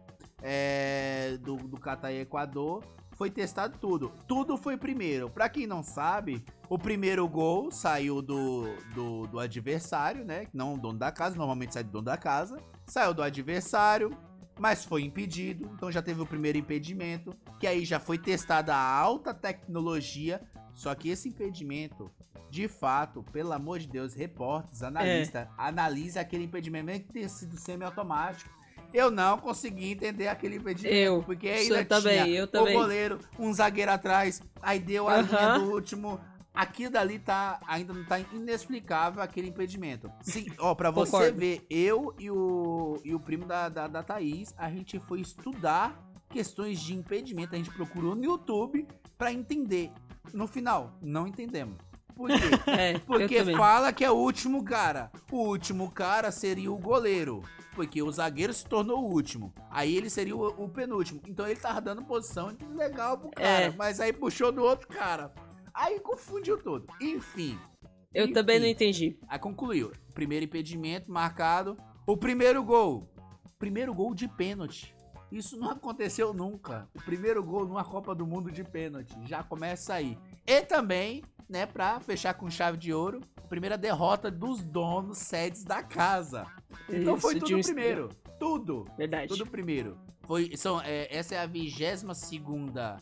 É, 0.42 1.36
do, 1.42 1.56
do 1.56 1.78
Catar 1.78 2.12
e 2.12 2.20
Equador, 2.20 2.82
foi 3.16 3.28
testado 3.28 3.76
tudo. 3.78 4.12
Tudo 4.26 4.56
foi 4.56 4.76
primeiro. 4.76 5.28
Pra 5.28 5.48
quem 5.48 5.66
não 5.66 5.82
sabe, 5.82 6.42
o 6.68 6.78
primeiro 6.78 7.28
gol 7.28 7.70
saiu 7.72 8.22
do, 8.22 8.68
do, 8.94 9.26
do 9.26 9.40
adversário, 9.40 10.24
né? 10.24 10.46
Não 10.54 10.74
o 10.74 10.78
dono 10.78 10.98
da 10.98 11.10
casa, 11.10 11.36
normalmente 11.36 11.74
sai 11.74 11.82
do 11.82 11.90
dono 11.90 12.04
da 12.04 12.16
casa. 12.16 12.56
Saiu 12.86 13.12
do 13.12 13.22
adversário, 13.22 14.16
mas 14.58 14.84
foi 14.84 15.02
impedido. 15.02 15.70
Então 15.74 15.90
já 15.90 16.02
teve 16.02 16.20
o 16.20 16.26
primeiro 16.26 16.58
impedimento. 16.58 17.34
Que 17.58 17.66
aí 17.66 17.84
já 17.84 17.98
foi 18.00 18.18
testada 18.18 18.74
a 18.74 18.98
alta 18.98 19.32
tecnologia. 19.34 20.40
Só 20.72 20.94
que 20.94 21.08
esse 21.08 21.28
impedimento 21.28 22.10
de 22.50 22.66
fato, 22.66 23.22
pelo 23.32 23.52
amor 23.52 23.78
de 23.78 23.88
Deus, 23.88 24.14
repórteres, 24.14 24.82
analistas, 24.82 25.46
analise 25.56 26.18
aquele 26.18 26.44
impedimento, 26.44 26.86
mesmo 26.86 27.04
que 27.04 27.12
tenha 27.12 27.28
sido 27.28 27.58
semiautomático. 27.58 28.50
Eu 28.92 29.10
não 29.10 29.36
consegui 29.36 29.92
entender 29.92 30.28
aquele 30.28 30.56
impedimento. 30.56 30.94
Eu. 30.94 31.22
Porque 31.22 31.46
ainda 31.48 31.80
eu 31.80 31.84
também, 31.86 32.24
tinha 32.24 32.38
eu 32.38 32.44
o 32.44 32.48
também. 32.48 32.74
goleiro, 32.74 33.18
um 33.38 33.52
zagueiro 33.52 33.90
atrás, 33.92 34.40
aí 34.62 34.78
deu 34.78 35.08
a 35.08 35.16
Aham. 35.16 35.22
linha 35.22 35.58
do 35.58 35.70
último. 35.70 36.18
Aquilo 36.58 36.90
dali 36.90 37.20
tá, 37.20 37.60
ainda 37.68 37.94
não 37.94 38.04
tá 38.04 38.18
inexplicável 38.18 39.22
aquele 39.22 39.46
impedimento. 39.46 40.10
Sim, 40.22 40.46
ó, 40.58 40.74
pra 40.74 40.90
você 40.90 41.12
Concordo. 41.12 41.38
ver, 41.38 41.64
eu 41.70 42.12
e 42.18 42.28
o, 42.28 43.00
e 43.04 43.14
o 43.14 43.20
primo 43.20 43.46
da, 43.46 43.68
da, 43.68 43.86
da 43.86 44.02
Thaís, 44.02 44.52
a 44.58 44.68
gente 44.68 44.98
foi 44.98 45.20
estudar 45.20 45.96
questões 46.28 46.80
de 46.80 46.96
impedimento, 46.96 47.54
a 47.54 47.58
gente 47.58 47.70
procurou 47.70 48.16
no 48.16 48.24
YouTube 48.24 48.88
pra 49.16 49.32
entender. 49.32 49.92
No 50.34 50.48
final, 50.48 50.98
não 51.00 51.28
entendemos. 51.28 51.76
Por 52.16 52.28
quê? 52.28 52.34
É, 52.66 52.98
Porque 52.98 53.44
fala 53.56 53.92
que 53.92 54.04
é 54.04 54.10
o 54.10 54.16
último 54.16 54.64
cara. 54.64 55.12
O 55.30 55.36
último 55.36 55.88
cara 55.92 56.32
seria 56.32 56.72
o 56.72 56.76
goleiro. 56.76 57.40
Porque 57.76 58.02
o 58.02 58.10
zagueiro 58.10 58.52
se 58.52 58.66
tornou 58.66 59.04
o 59.04 59.12
último. 59.12 59.54
Aí 59.70 59.96
ele 59.96 60.10
seria 60.10 60.34
o, 60.34 60.64
o 60.64 60.68
penúltimo. 60.68 61.20
Então 61.28 61.46
ele 61.46 61.60
tava 61.60 61.80
dando 61.80 62.02
posição 62.02 62.52
legal 62.74 63.16
pro 63.16 63.30
cara. 63.30 63.48
É. 63.48 63.70
Mas 63.70 64.00
aí 64.00 64.12
puxou 64.12 64.50
do 64.50 64.60
outro 64.60 64.88
cara. 64.88 65.32
Aí 65.80 66.00
confundiu 66.00 66.58
tudo. 66.58 66.86
Enfim. 67.00 67.56
Eu 68.12 68.32
também 68.32 68.58
não 68.58 68.66
enfim. 68.66 68.74
entendi. 68.74 69.18
Aí 69.28 69.38
concluiu. 69.38 69.92
Primeiro 70.12 70.44
impedimento 70.44 71.10
marcado. 71.10 71.76
O 72.04 72.16
primeiro 72.16 72.64
gol. 72.64 73.08
Primeiro 73.60 73.94
gol 73.94 74.12
de 74.12 74.26
pênalti. 74.26 74.92
Isso 75.30 75.56
não 75.56 75.70
aconteceu 75.70 76.32
nunca. 76.34 76.88
O 76.96 77.02
primeiro 77.02 77.44
gol 77.44 77.64
numa 77.66 77.84
Copa 77.84 78.12
do 78.14 78.26
Mundo 78.26 78.50
de 78.50 78.64
pênalti. 78.64 79.14
Já 79.26 79.42
começa 79.44 79.94
aí. 79.94 80.18
E 80.44 80.62
também, 80.62 81.22
né, 81.48 81.64
pra 81.66 82.00
fechar 82.00 82.34
com 82.34 82.50
chave 82.50 82.76
de 82.76 82.92
ouro, 82.92 83.20
primeira 83.48 83.78
derrota 83.78 84.30
dos 84.30 84.62
donos 84.62 85.18
sedes 85.18 85.62
da 85.62 85.82
casa. 85.82 86.44
Então 86.88 87.18
foi 87.20 87.36
Isso, 87.36 87.44
de 87.44 87.52
tudo 87.52 87.60
um- 87.60 87.62
primeiro. 87.62 88.08
Tudo. 88.40 88.84
Verdade. 88.96 89.28
Tudo 89.28 89.46
primeiro. 89.46 89.96
Foi, 90.26 90.56
são, 90.56 90.80
é, 90.82 91.08
essa 91.14 91.34
é 91.34 91.38
a 91.38 91.46
22 91.46 92.02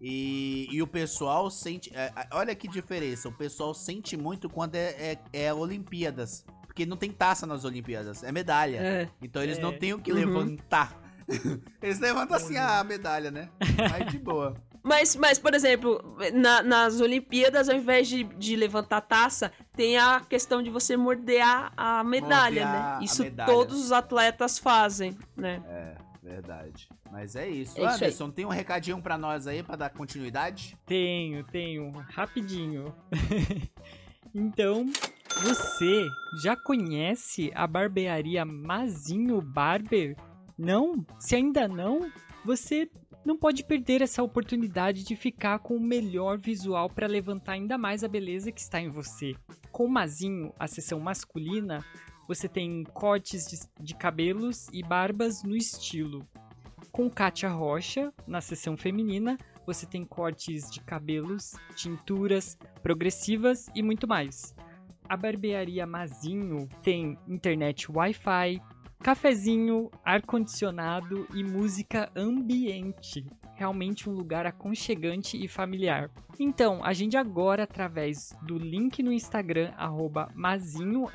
E, 0.00 0.68
e 0.70 0.82
o 0.82 0.86
pessoal 0.86 1.50
sente. 1.50 1.90
é, 1.94 2.12
é, 2.14 2.28
olha 2.32 2.54
que 2.54 2.68
diferença. 2.68 3.28
O 3.28 3.32
pessoal 3.32 3.72
sente 3.74 4.16
muito 4.16 4.48
quando 4.48 4.74
é, 4.74 4.88
é, 4.90 5.18
é 5.46 5.54
Olimpíadas. 5.54 6.44
Porque 6.76 6.84
não 6.84 6.98
tem 6.98 7.10
taça 7.10 7.46
nas 7.46 7.64
Olimpíadas, 7.64 8.22
é 8.22 8.30
medalha. 8.30 8.76
É. 8.76 9.08
Então 9.22 9.42
eles 9.42 9.56
É. 9.56 9.62
não 9.62 9.72
têm 9.72 9.94
o 9.94 9.98
que 9.98 10.12
Uhum. 10.12 10.18
levantar. 10.18 10.94
eles 11.80 11.98
levantam 11.98 12.36
assim 12.36 12.58
a 12.58 12.84
medalha, 12.84 13.30
né? 13.30 13.48
Mas 13.90 14.10
de 14.12 14.18
boa. 14.18 14.54
Mas, 14.82 15.16
mas, 15.16 15.38
por 15.38 15.54
exemplo, 15.54 15.98
na- 16.34 16.62
nas 16.62 17.00
Olimpíadas, 17.00 17.70
ao 17.70 17.74
invés 17.76 18.06
de, 18.08 18.24
de 18.24 18.54
levantar 18.56 18.98
a 18.98 19.00
taça, 19.00 19.50
tem 19.74 19.96
a 19.96 20.20
questão 20.20 20.62
de 20.62 20.68
você 20.68 20.98
morder 20.98 21.40
a, 21.42 21.72
a 21.74 22.04
medalha, 22.04 22.66
Morder 22.66 22.82
a- 22.84 22.98
né? 22.98 23.04
Isso 23.06 23.22
medalha. 23.22 23.50
todos 23.50 23.82
os 23.82 23.90
atletas 23.90 24.58
fazem, 24.58 25.16
né? 25.34 25.62
É, 25.66 25.94
verdade. 26.22 26.90
Mas 27.10 27.34
é 27.36 27.48
isso. 27.48 27.78
É 27.78 27.84
isso 27.84 27.88
aí. 27.88 27.94
Anderson, 27.94 28.30
tem 28.30 28.44
um 28.44 28.50
recadinho 28.50 29.00
pra 29.00 29.16
nós 29.16 29.46
aí 29.46 29.62
pra 29.62 29.76
dar 29.76 29.88
continuidade? 29.88 30.76
Tenho, 30.84 31.42
tenho. 31.44 31.90
Rapidinho. 32.12 32.94
então, 34.34 34.84
você 35.42 36.08
já 36.42 36.56
conhece 36.56 37.50
a 37.54 37.66
barbearia 37.66 38.44
Mazinho 38.44 39.40
Barber? 39.40 40.16
Não? 40.56 41.04
Se 41.18 41.36
ainda 41.36 41.68
não, 41.68 42.10
você 42.44 42.90
não 43.24 43.36
pode 43.36 43.62
perder 43.62 44.00
essa 44.02 44.22
oportunidade 44.22 45.04
de 45.04 45.14
ficar 45.14 45.58
com 45.58 45.76
o 45.76 45.80
melhor 45.80 46.38
visual 46.38 46.88
para 46.88 47.06
levantar 47.06 47.52
ainda 47.52 47.76
mais 47.76 48.02
a 48.02 48.08
beleza 48.08 48.50
que 48.50 48.60
está 48.60 48.80
em 48.80 48.88
você. 48.88 49.34
Com 49.70 49.86
Mazinho, 49.88 50.54
a 50.58 50.66
seção 50.66 50.98
masculina, 51.00 51.84
você 52.26 52.48
tem 52.48 52.82
cortes 52.84 53.46
de, 53.46 53.84
de 53.84 53.94
cabelos 53.94 54.68
e 54.72 54.82
barbas 54.82 55.42
no 55.42 55.54
estilo. 55.54 56.26
Com 56.90 57.10
Kátia 57.10 57.50
Rocha, 57.50 58.12
na 58.26 58.40
seção 58.40 58.76
feminina, 58.76 59.36
você 59.66 59.84
tem 59.84 60.04
cortes 60.04 60.70
de 60.70 60.80
cabelos, 60.80 61.54
tinturas, 61.74 62.56
progressivas 62.82 63.66
e 63.74 63.82
muito 63.82 64.08
mais. 64.08 64.54
A 65.08 65.16
barbearia 65.16 65.86
Mazinho 65.86 66.68
tem 66.82 67.16
internet 67.28 67.90
Wi-Fi, 67.90 68.60
cafezinho, 69.00 69.88
ar-condicionado 70.04 71.28
e 71.32 71.44
música 71.44 72.10
ambiente. 72.16 73.24
Realmente 73.54 74.10
um 74.10 74.12
lugar 74.12 74.46
aconchegante 74.46 75.42
e 75.42 75.46
familiar. 75.46 76.10
Então, 76.38 76.84
agende 76.84 77.16
agora 77.16 77.62
através 77.62 78.36
do 78.42 78.58
link 78.58 79.02
no 79.02 79.12
Instagram, 79.12 79.72
arroba 79.76 80.28
mazinho, 80.34 81.06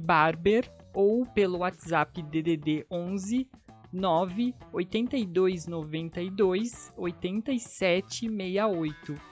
barber, 0.00 0.72
ou 0.94 1.26
pelo 1.26 1.58
WhatsApp 1.58 2.22
DDD 2.22 2.86
11 2.90 3.48
9 3.92 4.54
82 4.72 5.66
92 5.66 6.92
87 6.96 8.28
68. 8.28 9.31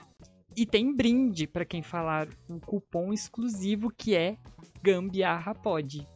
E 0.55 0.65
tem 0.65 0.93
brinde 0.93 1.47
para 1.47 1.65
quem 1.65 1.81
falar 1.81 2.27
um 2.49 2.59
cupom 2.59 3.13
exclusivo 3.13 3.89
que 3.89 4.15
é 4.15 4.37
Gambiarra 4.83 5.55
Pod. 5.55 6.07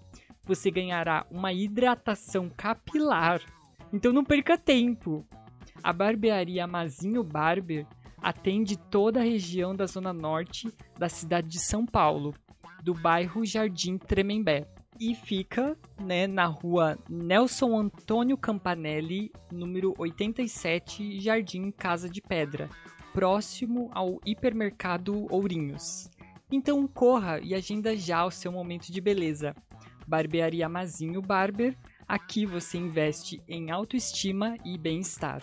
Você 0.43 0.69
ganhará 0.69 1.25
uma 1.31 1.53
hidratação 1.53 2.49
capilar. 2.49 3.41
Então 3.93 4.11
não 4.11 4.23
perca 4.23 4.57
tempo. 4.57 5.25
A 5.81 5.93
barbearia 5.93 6.67
Mazinho 6.67 7.23
Barber 7.23 7.87
atende 8.21 8.77
toda 8.77 9.19
a 9.19 9.23
região 9.23 9.75
da 9.75 9.85
zona 9.85 10.11
norte 10.11 10.71
da 10.97 11.07
cidade 11.07 11.47
de 11.47 11.59
São 11.59 11.85
Paulo, 11.85 12.33
do 12.83 12.93
bairro 12.93 13.45
Jardim 13.45 13.97
Tremembé 13.97 14.67
e 14.99 15.13
fica 15.13 15.77
né, 15.99 16.25
na 16.27 16.45
rua 16.45 16.97
Nelson 17.09 17.77
Antônio 17.77 18.37
Campanelli, 18.37 19.31
número 19.51 19.93
87, 19.97 21.19
Jardim 21.19 21.71
Casa 21.71 22.09
de 22.09 22.21
Pedra, 22.21 22.69
próximo 23.15 23.89
ao 23.93 24.19
hipermercado 24.25 25.25
Ourinhos. 25.29 26.09
Então 26.51 26.85
corra 26.85 27.39
e 27.39 27.55
agenda 27.55 27.95
já 27.95 28.25
o 28.25 28.29
seu 28.29 28.51
momento 28.51 28.91
de 28.91 28.99
beleza. 28.99 29.55
Barbearia 30.05 30.67
Mazinho 30.67 31.21
Barber, 31.21 31.77
aqui 32.05 32.45
você 32.45 32.77
investe 32.77 33.41
em 33.47 33.71
autoestima 33.71 34.57
e 34.65 34.77
bem-estar. 34.77 35.41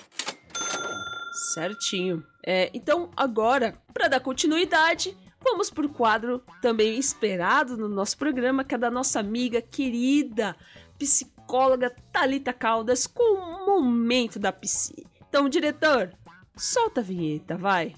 Certinho. 1.54 2.22
É, 2.46 2.70
então, 2.74 3.10
agora, 3.16 3.74
para 3.94 4.06
dar 4.06 4.20
continuidade, 4.20 5.16
vamos 5.42 5.70
pro 5.70 5.88
quadro 5.88 6.44
também 6.60 6.98
esperado 6.98 7.78
no 7.78 7.88
nosso 7.88 8.18
programa, 8.18 8.64
que 8.64 8.74
é 8.74 8.78
da 8.78 8.90
nossa 8.90 9.18
amiga 9.18 9.62
querida 9.62 10.54
psicóloga 10.98 11.90
Talita 12.12 12.52
Caldas 12.52 13.06
com 13.06 13.38
o 13.38 13.66
momento 13.66 14.38
da 14.38 14.52
psi. 14.52 15.06
Então, 15.26 15.48
diretor, 15.48 16.12
solta 16.56 17.00
a 17.00 17.04
vinheta, 17.04 17.56
vai. 17.56 17.94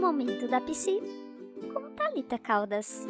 Momento 0.00 0.48
da 0.48 0.60
Psi 0.60 1.00
com 1.72 1.90
Thalita 1.90 2.38
Caldas. 2.38 3.06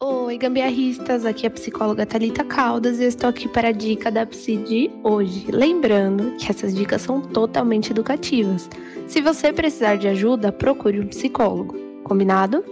Oi, 0.00 0.38
gambiarristas, 0.38 1.26
aqui 1.26 1.46
é 1.46 1.48
a 1.48 1.50
psicóloga 1.50 2.06
Thalita 2.06 2.44
Caldas 2.44 2.98
e 2.98 3.04
eu 3.04 3.08
estou 3.08 3.28
aqui 3.28 3.48
para 3.48 3.68
a 3.68 3.72
dica 3.72 4.10
da 4.10 4.24
Psi 4.24 4.56
de 4.56 4.90
hoje. 5.02 5.46
Lembrando 5.50 6.36
que 6.36 6.50
essas 6.50 6.74
dicas 6.74 7.02
são 7.02 7.20
totalmente 7.20 7.90
educativas. 7.90 8.68
Se 9.06 9.20
você 9.20 9.52
precisar 9.52 9.96
de 9.96 10.08
ajuda, 10.08 10.50
procure 10.50 11.00
um 11.00 11.06
psicólogo. 11.06 11.76
Combinado? 12.02 12.64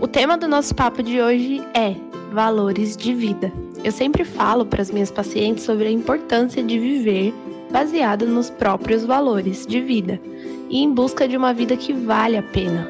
O 0.00 0.08
tema 0.08 0.36
do 0.36 0.48
nosso 0.48 0.74
papo 0.74 1.02
de 1.02 1.20
hoje 1.20 1.60
é 1.74 1.94
valores 2.32 2.96
de 2.96 3.14
vida. 3.14 3.52
Eu 3.84 3.90
sempre 3.90 4.24
falo 4.24 4.64
para 4.64 4.80
as 4.80 4.90
minhas 4.90 5.10
pacientes 5.10 5.64
sobre 5.64 5.88
a 5.88 5.90
importância 5.90 6.62
de 6.62 6.78
viver 6.78 7.34
baseado 7.70 8.26
nos 8.26 8.48
próprios 8.48 9.04
valores 9.04 9.66
de 9.66 9.80
vida 9.80 10.20
e 10.70 10.82
em 10.82 10.92
busca 10.92 11.26
de 11.26 11.36
uma 11.36 11.52
vida 11.52 11.76
que 11.76 11.92
vale 11.92 12.36
a 12.36 12.42
pena. 12.42 12.88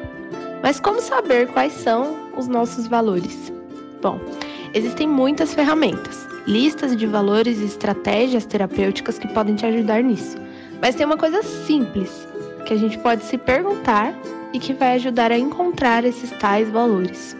Mas 0.61 0.79
como 0.79 1.01
saber 1.01 1.47
quais 1.47 1.73
são 1.73 2.15
os 2.37 2.47
nossos 2.47 2.87
valores? 2.87 3.51
Bom, 4.01 4.19
existem 4.73 5.07
muitas 5.07 5.53
ferramentas, 5.53 6.27
listas 6.45 6.95
de 6.95 7.07
valores 7.07 7.59
e 7.59 7.65
estratégias 7.65 8.45
terapêuticas 8.45 9.17
que 9.17 9.27
podem 9.27 9.55
te 9.55 9.65
ajudar 9.65 10.03
nisso. 10.03 10.37
Mas 10.79 10.95
tem 10.95 11.05
uma 11.05 11.17
coisa 11.17 11.41
simples 11.41 12.27
que 12.67 12.73
a 12.73 12.77
gente 12.77 12.97
pode 12.99 13.23
se 13.23 13.37
perguntar 13.37 14.13
e 14.53 14.59
que 14.59 14.73
vai 14.73 14.95
ajudar 14.95 15.31
a 15.31 15.37
encontrar 15.37 16.05
esses 16.05 16.29
tais 16.39 16.69
valores. 16.69 17.35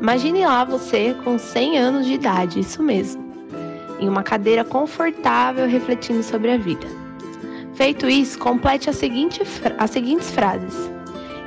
Imagine 0.00 0.44
lá 0.44 0.64
você 0.64 1.14
com 1.24 1.38
100 1.38 1.78
anos 1.78 2.06
de 2.06 2.14
idade, 2.14 2.60
isso 2.60 2.82
mesmo, 2.82 3.24
em 3.98 4.08
uma 4.08 4.22
cadeira 4.22 4.64
confortável 4.64 5.66
refletindo 5.66 6.22
sobre 6.22 6.50
a 6.50 6.58
vida. 6.58 6.86
Feito 7.74 8.08
isso, 8.08 8.38
complete 8.38 8.90
a 8.90 8.92
seguinte 8.92 9.40
as 9.78 9.90
seguintes 9.90 10.30
frases. 10.30 10.90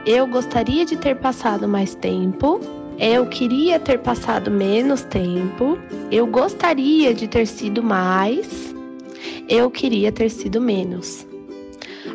Eu 0.06 0.28
gostaria 0.28 0.86
de 0.86 0.96
ter 0.98 1.16
passado 1.16 1.68
mais 1.68 1.96
tempo. 1.96 2.60
Eu 2.98 3.26
queria 3.26 3.80
ter 3.80 4.00
passado 4.00 4.50
menos 4.52 5.02
tempo. 5.02 5.78
Eu 6.12 6.28
gostaria 6.28 7.14
de 7.14 7.28
ter 7.28 7.46
sido 7.46 7.84
mais. 7.84 8.74
Eu 9.50 9.70
queria 9.70 10.12
ter 10.12 10.30
sido 10.30 10.62
menos. 10.62 11.28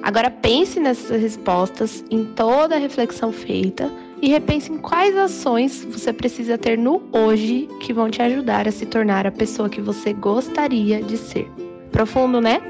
Agora 0.03 0.31
pense 0.31 0.81
nessas 0.81 1.21
respostas, 1.21 2.05
em 2.11 2.25
toda 2.25 2.75
a 2.75 2.79
reflexão 2.79 3.31
feita 3.31 3.91
e 4.23 4.29
repense 4.29 4.73
em 4.73 4.79
quais 4.79 5.17
ações 5.17 5.85
você 5.85 6.13
precisa 6.13 6.57
ter 6.57 6.79
no 6.79 7.03
hoje 7.13 7.69
que 7.81 7.93
vão 7.93 8.11
te 8.11 8.23
ajudar 8.23 8.67
a 8.67 8.73
se 8.73 8.87
tornar 8.87 9.27
a 9.27 9.33
pessoa 9.33 9.69
que 9.69 9.81
você 9.81 10.13
gostaria 10.13 11.03
de 11.03 11.17
ser. 11.17 11.51
Profundo, 11.93 12.41
né? 12.41 12.61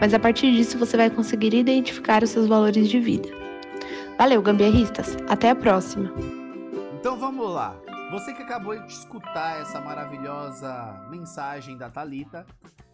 Mas 0.00 0.14
a 0.14 0.18
partir 0.18 0.52
disso 0.52 0.78
você 0.78 0.96
vai 0.96 1.10
conseguir 1.10 1.52
identificar 1.54 2.22
os 2.22 2.30
seus 2.30 2.46
valores 2.46 2.88
de 2.88 3.00
vida. 3.00 3.28
Valeu, 4.16 4.40
gambiarristas! 4.40 5.16
Até 5.28 5.50
a 5.50 5.56
próxima! 5.56 6.12
Então 6.98 7.18
vamos 7.18 7.50
lá. 7.50 7.76
Você 8.10 8.32
que 8.32 8.42
acabou 8.42 8.78
de 8.78 8.92
escutar 8.92 9.60
essa 9.60 9.80
maravilhosa 9.80 11.06
mensagem 11.10 11.76
da 11.76 11.90
Talita, 11.90 12.46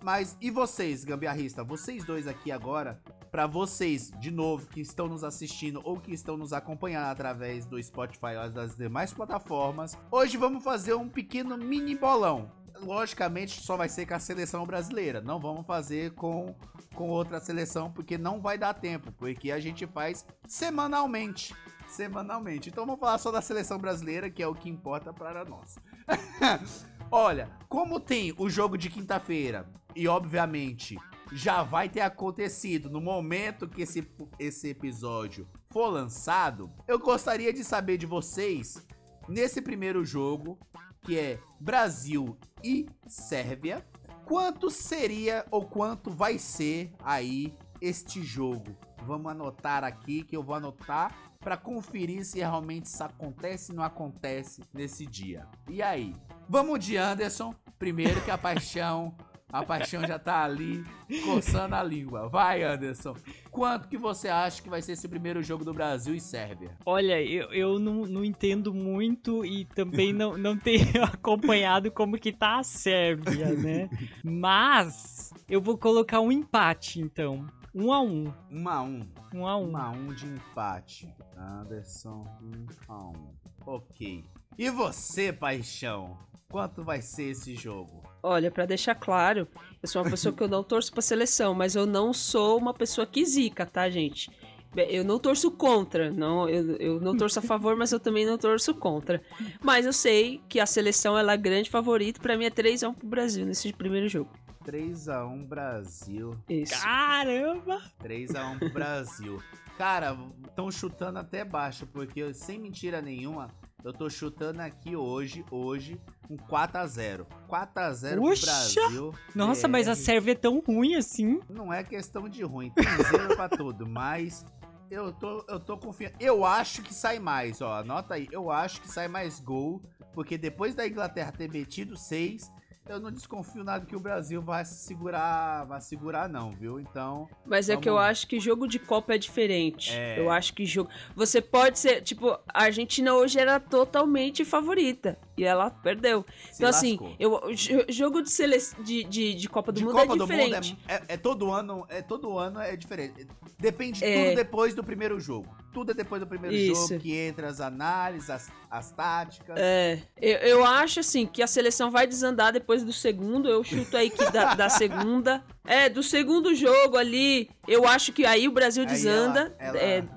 mas 0.03 0.37
e 0.41 0.51
vocês, 0.51 1.05
gambiarrista? 1.05 1.63
Vocês 1.63 2.05
dois 2.05 2.27
aqui 2.27 2.51
agora, 2.51 3.01
para 3.35 3.49
vocês 3.49 4.13
de 4.21 4.31
novo 4.31 4.69
que 4.69 4.81
estão 4.81 5.09
nos 5.09 5.25
assistindo 5.25 5.81
ou 5.83 5.99
que 5.99 6.15
estão 6.15 6.37
nos 6.37 6.53
acompanhando 6.53 7.07
através 7.07 7.67
do 7.67 7.83
Spotify 7.83 8.37
ou 8.41 8.49
das 8.49 8.77
demais 8.77 9.13
plataformas, 9.13 9.99
hoje 10.09 10.37
vamos 10.37 10.63
fazer 10.63 10.95
um 10.95 11.09
pequeno 11.09 11.59
mini 11.59 11.97
bolão. 11.97 12.49
Logicamente 12.81 13.61
só 13.61 13.77
vai 13.77 13.89
ser 13.89 14.07
com 14.07 14.15
a 14.15 14.21
seleção 14.21 14.65
brasileira, 14.65 15.21
não 15.21 15.41
vamos 15.41 15.67
fazer 15.67 16.13
com 16.13 16.55
com 16.95 17.09
outra 17.09 17.41
seleção 17.41 17.91
porque 17.91 18.17
não 18.17 18.41
vai 18.41 18.57
dar 18.57 18.73
tempo, 18.73 19.11
porque 19.11 19.51
a 19.51 19.59
gente 19.59 19.85
faz 19.85 20.25
semanalmente 20.47 21.57
semanalmente. 21.89 22.69
Então 22.69 22.87
vamos 22.87 23.01
falar 23.01 23.19
só 23.19 23.33
da 23.33 23.43
seleção 23.43 23.79
brasileira, 23.79 24.31
que 24.31 24.45
é 24.45 24.47
o 24.47 24.55
que 24.55 24.71
importa 24.71 25.13
para 25.13 25.45
nós. 25.45 25.77
Olha, 27.11 27.51
como 27.69 27.99
tem 27.99 28.33
o 28.39 28.49
jogo 28.49 28.79
de 28.79 28.89
quinta-feira 28.89 29.69
e 29.93 30.07
obviamente 30.07 30.97
já 31.33 31.63
vai 31.63 31.89
ter 31.89 32.01
acontecido 32.01 32.91
no 32.91 33.01
momento 33.01 33.69
que 33.69 33.83
esse, 33.83 34.07
esse 34.39 34.69
episódio 34.69 35.49
for 35.71 35.89
lançado, 35.89 36.71
eu 36.87 36.99
gostaria 36.99 37.53
de 37.53 37.65
saber 37.65 37.99
de 37.99 38.07
vocês 38.07 38.85
nesse 39.29 39.61
primeiro 39.61 40.05
jogo, 40.05 40.59
que 41.03 41.19
é 41.19 41.39
Brasil 41.61 42.37
e 42.63 42.87
Sérvia, 43.07 43.85
quanto 44.25 44.71
seria 44.71 45.45
ou 45.51 45.65
quanto 45.65 46.11
vai 46.11 46.39
ser 46.39 46.93
aí 47.03 47.55
este 47.81 48.23
jogo? 48.23 48.77
Vamos 49.05 49.31
anotar 49.31 49.85
aqui 49.85 50.23
que 50.23 50.37
eu 50.37 50.43
vou 50.43 50.55
anotar 50.55 51.15
para 51.41 51.59
conferir 51.59 52.25
se 52.25 52.39
realmente 52.39 52.87
isso 52.87 53.05
acontece 53.05 53.71
ou 53.71 53.77
não 53.77 53.85
acontece 53.85 54.63
nesse 54.73 55.05
dia. 55.05 55.47
E 55.69 55.83
aí? 55.83 56.15
Vamos 56.49 56.83
de 56.83 56.97
Anderson, 56.97 57.55
primeiro 57.79 58.21
que 58.23 58.31
a 58.31 58.39
paixão, 58.39 59.15
a 59.55 59.63
paixão 59.63 60.05
já 60.05 60.19
tá 60.19 60.43
ali 60.43 60.85
coçando 61.25 61.77
a 61.77 61.83
língua. 61.83 62.29
Vai, 62.29 62.65
Anderson. 62.65 63.15
Quanto 63.53 63.87
que 63.87 63.97
você 63.97 64.29
acha 64.29 64.61
que 64.61 64.69
vai 64.69 64.83
ser 64.83 64.93
esse 64.93 65.07
primeiro 65.07 65.45
jogo 65.45 65.65
do 65.65 65.73
Brasil 65.73 66.13
e 66.13 66.21
Sérvia? 66.21 66.77
Olha, 66.85 67.23
eu, 67.23 67.53
eu 67.53 67.79
não, 67.79 68.05
não 68.05 68.25
entendo 68.25 68.75
muito 68.75 69.45
e 69.45 69.65
também 69.65 70.13
não, 70.13 70.37
não 70.37 70.59
tenho 70.59 70.85
acompanhado 71.07 71.89
como 71.93 72.19
que 72.19 72.33
tá 72.33 72.59
a 72.59 72.65
Sérvia, 72.65 73.53
né? 73.53 73.89
Mas 74.25 75.33
eu 75.49 75.61
vou 75.61 75.79
colocar 75.79 76.21
um 76.21 76.33
empate, 76.33 77.01
então. 77.01 77.47
Um 77.73 77.93
a 77.93 78.01
um. 78.03 78.33
Um 78.51 78.69
a 78.69 78.83
um. 78.83 79.09
Um 79.33 79.47
a 79.47 79.57
um. 79.57 79.71
Um 79.71 79.77
a 79.77 79.91
um 79.91 80.09
de 80.09 80.27
empate. 80.27 81.15
Anderson, 81.37 82.27
um 82.43 82.67
a 82.89 83.09
um. 83.09 83.35
Ok. 83.65 84.25
E 84.59 84.69
você, 84.69 85.33
paixão? 85.33 86.19
Quanto 86.49 86.83
vai 86.83 87.01
ser 87.01 87.31
esse 87.31 87.55
jogo? 87.55 88.14
Olha, 88.27 88.51
para 88.51 88.65
deixar 88.65 88.95
claro, 88.95 89.47
eu 89.83 89.87
sou 89.87 90.01
uma 90.01 90.11
pessoa 90.11 90.35
que 90.35 90.43
eu 90.43 90.49
não 90.49 90.65
torço 90.65 90.91
pra 90.91 91.03
seleção, 91.03 91.53
mas 91.53 91.77
eu 91.77 91.85
não 91.85 92.11
sou 92.11 92.57
uma 92.57 92.73
pessoa 92.73 93.07
que 93.07 93.23
zica, 93.23 93.67
tá, 93.67 93.91
gente? 93.91 94.31
Eu 94.75 95.05
não 95.05 95.19
torço 95.19 95.51
contra, 95.51 96.11
não, 96.11 96.49
eu, 96.49 96.75
eu 96.77 97.01
não 97.01 97.15
torço 97.15 97.39
a 97.39 97.43
favor, 97.43 97.77
mas 97.77 97.93
eu 97.93 98.01
também 98.01 98.25
não 98.25 98.39
torço 98.39 98.75
contra. 98.75 99.23
Mas 99.63 99.85
eu 99.85 99.93
sei 99.93 100.41
que 100.49 100.59
a 100.59 100.65
seleção 100.65 101.19
ela 101.19 101.35
é 101.35 101.37
grande 101.37 101.69
favorita, 101.69 102.19
para 102.19 102.35
mim 102.39 102.47
é 102.47 102.51
3 102.51 102.85
a 102.85 102.89
1 102.89 102.95
pro 102.95 103.07
Brasil 103.07 103.45
nesse 103.45 103.71
primeiro 103.75 104.09
jogo. 104.09 104.31
3x1 104.65 105.47
Brasil. 105.47 106.35
Isso. 106.49 106.81
Caramba! 106.81 107.83
3x1 108.03 108.59
pro 108.59 108.73
Brasil. 108.73 109.43
Cara, 109.77 110.17
estão 110.49 110.71
chutando 110.71 111.19
até 111.19 111.45
baixo, 111.45 111.87
porque 111.87 112.33
sem 112.33 112.59
mentira 112.59 113.03
nenhuma, 113.03 113.51
eu 113.85 113.93
tô 113.93 114.09
chutando 114.09 114.63
aqui 114.63 114.97
hoje, 114.97 115.45
hoje, 115.51 116.01
um 116.31 116.37
4x0. 116.37 117.27
4x0 117.49 118.15
pro 118.15 118.41
Brasil. 118.41 119.15
Nossa, 119.35 119.67
é... 119.67 119.69
mas 119.69 119.89
a 119.89 119.95
Sérvia 119.95 120.33
é 120.33 120.37
tão 120.37 120.61
ruim 120.61 120.95
assim. 120.95 121.41
Não 121.49 121.73
é 121.73 121.83
questão 121.83 122.29
de 122.29 122.43
ruim, 122.43 122.71
tem 122.71 122.85
zero 123.11 123.37
pra 123.37 123.49
tudo, 123.49 123.87
mas 123.87 124.45
eu 124.91 125.13
tô, 125.13 125.45
eu 125.49 125.59
tô 125.59 125.77
confiando. 125.77 126.15
Eu 126.21 126.45
acho 126.45 126.83
que 126.83 126.95
sai 126.95 127.19
mais, 127.19 127.61
ó. 127.61 127.81
Anota 127.81 128.15
aí. 128.15 128.29
Eu 128.31 128.51
acho 128.51 128.81
que 128.81 128.89
sai 128.89 129.09
mais 129.09 129.41
gol. 129.41 129.83
Porque 130.13 130.39
depois 130.39 130.75
da 130.75 130.87
Inglaterra 130.87 131.33
ter 131.33 131.51
metido 131.51 131.97
6, 131.97 132.51
eu 132.87 133.01
não 133.01 133.11
desconfio 133.11 133.65
nada 133.65 133.87
que 133.87 133.97
o 133.97 134.01
Brasil 134.01 134.43
vai 134.43 134.65
se 134.65 134.75
segurar, 134.75 135.65
vai 135.65 135.81
segurar 135.81 136.29
não, 136.29 136.51
viu? 136.51 136.79
Então. 136.79 137.29
Mas 137.47 137.69
é 137.69 137.73
vamos... 137.73 137.83
que 137.83 137.89
eu 137.89 137.99
acho 137.99 138.27
que 138.27 138.39
jogo 138.39 138.67
de 138.67 138.79
Copa 138.79 139.15
é 139.15 139.19
diferente. 139.19 139.93
É... 139.93 140.19
Eu 140.19 140.31
acho 140.31 140.53
que 140.53 140.67
jogo, 140.67 140.91
você 141.17 141.41
pode 141.41 141.79
ser, 141.79 142.03
tipo, 142.03 142.31
a 142.31 142.63
Argentina 142.65 143.15
hoje 143.15 143.39
era 143.39 143.59
totalmente 143.59 144.45
favorita 144.45 145.19
e 145.37 145.45
ela 145.45 145.71
perdeu. 145.71 146.25
Se 146.51 146.57
então 146.57 146.69
assim, 146.69 146.93
lascou. 146.93 147.17
eu 147.19 147.51
jogo 147.89 148.23
de, 148.23 148.31
sele... 148.31 148.59
de, 148.85 149.05
de, 149.05 149.35
de 149.35 149.49
Copa 149.49 149.73
do 149.73 149.79
de 149.79 149.85
Mundo 149.85 149.95
Copa 149.95 150.15
é 150.15 150.17
do 150.17 150.27
diferente. 150.27 150.71
Mundo 150.73 150.81
é, 150.87 150.95
é, 150.95 151.03
é, 151.09 151.17
todo 151.17 151.51
ano, 151.51 151.87
é 151.89 152.03
todo 152.03 152.39
ano 152.39 152.61
é 152.61 152.77
diferente. 152.77 153.27
Depende 153.59 154.05
É. 154.05 154.25
tudo 154.25 154.37
depois 154.37 154.75
do 154.75 154.85
primeiro 154.85 155.19
jogo. 155.19 155.64
Tudo 155.75 155.91
é 155.91 155.95
depois 155.95 156.21
do 156.21 156.27
primeiro 156.27 156.55
Isso. 156.55 156.89
jogo 156.89 157.01
que 157.01 157.13
entra 157.15 157.49
as 157.49 157.61
análises, 157.61 158.31
as, 158.31 158.51
as 158.71 158.91
táticas. 158.93 159.57
É, 159.59 159.99
eu, 160.23 160.39
eu 160.39 160.65
acho 160.65 161.01
assim 161.01 161.27
que 161.27 161.43
a 161.43 161.47
seleção 161.47 161.91
vai 161.91 162.07
desandar 162.07 162.53
depois 162.53 162.83
do 162.85 162.93
segundo. 162.93 163.49
Eu 163.49 163.63
chuto 163.65 163.97
aí 163.97 164.09
que 164.09 164.25
da, 164.31 164.55
da 164.55 164.69
segunda. 164.69 165.45
É, 165.67 165.89
do 165.89 166.03
segundo 166.03 166.55
jogo 166.55 166.97
ali, 166.97 167.51
eu 167.69 167.87
acho 167.87 168.13
que 168.13 168.25
aí 168.25 168.47
o 168.49 168.53
Brasil 168.53 168.85
Aí 168.85 168.89
desanda. 168.89 169.55
ela- 169.59 169.79
ela- 169.79 170.09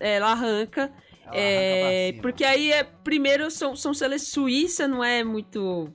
é, 0.00 0.16
ela 0.16 0.32
arranca. 0.32 0.90
É, 1.34 2.14
porque 2.20 2.44
aí 2.44 2.72
é 2.72 2.84
primeiro 2.84 3.50
são, 3.50 3.74
são 3.74 3.94
seleções 3.94 4.28
Suíça 4.32 4.86
não 4.88 5.02
é 5.02 5.24
muito 5.24 5.88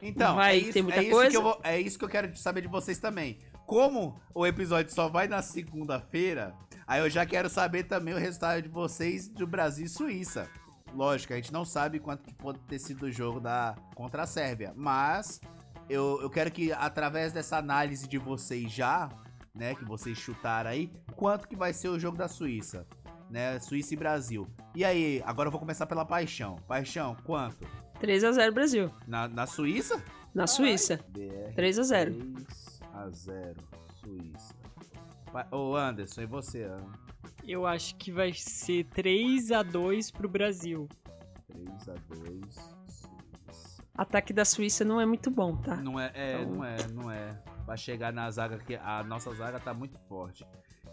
Então, 0.00 0.36
vai 0.36 0.54
é 0.54 0.58
isso, 0.58 0.72
ter 0.72 0.82
muita 0.82 1.00
é 1.00 1.02
isso 1.02 1.10
coisa. 1.10 1.30
Que 1.30 1.36
eu 1.36 1.42
vou- 1.42 1.60
é 1.62 1.80
isso 1.80 1.98
que 1.98 2.04
eu 2.04 2.08
quero 2.08 2.34
saber 2.36 2.62
de 2.62 2.68
vocês 2.68 2.98
também. 2.98 3.38
Como 3.66 4.20
o 4.34 4.46
episódio 4.46 4.92
só 4.92 5.08
vai 5.08 5.28
na 5.28 5.42
segunda-feira, 5.42 6.54
aí 6.86 7.00
eu 7.00 7.10
já 7.10 7.24
quero 7.26 7.48
saber 7.48 7.84
também 7.84 8.14
o 8.14 8.18
resultado 8.18 8.62
de 8.62 8.68
vocês 8.68 9.28
do 9.28 9.46
Brasil 9.46 9.86
e 9.86 9.88
Suíça. 9.88 10.48
Lógico, 10.94 11.32
a 11.32 11.36
gente 11.36 11.52
não 11.52 11.64
sabe 11.64 11.98
quanto 11.98 12.22
que 12.22 12.34
pode 12.34 12.58
ter 12.60 12.78
sido 12.78 13.04
o 13.04 13.10
jogo 13.10 13.40
da 13.40 13.74
contra 13.94 14.22
a 14.22 14.26
Sérvia, 14.26 14.72
mas 14.76 15.40
eu, 15.88 16.20
eu 16.20 16.28
quero 16.28 16.50
que 16.50 16.72
através 16.72 17.32
dessa 17.32 17.56
análise 17.56 18.06
de 18.06 18.18
vocês 18.18 18.70
já, 18.70 19.08
né, 19.54 19.74
que 19.74 19.84
vocês 19.84 20.18
chutaram 20.18 20.70
aí, 20.70 20.92
quanto 21.16 21.48
que 21.48 21.56
vai 21.56 21.72
ser 21.72 21.88
o 21.88 21.98
jogo 21.98 22.16
da 22.16 22.28
Suíça, 22.28 22.86
né, 23.30 23.58
Suíça 23.60 23.94
e 23.94 23.96
Brasil. 23.96 24.46
E 24.74 24.84
aí, 24.84 25.22
agora 25.24 25.46
eu 25.46 25.50
vou 25.50 25.60
começar 25.60 25.86
pela 25.86 26.04
Paixão. 26.04 26.56
Paixão, 26.68 27.16
quanto? 27.24 27.66
3 27.98 28.24
a 28.24 28.32
0 28.32 28.52
Brasil. 28.52 28.90
Na, 29.06 29.28
na 29.28 29.46
Suíça? 29.46 30.02
Na 30.34 30.46
Suíça. 30.46 30.98
BR 31.08 31.54
3 31.54 31.78
a 31.78 31.82
0. 31.82 32.14
3 32.14 32.80
a 32.92 33.10
0 33.10 33.56
Suíça. 33.94 34.61
Ô 35.50 35.76
Anderson, 35.76 36.22
e 36.22 36.26
você? 36.26 36.64
Ana? 36.64 36.92
Eu 37.46 37.66
acho 37.66 37.96
que 37.96 38.12
vai 38.12 38.32
ser 38.32 38.84
3 38.84 39.50
a 39.52 39.62
2 39.62 40.10
pro 40.10 40.28
Brasil. 40.28 40.88
3 41.48 41.88
a 41.88 41.94
2 42.14 42.54
Suíça. 42.54 43.82
Ataque 43.94 44.32
da 44.32 44.44
Suíça 44.44 44.84
não 44.84 45.00
é 45.00 45.06
muito 45.06 45.30
bom, 45.30 45.56
tá? 45.56 45.76
Não 45.76 45.98
é, 45.98 46.10
é, 46.14 46.40
Então- 46.40 46.54
não 46.54 46.64
é, 46.64 46.76
não 46.92 47.10
é. 47.10 47.42
Vai 47.66 47.76
chegar 47.78 48.12
na 48.12 48.30
zaga 48.30 48.58
que 48.58 48.74
a 48.76 49.02
nossa 49.04 49.32
zaga 49.34 49.58
tá 49.60 49.72
muito 49.72 49.98
forte. 50.08 50.44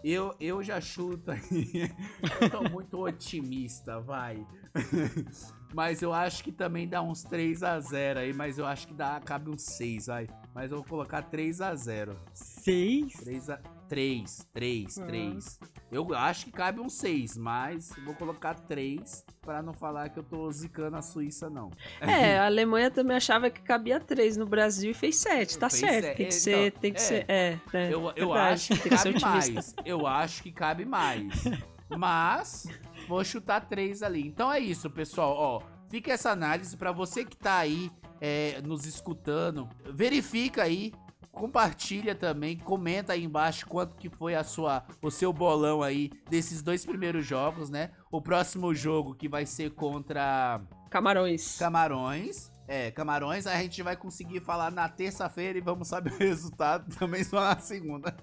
Eu, 0.02 0.34
eu 0.40 0.62
já 0.62 0.80
chuto 0.80 1.30
aí. 1.30 1.40
eu 2.40 2.50
tô 2.50 2.62
muito 2.70 2.98
otimista, 3.04 4.00
vai. 4.00 4.46
mas 5.72 6.02
eu 6.02 6.12
acho 6.12 6.42
que 6.44 6.52
também 6.52 6.88
dá 6.88 7.00
uns 7.02 7.22
3 7.22 7.62
a 7.62 7.78
0 7.80 8.20
aí, 8.20 8.32
mas 8.32 8.58
eu 8.58 8.66
acho 8.66 8.86
que 8.88 8.94
dá 8.94 9.20
cabe 9.24 9.50
uns 9.50 9.62
6, 9.62 10.06
vai. 10.06 10.26
Mas 10.54 10.70
eu 10.70 10.78
vou 10.78 10.86
colocar 10.86 11.22
3 11.22 11.60
a 11.60 11.74
0. 11.74 12.16
6? 12.34 13.12
3 13.14 13.50
a 13.50 13.56
3, 13.88 14.46
3, 14.52 14.98
Ah. 14.98 15.06
3. 15.06 15.60
Eu 15.92 16.14
acho 16.14 16.44
que 16.46 16.52
cabe 16.52 16.80
um 16.80 16.88
6, 16.88 17.36
mas 17.36 17.90
vou 18.04 18.14
colocar 18.14 18.54
3 18.54 19.24
pra 19.40 19.60
não 19.62 19.72
falar 19.72 20.08
que 20.10 20.18
eu 20.18 20.22
tô 20.22 20.50
zicando 20.52 20.96
a 20.96 21.02
Suíça, 21.02 21.48
não. 21.50 21.70
É, 22.00 22.38
a 22.38 22.46
Alemanha 22.46 22.90
também 22.90 23.16
achava 23.16 23.50
que 23.50 23.60
cabia 23.62 23.98
3 23.98 24.36
no 24.36 24.46
Brasil 24.46 24.90
e 24.92 24.94
fez 24.94 25.16
7. 25.16 25.58
Tá 25.58 25.68
Fez 25.68 25.80
certo, 25.80 26.04
sete. 26.04 26.16
tem 26.16 26.26
que 26.26 26.34
É, 26.34 26.38
ser, 26.38 26.66
então, 26.68 26.80
tem 26.80 26.92
que 26.92 26.98
é. 27.00 27.02
ser, 27.02 27.24
é, 27.28 27.58
é 27.72 27.92
Eu, 27.94 28.12
eu 28.16 28.32
acho 28.32 28.74
que 28.80 28.88
cabe 28.88 29.20
mais. 29.20 29.74
Eu 29.84 30.06
acho 30.06 30.42
que 30.42 30.52
cabe 30.52 30.84
mais. 30.84 31.42
Mas 31.98 32.66
vou 33.10 33.24
chutar 33.24 33.68
3 33.68 34.04
ali. 34.04 34.26
Então 34.26 34.52
é 34.52 34.60
isso, 34.60 34.88
pessoal. 34.88 35.34
Ó, 35.36 35.62
fica 35.88 36.12
essa 36.12 36.30
análise 36.30 36.76
pra 36.76 36.92
você 36.92 37.24
que 37.24 37.36
tá 37.36 37.56
aí 37.56 37.90
é, 38.20 38.62
nos 38.62 38.86
escutando. 38.86 39.68
Verifica 39.92 40.62
aí 40.62 40.92
compartilha 41.32 42.12
também, 42.12 42.58
comenta 42.58 43.12
aí 43.12 43.22
embaixo 43.24 43.64
quanto 43.66 43.96
que 43.96 44.08
foi 44.08 44.34
a 44.34 44.42
sua, 44.42 44.84
o 45.00 45.12
seu 45.12 45.32
bolão 45.32 45.80
aí 45.80 46.10
desses 46.28 46.60
dois 46.60 46.84
primeiros 46.84 47.24
jogos, 47.24 47.70
né? 47.70 47.90
O 48.10 48.20
próximo 48.20 48.74
jogo 48.74 49.14
que 49.14 49.28
vai 49.28 49.46
ser 49.46 49.70
contra 49.70 50.60
Camarões. 50.90 51.56
Camarões. 51.56 52.50
É, 52.66 52.90
Camarões, 52.90 53.46
a 53.46 53.56
gente 53.56 53.82
vai 53.82 53.96
conseguir 53.96 54.40
falar 54.40 54.70
na 54.70 54.88
terça-feira 54.88 55.58
e 55.58 55.60
vamos 55.60 55.88
saber 55.88 56.12
o 56.12 56.18
resultado 56.22 56.94
também 56.96 57.24
só 57.24 57.40
na 57.40 57.58
segunda. 57.58 58.14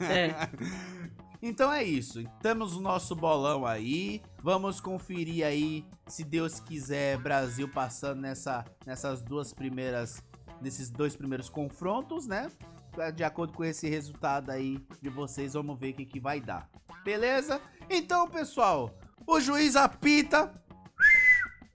É. 0.00 0.32
Então 1.42 1.72
é 1.72 1.82
isso. 1.82 2.22
Temos 2.40 2.76
o 2.76 2.80
nosso 2.80 3.16
bolão 3.16 3.66
aí. 3.66 4.22
Vamos 4.40 4.80
conferir 4.80 5.44
aí, 5.44 5.84
se 6.06 6.22
Deus 6.22 6.60
quiser, 6.60 7.18
Brasil 7.18 7.68
passando 7.68 8.20
nessa, 8.20 8.64
nessas 8.86 9.20
duas 9.20 9.52
primeiras. 9.52 10.22
Nesses 10.60 10.88
dois 10.88 11.16
primeiros 11.16 11.48
confrontos, 11.48 12.28
né? 12.28 12.48
De 13.16 13.24
acordo 13.24 13.52
com 13.52 13.64
esse 13.64 13.88
resultado 13.88 14.50
aí 14.50 14.78
de 15.00 15.08
vocês, 15.08 15.54
vamos 15.54 15.76
ver 15.76 15.90
o 15.90 15.94
que, 15.94 16.06
que 16.06 16.20
vai 16.20 16.40
dar. 16.40 16.70
Beleza? 17.04 17.60
Então, 17.90 18.28
pessoal, 18.28 18.94
o 19.26 19.40
juiz 19.40 19.74
apita. 19.74 20.54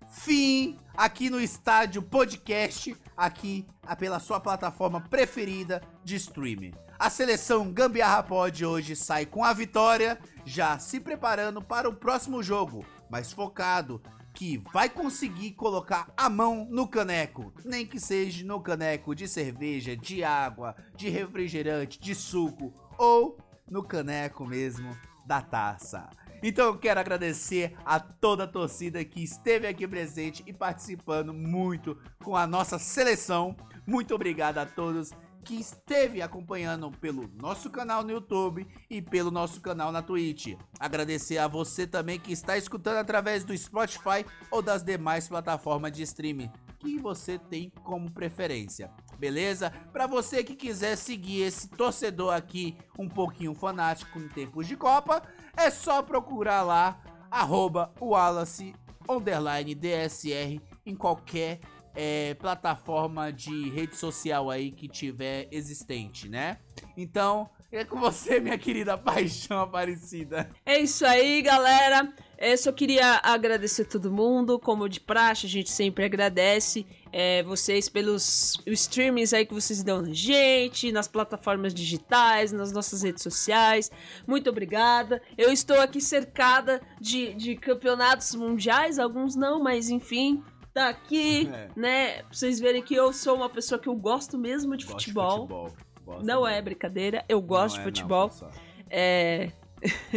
Fim 0.09 0.77
aqui 0.95 1.29
no 1.29 1.39
Estádio 1.39 2.01
Podcast, 2.01 2.95
aqui 3.15 3.67
pela 3.99 4.19
sua 4.19 4.39
plataforma 4.39 5.01
preferida 5.01 5.81
de 6.03 6.15
streaming. 6.15 6.73
A 6.99 7.11
seleção 7.11 7.71
Gambiarra 7.71 8.23
Pod 8.23 8.65
hoje 8.65 8.95
sai 8.95 9.27
com 9.27 9.43
a 9.43 9.53
vitória, 9.53 10.19
já 10.43 10.79
se 10.79 10.99
preparando 10.99 11.61
para 11.61 11.87
o 11.87 11.93
próximo 11.93 12.41
jogo, 12.41 12.83
mas 13.07 13.31
focado 13.31 14.01
que 14.33 14.57
vai 14.73 14.89
conseguir 14.89 15.51
colocar 15.51 16.11
a 16.17 16.27
mão 16.27 16.67
no 16.69 16.87
caneco, 16.87 17.53
nem 17.63 17.85
que 17.85 17.99
seja 17.99 18.43
no 18.43 18.59
caneco 18.59 19.13
de 19.13 19.27
cerveja, 19.27 19.95
de 19.95 20.23
água, 20.23 20.75
de 20.95 21.07
refrigerante, 21.07 21.99
de 21.99 22.15
suco 22.15 22.73
ou 22.97 23.37
no 23.69 23.83
caneco 23.83 24.43
mesmo 24.43 24.97
da 25.23 25.39
taça. 25.39 26.09
Então 26.41 26.65
eu 26.65 26.77
quero 26.79 26.99
agradecer 26.99 27.75
a 27.85 27.99
toda 27.99 28.45
a 28.45 28.47
torcida 28.47 29.05
que 29.05 29.23
esteve 29.23 29.67
aqui 29.67 29.87
presente 29.87 30.43
e 30.47 30.53
participando 30.53 31.31
muito 31.31 31.95
com 32.23 32.35
a 32.35 32.47
nossa 32.47 32.79
seleção. 32.79 33.55
Muito 33.85 34.15
obrigado 34.15 34.57
a 34.57 34.65
todos 34.65 35.11
que 35.47 35.55
esteve 35.55 36.21
acompanhando 36.21 36.91
pelo 36.91 37.25
nosso 37.41 37.69
canal 37.69 38.03
no 38.03 38.11
YouTube 38.11 38.67
e 38.89 39.01
pelo 39.01 39.31
nosso 39.31 39.61
canal 39.61 39.93
na 39.93 40.01
Twitch. 40.01 40.57
Agradecer 40.77 41.37
a 41.37 41.47
você 41.47 41.87
também 41.87 42.19
que 42.19 42.33
está 42.33 42.57
escutando 42.57 42.97
através 42.97 43.45
do 43.45 43.57
Spotify 43.57 44.25
ou 44.51 44.61
das 44.61 44.83
demais 44.83 45.29
plataformas 45.29 45.93
de 45.93 46.03
streaming 46.03 46.51
que 46.77 46.99
você 46.99 47.39
tem 47.39 47.71
como 47.81 48.11
preferência. 48.11 48.91
Beleza? 49.17 49.71
Para 49.93 50.05
você 50.05 50.43
que 50.43 50.53
quiser 50.53 50.97
seguir 50.97 51.43
esse 51.43 51.69
torcedor 51.69 52.33
aqui 52.33 52.77
um 52.99 53.07
pouquinho 53.07 53.55
fanático 53.55 54.19
em 54.19 54.27
tempos 54.27 54.67
de 54.67 54.75
Copa, 54.75 55.23
é 55.55 55.69
só 55.69 56.03
procurar 56.03 56.61
lá 56.61 57.01
arroba 57.31 57.93
Wallace 58.01 58.75
underline 59.09 59.73
DSR 59.73 60.61
em 60.85 60.93
qualquer 60.93 61.61
é, 61.99 62.35
plataforma 62.35 63.33
de 63.33 63.71
rede 63.71 63.95
social 63.95 64.51
aí 64.51 64.69
que 64.69 64.87
tiver 64.87 65.47
existente, 65.49 66.29
né? 66.29 66.59
Então, 66.95 67.49
é 67.71 67.83
com 67.83 67.99
você, 67.99 68.39
minha 68.39 68.57
querida 68.57 68.95
paixão 68.95 69.61
aparecida. 69.61 70.47
É 70.63 70.77
isso 70.77 71.03
aí, 71.03 71.41
galera. 71.41 72.13
Eu 72.37 72.55
só 72.55 72.71
queria 72.71 73.19
agradecer 73.23 73.85
todo 73.85 74.11
mundo, 74.11 74.59
como 74.59 74.87
de 74.87 74.99
praxe, 74.99 75.47
a 75.47 75.49
gente 75.49 75.71
sempre 75.71 76.05
agradece 76.05 76.85
é, 77.11 77.41
vocês 77.41 77.89
pelos 77.89 78.61
streamings 78.67 79.33
aí 79.33 79.43
que 79.43 79.55
vocês 79.55 79.81
dão 79.81 80.03
na 80.03 80.13
gente, 80.13 80.91
nas 80.91 81.07
plataformas 81.07 81.73
digitais, 81.73 82.51
nas 82.51 82.71
nossas 82.71 83.01
redes 83.01 83.23
sociais. 83.23 83.89
Muito 84.27 84.51
obrigada. 84.51 85.19
Eu 85.35 85.51
estou 85.51 85.79
aqui 85.81 85.99
cercada 85.99 86.79
de, 87.01 87.33
de 87.33 87.55
campeonatos 87.55 88.35
mundiais, 88.35 88.99
alguns 88.99 89.35
não, 89.35 89.59
mas 89.59 89.89
enfim, 89.89 90.43
tá 90.77 90.89
aqui, 90.89 91.49
é. 91.51 91.69
né? 91.75 92.13
Pra 92.21 92.25
vocês 92.31 92.59
verem 92.59 92.83
que 92.83 92.93
eu 92.93 93.11
sou 93.11 93.35
uma 93.35 93.49
pessoa 93.49 93.79
que 93.79 93.89
eu 93.89 93.95
gosto 93.95 94.37
mesmo 94.37 94.77
de 94.77 94.85
gosto 94.85 94.99
futebol. 94.99 95.47
De 95.47 95.53
futebol. 95.53 96.23
Não 96.23 96.43
mesmo. 96.43 96.47
é 96.47 96.61
brincadeira, 96.61 97.25
eu 97.27 97.41
gosto 97.41 97.77
não 97.77 97.83
de 97.83 97.89
é, 97.89 97.91
futebol. 97.91 98.31
Não, 98.39 98.51
é. 98.87 99.51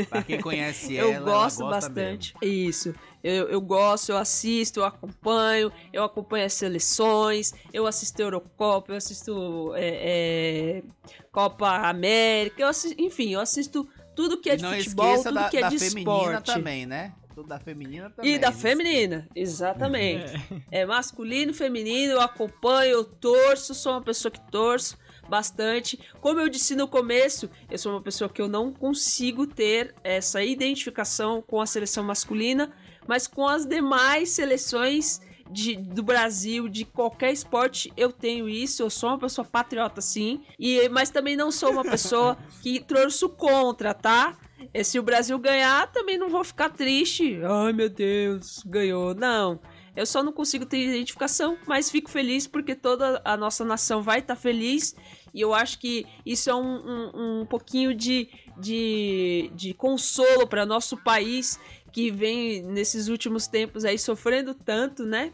Pra 0.08 0.22
quem 0.22 0.40
conhece 0.40 0.96
ela, 0.98 1.12
eu 1.12 1.24
gosto 1.24 1.62
ela 1.62 1.70
bastante. 1.70 2.34
Mesmo. 2.40 2.68
Isso. 2.68 2.94
Eu, 3.24 3.48
eu 3.48 3.60
gosto, 3.60 4.10
eu 4.10 4.18
assisto, 4.18 4.80
eu 4.80 4.84
acompanho, 4.84 5.72
eu 5.92 6.04
acompanho 6.04 6.46
as 6.46 6.54
seleções, 6.54 7.52
eu 7.72 7.86
assisto 7.86 8.20
Eurocopa, 8.20 8.92
eu 8.92 8.96
assisto 8.96 9.74
é, 9.74 10.78
é, 10.78 10.82
Copa 11.30 11.68
América, 11.88 12.62
eu 12.62 12.68
assisto, 12.68 13.00
enfim, 13.00 13.34
eu 13.34 13.40
assisto 13.40 13.86
tudo 14.16 14.38
que 14.38 14.48
é 14.48 14.56
de 14.56 14.64
futebol, 14.64 15.22
tudo 15.22 15.34
da, 15.34 15.48
que 15.50 15.58
é 15.58 15.60
da 15.60 15.68
de 15.68 15.78
feminina 15.78 16.12
esporte. 16.12 16.54
também, 16.54 16.86
né? 16.86 17.14
Da 17.42 17.58
feminina 17.58 18.10
também. 18.10 18.34
E 18.34 18.38
da 18.38 18.52
feminina, 18.52 19.28
exatamente. 19.34 20.32
é 20.70 20.84
masculino, 20.84 21.52
feminino, 21.52 22.12
eu 22.12 22.20
acompanho, 22.20 22.92
eu 22.92 23.04
torço, 23.04 23.74
sou 23.74 23.92
uma 23.92 24.02
pessoa 24.02 24.30
que 24.30 24.40
torço 24.50 24.96
bastante. 25.28 25.98
Como 26.20 26.40
eu 26.40 26.48
disse 26.48 26.74
no 26.74 26.88
começo, 26.88 27.48
eu 27.70 27.78
sou 27.78 27.92
uma 27.92 28.02
pessoa 28.02 28.28
que 28.28 28.42
eu 28.42 28.48
não 28.48 28.72
consigo 28.72 29.46
ter 29.46 29.94
essa 30.02 30.42
identificação 30.42 31.40
com 31.40 31.60
a 31.60 31.66
seleção 31.66 32.02
masculina, 32.02 32.72
mas 33.06 33.26
com 33.26 33.46
as 33.46 33.64
demais 33.64 34.30
seleções 34.30 35.20
de, 35.50 35.76
do 35.76 36.02
Brasil, 36.02 36.68
de 36.68 36.84
qualquer 36.84 37.32
esporte, 37.32 37.92
eu 37.96 38.12
tenho 38.12 38.48
isso. 38.48 38.82
Eu 38.82 38.90
sou 38.90 39.10
uma 39.10 39.18
pessoa 39.18 39.44
patriota, 39.44 40.00
sim. 40.00 40.42
E, 40.58 40.88
mas 40.88 41.10
também 41.10 41.36
não 41.36 41.50
sou 41.50 41.72
uma 41.72 41.84
pessoa 41.84 42.36
que 42.62 42.80
torço 42.80 43.28
contra, 43.28 43.92
tá? 43.92 44.36
E 44.72 44.84
se 44.84 44.98
o 44.98 45.02
Brasil 45.02 45.38
ganhar, 45.38 45.90
também 45.90 46.18
não 46.18 46.28
vou 46.28 46.44
ficar 46.44 46.70
triste. 46.70 47.40
Ai 47.44 47.72
meu 47.72 47.88
Deus, 47.88 48.62
ganhou. 48.66 49.14
Não. 49.14 49.60
Eu 49.96 50.06
só 50.06 50.22
não 50.22 50.32
consigo 50.32 50.64
ter 50.64 50.78
identificação, 50.78 51.58
mas 51.66 51.90
fico 51.90 52.10
feliz 52.10 52.46
porque 52.46 52.74
toda 52.74 53.20
a 53.24 53.36
nossa 53.36 53.64
nação 53.64 54.02
vai 54.02 54.20
estar 54.20 54.36
tá 54.36 54.40
feliz 54.40 54.94
e 55.34 55.40
eu 55.40 55.54
acho 55.54 55.78
que 55.78 56.06
isso 56.24 56.50
é 56.50 56.54
um, 56.54 56.60
um, 56.60 57.40
um 57.40 57.46
pouquinho 57.46 57.94
de, 57.94 58.28
de, 58.58 59.50
de 59.54 59.74
consolo 59.74 60.46
para 60.46 60.66
nosso 60.66 60.96
país 60.96 61.58
que 61.92 62.10
vem 62.10 62.62
nesses 62.62 63.08
últimos 63.08 63.46
tempos 63.46 63.84
aí 63.84 63.98
sofrendo 63.98 64.54
tanto, 64.54 65.04
né? 65.04 65.32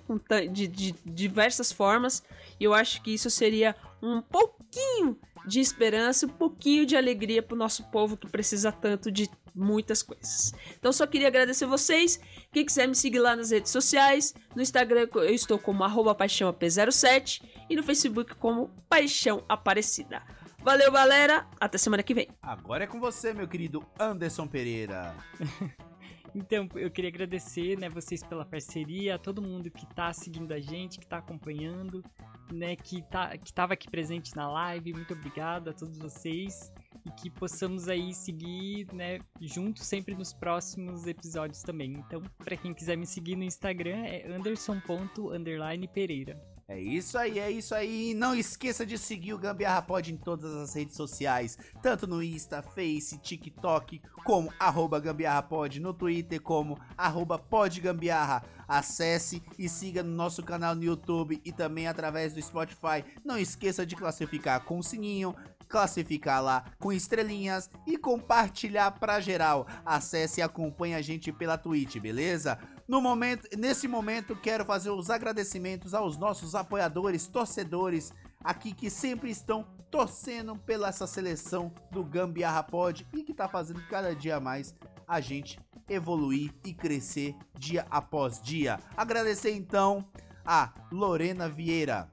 De, 0.51 0.67
de 0.67 0.95
diversas 1.05 1.71
formas. 1.71 2.23
E 2.59 2.65
eu 2.65 2.73
acho 2.73 3.03
que 3.03 3.13
isso 3.13 3.31
seria 3.31 3.77
um 4.03 4.23
pouquinho 4.23 5.19
de 5.47 5.61
esperança, 5.61 6.27
um 6.27 6.31
pouquinho 6.31 6.85
de 6.85 6.97
alegria 6.97 7.43
para 7.43 7.55
o 7.55 7.59
nosso 7.59 7.85
povo 7.91 8.17
que 8.17 8.29
precisa 8.29 8.73
tanto 8.73 9.11
de 9.11 9.31
muitas 9.55 10.03
coisas. 10.03 10.53
Então 10.79 10.93
só 10.93 11.07
queria 11.07 11.29
agradecer 11.29 11.67
vocês. 11.67 12.21
Quem 12.53 12.65
quiser 12.65 12.87
me 12.87 12.95
seguir 12.95 13.21
lá 13.21 13.35
nas 13.35 13.51
redes 13.51 13.71
sociais, 13.71 14.35
no 14.55 14.61
Instagram 14.61 15.09
eu 15.15 15.35
estou 15.35 15.59
como 15.59 15.85
paixãoap07 15.85 17.43
e 17.71 17.77
no 17.77 17.83
Facebook 17.83 18.35
como 18.35 18.69
Paixão 18.89 19.45
Aparecida. 19.49 20.23
Valeu, 20.63 20.91
galera. 20.91 21.47
Até 21.61 21.79
semana 21.79 22.03
que 22.03 22.13
vem. 22.13 22.29
Agora 22.43 22.85
é 22.85 22.87
com 22.89 22.99
você, 22.99 23.33
meu 23.33 23.47
querido 23.47 23.87
Anderson 23.99 24.47
Pereira. 24.47 25.15
Então, 26.39 26.69
eu 26.75 26.91
queria 26.91 27.09
agradecer, 27.09 27.79
né, 27.79 27.89
vocês 27.89 28.23
pela 28.23 28.45
parceria, 28.45 29.19
todo 29.19 29.41
mundo 29.41 29.71
que 29.71 29.87
tá 29.95 30.13
seguindo 30.13 30.53
a 30.53 30.61
gente, 30.61 30.99
que 30.99 31.07
tá 31.07 31.17
acompanhando, 31.17 32.05
né, 32.53 32.77
que 32.77 33.03
tá 33.11 33.37
que 33.37 33.53
tava 33.53 33.75
aqui 33.75 33.91
presente 33.91 34.35
na 34.37 34.51
live. 34.51 34.93
Muito 34.93 35.15
obrigado 35.15 35.69
a 35.69 35.73
todos 35.73 35.99
vocês 35.99 36.73
e 37.05 37.11
que 37.11 37.31
possamos 37.31 37.89
aí 37.89 38.13
seguir, 38.13 38.87
né, 38.93 39.19
juntos 39.41 39.87
sempre 39.87 40.15
nos 40.15 40.33
próximos 40.33 41.07
episódios 41.07 41.63
também. 41.63 41.93
Então, 41.93 42.21
para 42.39 42.57
quem 42.57 42.75
quiser 42.75 42.97
me 42.97 43.07
seguir 43.07 43.37
no 43.37 43.45
Instagram 43.45 44.05
é 44.05 44.27
anderson.pereira. 44.29 46.56
É 46.69 46.81
isso 46.81 47.17
aí, 47.17 47.39
é 47.39 47.49
isso 47.49 47.77
aí. 47.77 48.13
Não 48.13 48.35
esqueça 48.35 48.85
de 48.85 48.99
seguir 48.99 49.33
o 49.33 49.39
Gambiarra 49.39 49.83
Pod 49.83 50.13
em 50.13 50.17
todas 50.17 50.53
as 50.53 50.75
redes 50.75 50.97
sociais, 50.97 51.57
tanto 51.81 52.09
no 52.09 52.21
Insta, 52.21 52.61
Face, 52.61 53.19
TikTok, 53.19 54.03
como 54.25 54.53
arroba 54.59 54.99
Gambiarra 54.99 55.45
Pod, 55.45 55.79
no 55.79 55.95
Twitter 55.95 56.43
como 56.43 56.77
arroba 56.99 57.39
podgambiarra. 57.39 58.43
Acesse 58.67 59.41
e 59.57 59.69
siga 59.69 60.03
no 60.03 60.11
nosso 60.11 60.43
canal 60.43 60.75
no 60.75 60.83
YouTube 60.83 61.41
e 61.45 61.53
também 61.53 61.87
através 61.87 62.35
do 62.35 62.43
Spotify. 62.43 63.05
Não 63.25 63.39
esqueça 63.39 63.87
de 63.87 63.95
classificar 63.95 64.65
com 64.65 64.81
o 64.81 64.83
sininho, 64.83 65.37
classificar 65.69 66.43
lá 66.43 66.65
com 66.81 66.93
estrelinhas 66.93 67.71
e 67.87 67.97
compartilhar 67.97 68.91
para 68.93 69.21
geral. 69.21 69.69
Acesse 69.85 70.41
e 70.41 70.43
acompanhe 70.43 70.95
a 70.95 71.03
gente 71.03 71.31
pela 71.33 71.57
Twitch, 71.57 71.99
beleza? 71.99 72.59
No 72.89 73.01
momento, 73.01 73.49
nesse 73.59 73.89
momento 73.89 74.37
quero 74.37 74.65
fazer 74.65 74.91
os 74.91 75.11
agradecimentos 75.11 75.93
aos 75.93 76.17
nossos 76.17 76.55
apoiadores, 76.55 77.27
torcedores 77.27 78.13
aqui 78.45 78.73
que 78.73 78.89
sempre 78.89 79.29
estão 79.31 79.65
torcendo 79.91 80.57
pela 80.57 80.89
essa 80.89 81.07
seleção 81.07 81.73
do 81.91 82.05
Gambiarra 82.05 82.63
Pod 82.63 83.07
e 83.13 83.25
que 83.25 83.35
tá 83.35 83.49
fazendo 83.49 83.85
cada 83.89 84.15
dia 84.15 84.39
mais 84.39 84.75
a 85.07 85.21
gente 85.21 85.59
evoluir 85.89 86.53
e 86.65 86.73
crescer 86.73 87.35
dia 87.59 87.87
após 87.91 88.41
dia. 88.41 88.79
Agradecer 88.97 89.53
então 89.53 90.05
a 90.45 90.73
Lorena 90.93 91.49
Vieira, 91.49 92.09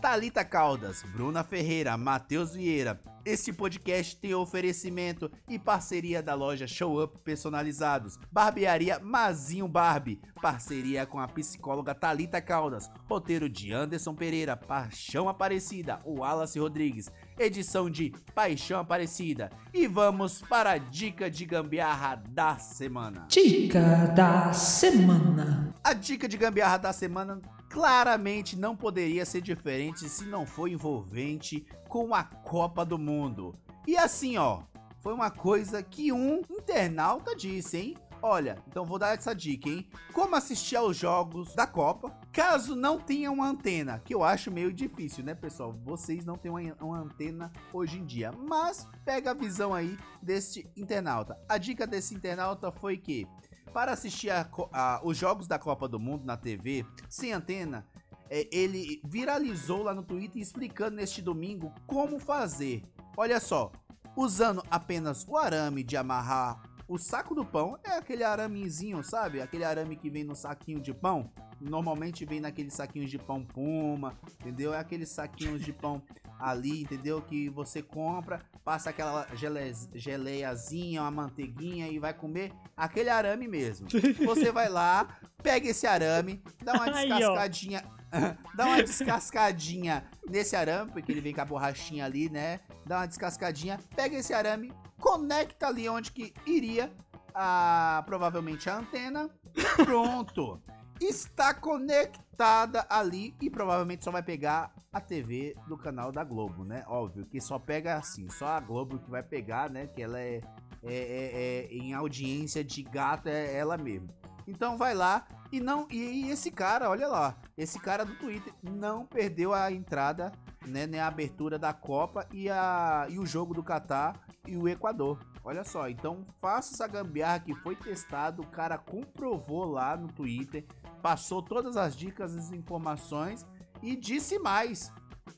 Talita 0.00 0.44
Caldas, 0.44 1.02
Bruna 1.02 1.44
Ferreira, 1.44 1.96
Matheus 1.98 2.54
Vieira. 2.54 3.00
Este 3.24 3.54
podcast 3.54 4.16
tem 4.16 4.34
oferecimento 4.34 5.32
e 5.48 5.58
parceria 5.58 6.22
da 6.22 6.34
loja 6.34 6.66
Show 6.66 7.02
Up 7.02 7.18
Personalizados, 7.20 8.18
Barbearia 8.30 8.98
Mazinho 8.98 9.66
Barbie, 9.66 10.20
parceria 10.42 11.06
com 11.06 11.18
a 11.18 11.26
psicóloga 11.26 11.94
Talita 11.94 12.38
Caldas, 12.42 12.90
roteiro 13.08 13.48
de 13.48 13.72
Anderson 13.72 14.14
Pereira, 14.14 14.54
Paixão 14.54 15.26
Aparecida, 15.26 16.00
Wallace 16.04 16.58
Rodrigues, 16.58 17.10
edição 17.38 17.88
de 17.88 18.12
Paixão 18.34 18.80
Aparecida. 18.80 19.50
E 19.72 19.86
vamos 19.86 20.42
para 20.42 20.72
a 20.72 20.78
dica 20.78 21.30
de 21.30 21.46
gambiarra 21.46 22.22
da 22.28 22.58
semana. 22.58 23.24
Dica 23.30 24.06
da 24.14 24.52
semana. 24.52 25.74
A 25.82 25.94
dica 25.94 26.28
de 26.28 26.36
gambiarra 26.36 26.76
da 26.76 26.92
semana 26.92 27.40
claramente 27.70 28.54
não 28.54 28.76
poderia 28.76 29.24
ser 29.24 29.40
diferente 29.40 30.08
se 30.08 30.24
não 30.26 30.46
for 30.46 30.68
envolvente 30.68 31.66
com 31.94 32.12
a 32.12 32.24
Copa 32.24 32.84
do 32.84 32.98
Mundo. 32.98 33.54
E 33.86 33.96
assim, 33.96 34.36
ó, 34.36 34.62
foi 34.98 35.14
uma 35.14 35.30
coisa 35.30 35.80
que 35.80 36.10
um 36.10 36.42
internauta 36.50 37.36
disse, 37.36 37.76
hein? 37.76 37.96
Olha, 38.20 38.58
então 38.66 38.84
vou 38.84 38.98
dar 38.98 39.14
essa 39.16 39.32
dica, 39.32 39.68
hein? 39.68 39.88
Como 40.12 40.34
assistir 40.34 40.74
aos 40.74 40.96
jogos 40.96 41.54
da 41.54 41.68
Copa, 41.68 42.10
caso 42.32 42.74
não 42.74 42.98
tenha 42.98 43.30
uma 43.30 43.46
antena, 43.46 44.00
que 44.04 44.12
eu 44.12 44.24
acho 44.24 44.50
meio 44.50 44.72
difícil, 44.72 45.22
né, 45.22 45.36
pessoal? 45.36 45.72
Vocês 45.84 46.24
não 46.24 46.34
têm 46.34 46.50
uma, 46.50 46.74
uma 46.80 46.98
antena 46.98 47.52
hoje 47.72 48.00
em 48.00 48.04
dia, 48.04 48.32
mas 48.32 48.88
pega 49.04 49.30
a 49.30 49.34
visão 49.34 49.72
aí 49.72 49.96
deste 50.20 50.68
internauta. 50.76 51.38
A 51.48 51.58
dica 51.58 51.86
desse 51.86 52.12
internauta 52.12 52.72
foi 52.72 52.96
que 52.96 53.24
para 53.72 53.92
assistir 53.92 54.30
a, 54.30 54.48
a, 54.72 55.00
os 55.04 55.16
jogos 55.16 55.46
da 55.46 55.60
Copa 55.60 55.86
do 55.86 56.00
Mundo 56.00 56.24
na 56.24 56.36
TV, 56.36 56.84
sem 57.08 57.32
antena, 57.32 57.86
é, 58.30 58.48
ele 58.52 59.00
viralizou 59.04 59.82
lá 59.82 59.94
no 59.94 60.02
Twitter 60.02 60.40
explicando 60.40 60.96
neste 60.96 61.20
domingo 61.20 61.72
como 61.86 62.18
fazer. 62.18 62.82
Olha 63.16 63.38
só, 63.40 63.70
usando 64.16 64.62
apenas 64.70 65.26
o 65.28 65.36
arame 65.36 65.82
de 65.82 65.96
amarrar 65.96 66.62
o 66.86 66.98
saco 66.98 67.34
do 67.34 67.44
pão, 67.44 67.78
é 67.82 67.92
aquele 67.92 68.22
aramezinho, 68.22 69.02
sabe? 69.02 69.40
Aquele 69.40 69.64
arame 69.64 69.96
que 69.96 70.10
vem 70.10 70.22
no 70.22 70.36
saquinho 70.36 70.80
de 70.80 70.92
pão. 70.92 71.30
Normalmente 71.60 72.26
vem 72.26 72.40
naqueles 72.40 72.74
saquinhos 72.74 73.10
de 73.10 73.18
pão 73.18 73.42
puma, 73.42 74.18
entendeu? 74.40 74.74
É 74.74 74.78
aqueles 74.78 75.08
saquinhos 75.08 75.62
de 75.62 75.72
pão 75.72 76.02
ali, 76.38 76.82
entendeu? 76.82 77.22
Que 77.22 77.48
você 77.48 77.80
compra, 77.80 78.44
passa 78.62 78.90
aquela 78.90 79.26
gele, 79.34 79.72
geleiazinha, 79.94 81.00
uma 81.02 81.10
manteiguinha 81.10 81.88
e 81.88 81.98
vai 81.98 82.12
comer 82.12 82.52
aquele 82.76 83.08
arame 83.08 83.48
mesmo. 83.48 83.88
Você 84.26 84.52
vai 84.52 84.68
lá, 84.68 85.18
pega 85.42 85.68
esse 85.68 85.86
arame, 85.86 86.42
dá 86.62 86.74
uma 86.74 86.90
descascadinha, 86.90 87.84
dá 88.54 88.66
uma 88.66 88.82
descascadinha 88.82 90.04
nesse 90.28 90.54
arame, 90.56 90.90
porque 90.92 91.10
ele 91.10 91.20
vem 91.20 91.34
com 91.34 91.40
a 91.40 91.44
borrachinha 91.44 92.04
ali, 92.04 92.28
né? 92.28 92.60
Dá 92.86 92.98
uma 92.98 93.06
descascadinha, 93.06 93.78
pega 93.94 94.16
esse 94.16 94.32
arame, 94.32 94.72
conecta 95.00 95.66
ali 95.66 95.88
onde 95.88 96.12
que 96.12 96.32
iria 96.46 96.92
a 97.34 98.02
provavelmente 98.06 98.70
a 98.70 98.78
antena. 98.78 99.28
Pronto. 99.84 100.60
Está 101.00 101.52
conectada 101.52 102.86
ali 102.88 103.34
e 103.40 103.50
provavelmente 103.50 104.04
só 104.04 104.10
vai 104.10 104.22
pegar 104.22 104.72
a 104.92 105.00
TV 105.00 105.56
do 105.66 105.76
canal 105.76 106.12
da 106.12 106.22
Globo, 106.22 106.64
né? 106.64 106.84
Óbvio 106.86 107.26
que 107.26 107.40
só 107.40 107.58
pega 107.58 107.96
assim, 107.96 108.28
só 108.30 108.46
a 108.46 108.60
Globo 108.60 108.98
que 108.98 109.10
vai 109.10 109.22
pegar, 109.22 109.68
né? 109.68 109.88
Que 109.88 110.02
ela 110.02 110.20
é, 110.20 110.40
é, 110.84 110.94
é, 110.94 111.66
é 111.66 111.74
em 111.74 111.92
audiência 111.94 112.62
de 112.62 112.82
gato, 112.84 113.28
é 113.28 113.56
ela 113.56 113.76
mesmo. 113.76 114.08
Então 114.46 114.76
vai 114.76 114.94
lá 114.94 115.26
e 115.50 115.60
não 115.60 115.86
e 115.90 116.30
esse 116.30 116.50
cara, 116.50 116.90
olha 116.90 117.06
lá, 117.06 117.36
esse 117.56 117.78
cara 117.78 118.04
do 118.04 118.14
Twitter 118.16 118.52
não 118.62 119.06
perdeu 119.06 119.54
a 119.54 119.70
entrada, 119.70 120.32
né, 120.66 120.86
né 120.86 121.00
a 121.00 121.06
abertura 121.06 121.58
da 121.58 121.72
Copa 121.72 122.26
e 122.32 122.50
a 122.50 123.06
e 123.08 123.18
o 123.18 123.26
jogo 123.26 123.54
do 123.54 123.62
Catar 123.62 124.20
e 124.46 124.56
o 124.56 124.68
Equador. 124.68 125.18
Olha 125.44 125.62
só, 125.62 125.88
então 125.88 126.24
faça 126.40 126.74
essa 126.74 126.86
gambiarra 126.86 127.40
que 127.40 127.54
foi 127.56 127.76
testado, 127.76 128.42
o 128.42 128.46
cara 128.46 128.78
comprovou 128.78 129.64
lá 129.64 129.96
no 129.96 130.08
Twitter, 130.08 130.64
passou 131.02 131.42
todas 131.42 131.76
as 131.76 131.94
dicas, 131.94 132.34
as 132.34 132.50
informações 132.50 133.46
e 133.82 133.94
disse 133.94 134.38
mais 134.38 134.90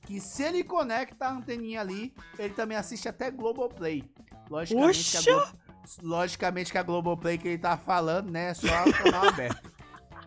que 0.02 0.20
se 0.20 0.44
ele 0.44 0.62
conecta 0.62 1.26
a 1.26 1.32
anteninha 1.32 1.80
ali, 1.80 2.14
ele 2.38 2.54
também 2.54 2.76
assiste 2.76 3.09
até 3.09 3.30
Globoplay. 3.30 4.09
Logicamente 4.48 5.11
que, 5.11 5.30
a 5.30 5.34
Glo... 5.34 5.65
Logicamente 6.03 6.72
que 6.72 6.78
a 6.78 6.82
Globoplay 6.82 7.39
que 7.39 7.49
ele 7.49 7.59
tá 7.59 7.76
falando, 7.76 8.30
né, 8.30 8.51
é 8.51 8.55
só 8.55 8.84
o 8.84 8.93
canal 8.93 9.26
aberto. 9.28 9.76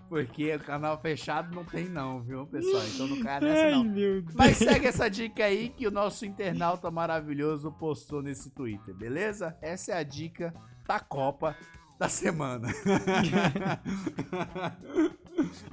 Porque 0.09 0.55
o 0.55 0.59
canal 0.59 0.99
fechado 0.99 1.53
não 1.53 1.63
tem 1.63 1.87
não, 1.87 2.19
viu, 2.21 2.47
pessoal? 2.47 2.83
Então 2.87 3.07
não 3.07 3.21
cai 3.21 3.39
nessa 3.39 3.69
não. 3.69 3.83
Ai, 3.83 4.23
Mas 4.33 4.57
segue 4.57 4.87
essa 4.87 5.07
dica 5.07 5.45
aí 5.45 5.69
que 5.69 5.87
o 5.87 5.91
nosso 5.91 6.25
internauta 6.25 6.89
maravilhoso 6.89 7.71
postou 7.73 8.23
nesse 8.23 8.49
Twitter, 8.49 8.95
beleza? 8.95 9.55
Essa 9.61 9.91
é 9.91 9.97
a 9.97 10.03
dica 10.03 10.51
da 10.87 10.99
Copa 10.99 11.55
da 11.99 12.09
semana. 12.09 12.69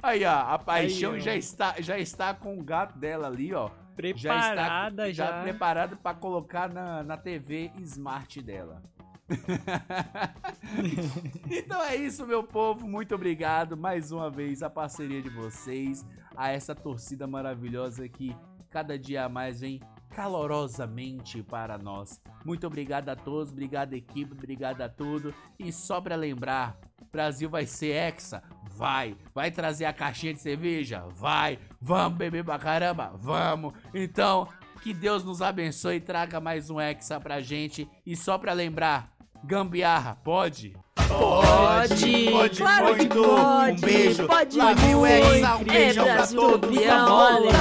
aí, 0.03 0.23
ó, 0.23 0.39
a 0.39 0.59
paixão 0.59 1.13
aí, 1.13 1.21
já 1.21 1.35
está 1.35 1.75
já 1.79 1.97
está 1.97 2.31
com 2.33 2.59
o 2.59 2.63
gato 2.63 2.99
dela 2.99 3.27
ali, 3.27 3.55
ó. 3.55 3.71
Preparada 3.95 5.11
já. 5.11 5.25
já, 5.25 5.31
já 5.31 5.41
preparada 5.41 5.95
para 5.95 6.15
colocar 6.15 6.69
na, 6.69 7.01
na 7.01 7.17
TV 7.17 7.71
Smart 7.79 8.39
dela. 8.43 8.83
então 11.49 11.83
é 11.83 11.95
isso, 11.95 12.25
meu 12.25 12.43
povo. 12.43 12.87
Muito 12.87 13.13
obrigado 13.13 13.75
mais 13.75 14.11
uma 14.11 14.29
vez 14.29 14.63
a 14.63 14.69
parceria 14.69 15.21
de 15.21 15.29
vocês, 15.29 16.05
a 16.35 16.49
essa 16.49 16.73
torcida 16.73 17.27
maravilhosa 17.27 18.07
que 18.07 18.35
cada 18.69 18.97
dia 18.97 19.25
a 19.25 19.29
mais 19.29 19.59
vem 19.59 19.81
calorosamente 20.09 21.43
para 21.43 21.77
nós. 21.77 22.21
Muito 22.45 22.65
obrigado 22.65 23.09
a 23.09 23.15
todos, 23.15 23.51
obrigado 23.51 23.93
equipe, 23.93 24.31
obrigado 24.31 24.81
a 24.81 24.89
tudo. 24.89 25.33
E 25.59 25.71
só 25.71 25.99
para 25.99 26.15
lembrar, 26.15 26.77
Brasil 27.11 27.49
vai 27.49 27.65
ser 27.65 27.91
hexa? 27.91 28.41
Vai. 28.71 29.17
Vai 29.33 29.51
trazer 29.51 29.85
a 29.85 29.93
caixinha 29.93 30.33
de 30.33 30.39
cerveja? 30.39 31.05
Vai. 31.15 31.59
Vamos 31.81 32.17
beber 32.17 32.43
pra 32.43 32.59
caramba? 32.59 33.11
Vamos. 33.15 33.73
Então, 33.93 34.47
que 34.81 34.93
Deus 34.93 35.23
nos 35.23 35.41
abençoe 35.41 35.95
e 35.95 36.01
traga 36.01 36.39
mais 36.39 36.69
um 36.69 36.79
hexa 36.79 37.19
pra 37.19 37.41
gente. 37.41 37.89
E 38.05 38.15
só 38.15 38.37
pra 38.37 38.53
lembrar, 38.53 39.16
gambiarra, 39.43 40.17
pode? 40.23 40.73
Pode, 41.07 42.29
pode 42.31 42.57
claro 42.57 42.85
muito. 42.85 42.99
que 42.99 43.07
pode, 43.07 43.71
um 43.71 43.87
beijo. 43.87 44.27
pode 44.27 44.57
Lá 44.57 44.73
vem 44.73 44.95
o 44.95 45.05
Hexa, 45.05 45.53
um 45.55 45.55
muito. 45.57 45.71
beijão 45.71 46.07
É 46.07 46.15
pra 46.15 46.27
todos. 46.27 46.69
campeão, 46.69 47.13
olha, 47.13 47.51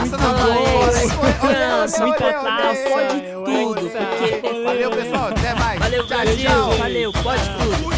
muita 2.00 2.24
olha, 2.26 2.42
taça, 2.42 2.88
Pode 2.90 3.20
tudo, 3.44 4.64
Valeu, 4.64 4.90
pessoal. 4.90 5.28
Até 5.28 5.54
mais. 5.54 5.78
Valeu, 5.78 6.06
Tchau, 6.06 6.18
Brasil. 6.18 6.36
tchau. 6.50 6.70
Valeu, 6.72 7.12
pode 7.12 7.42
tudo. 7.42 7.95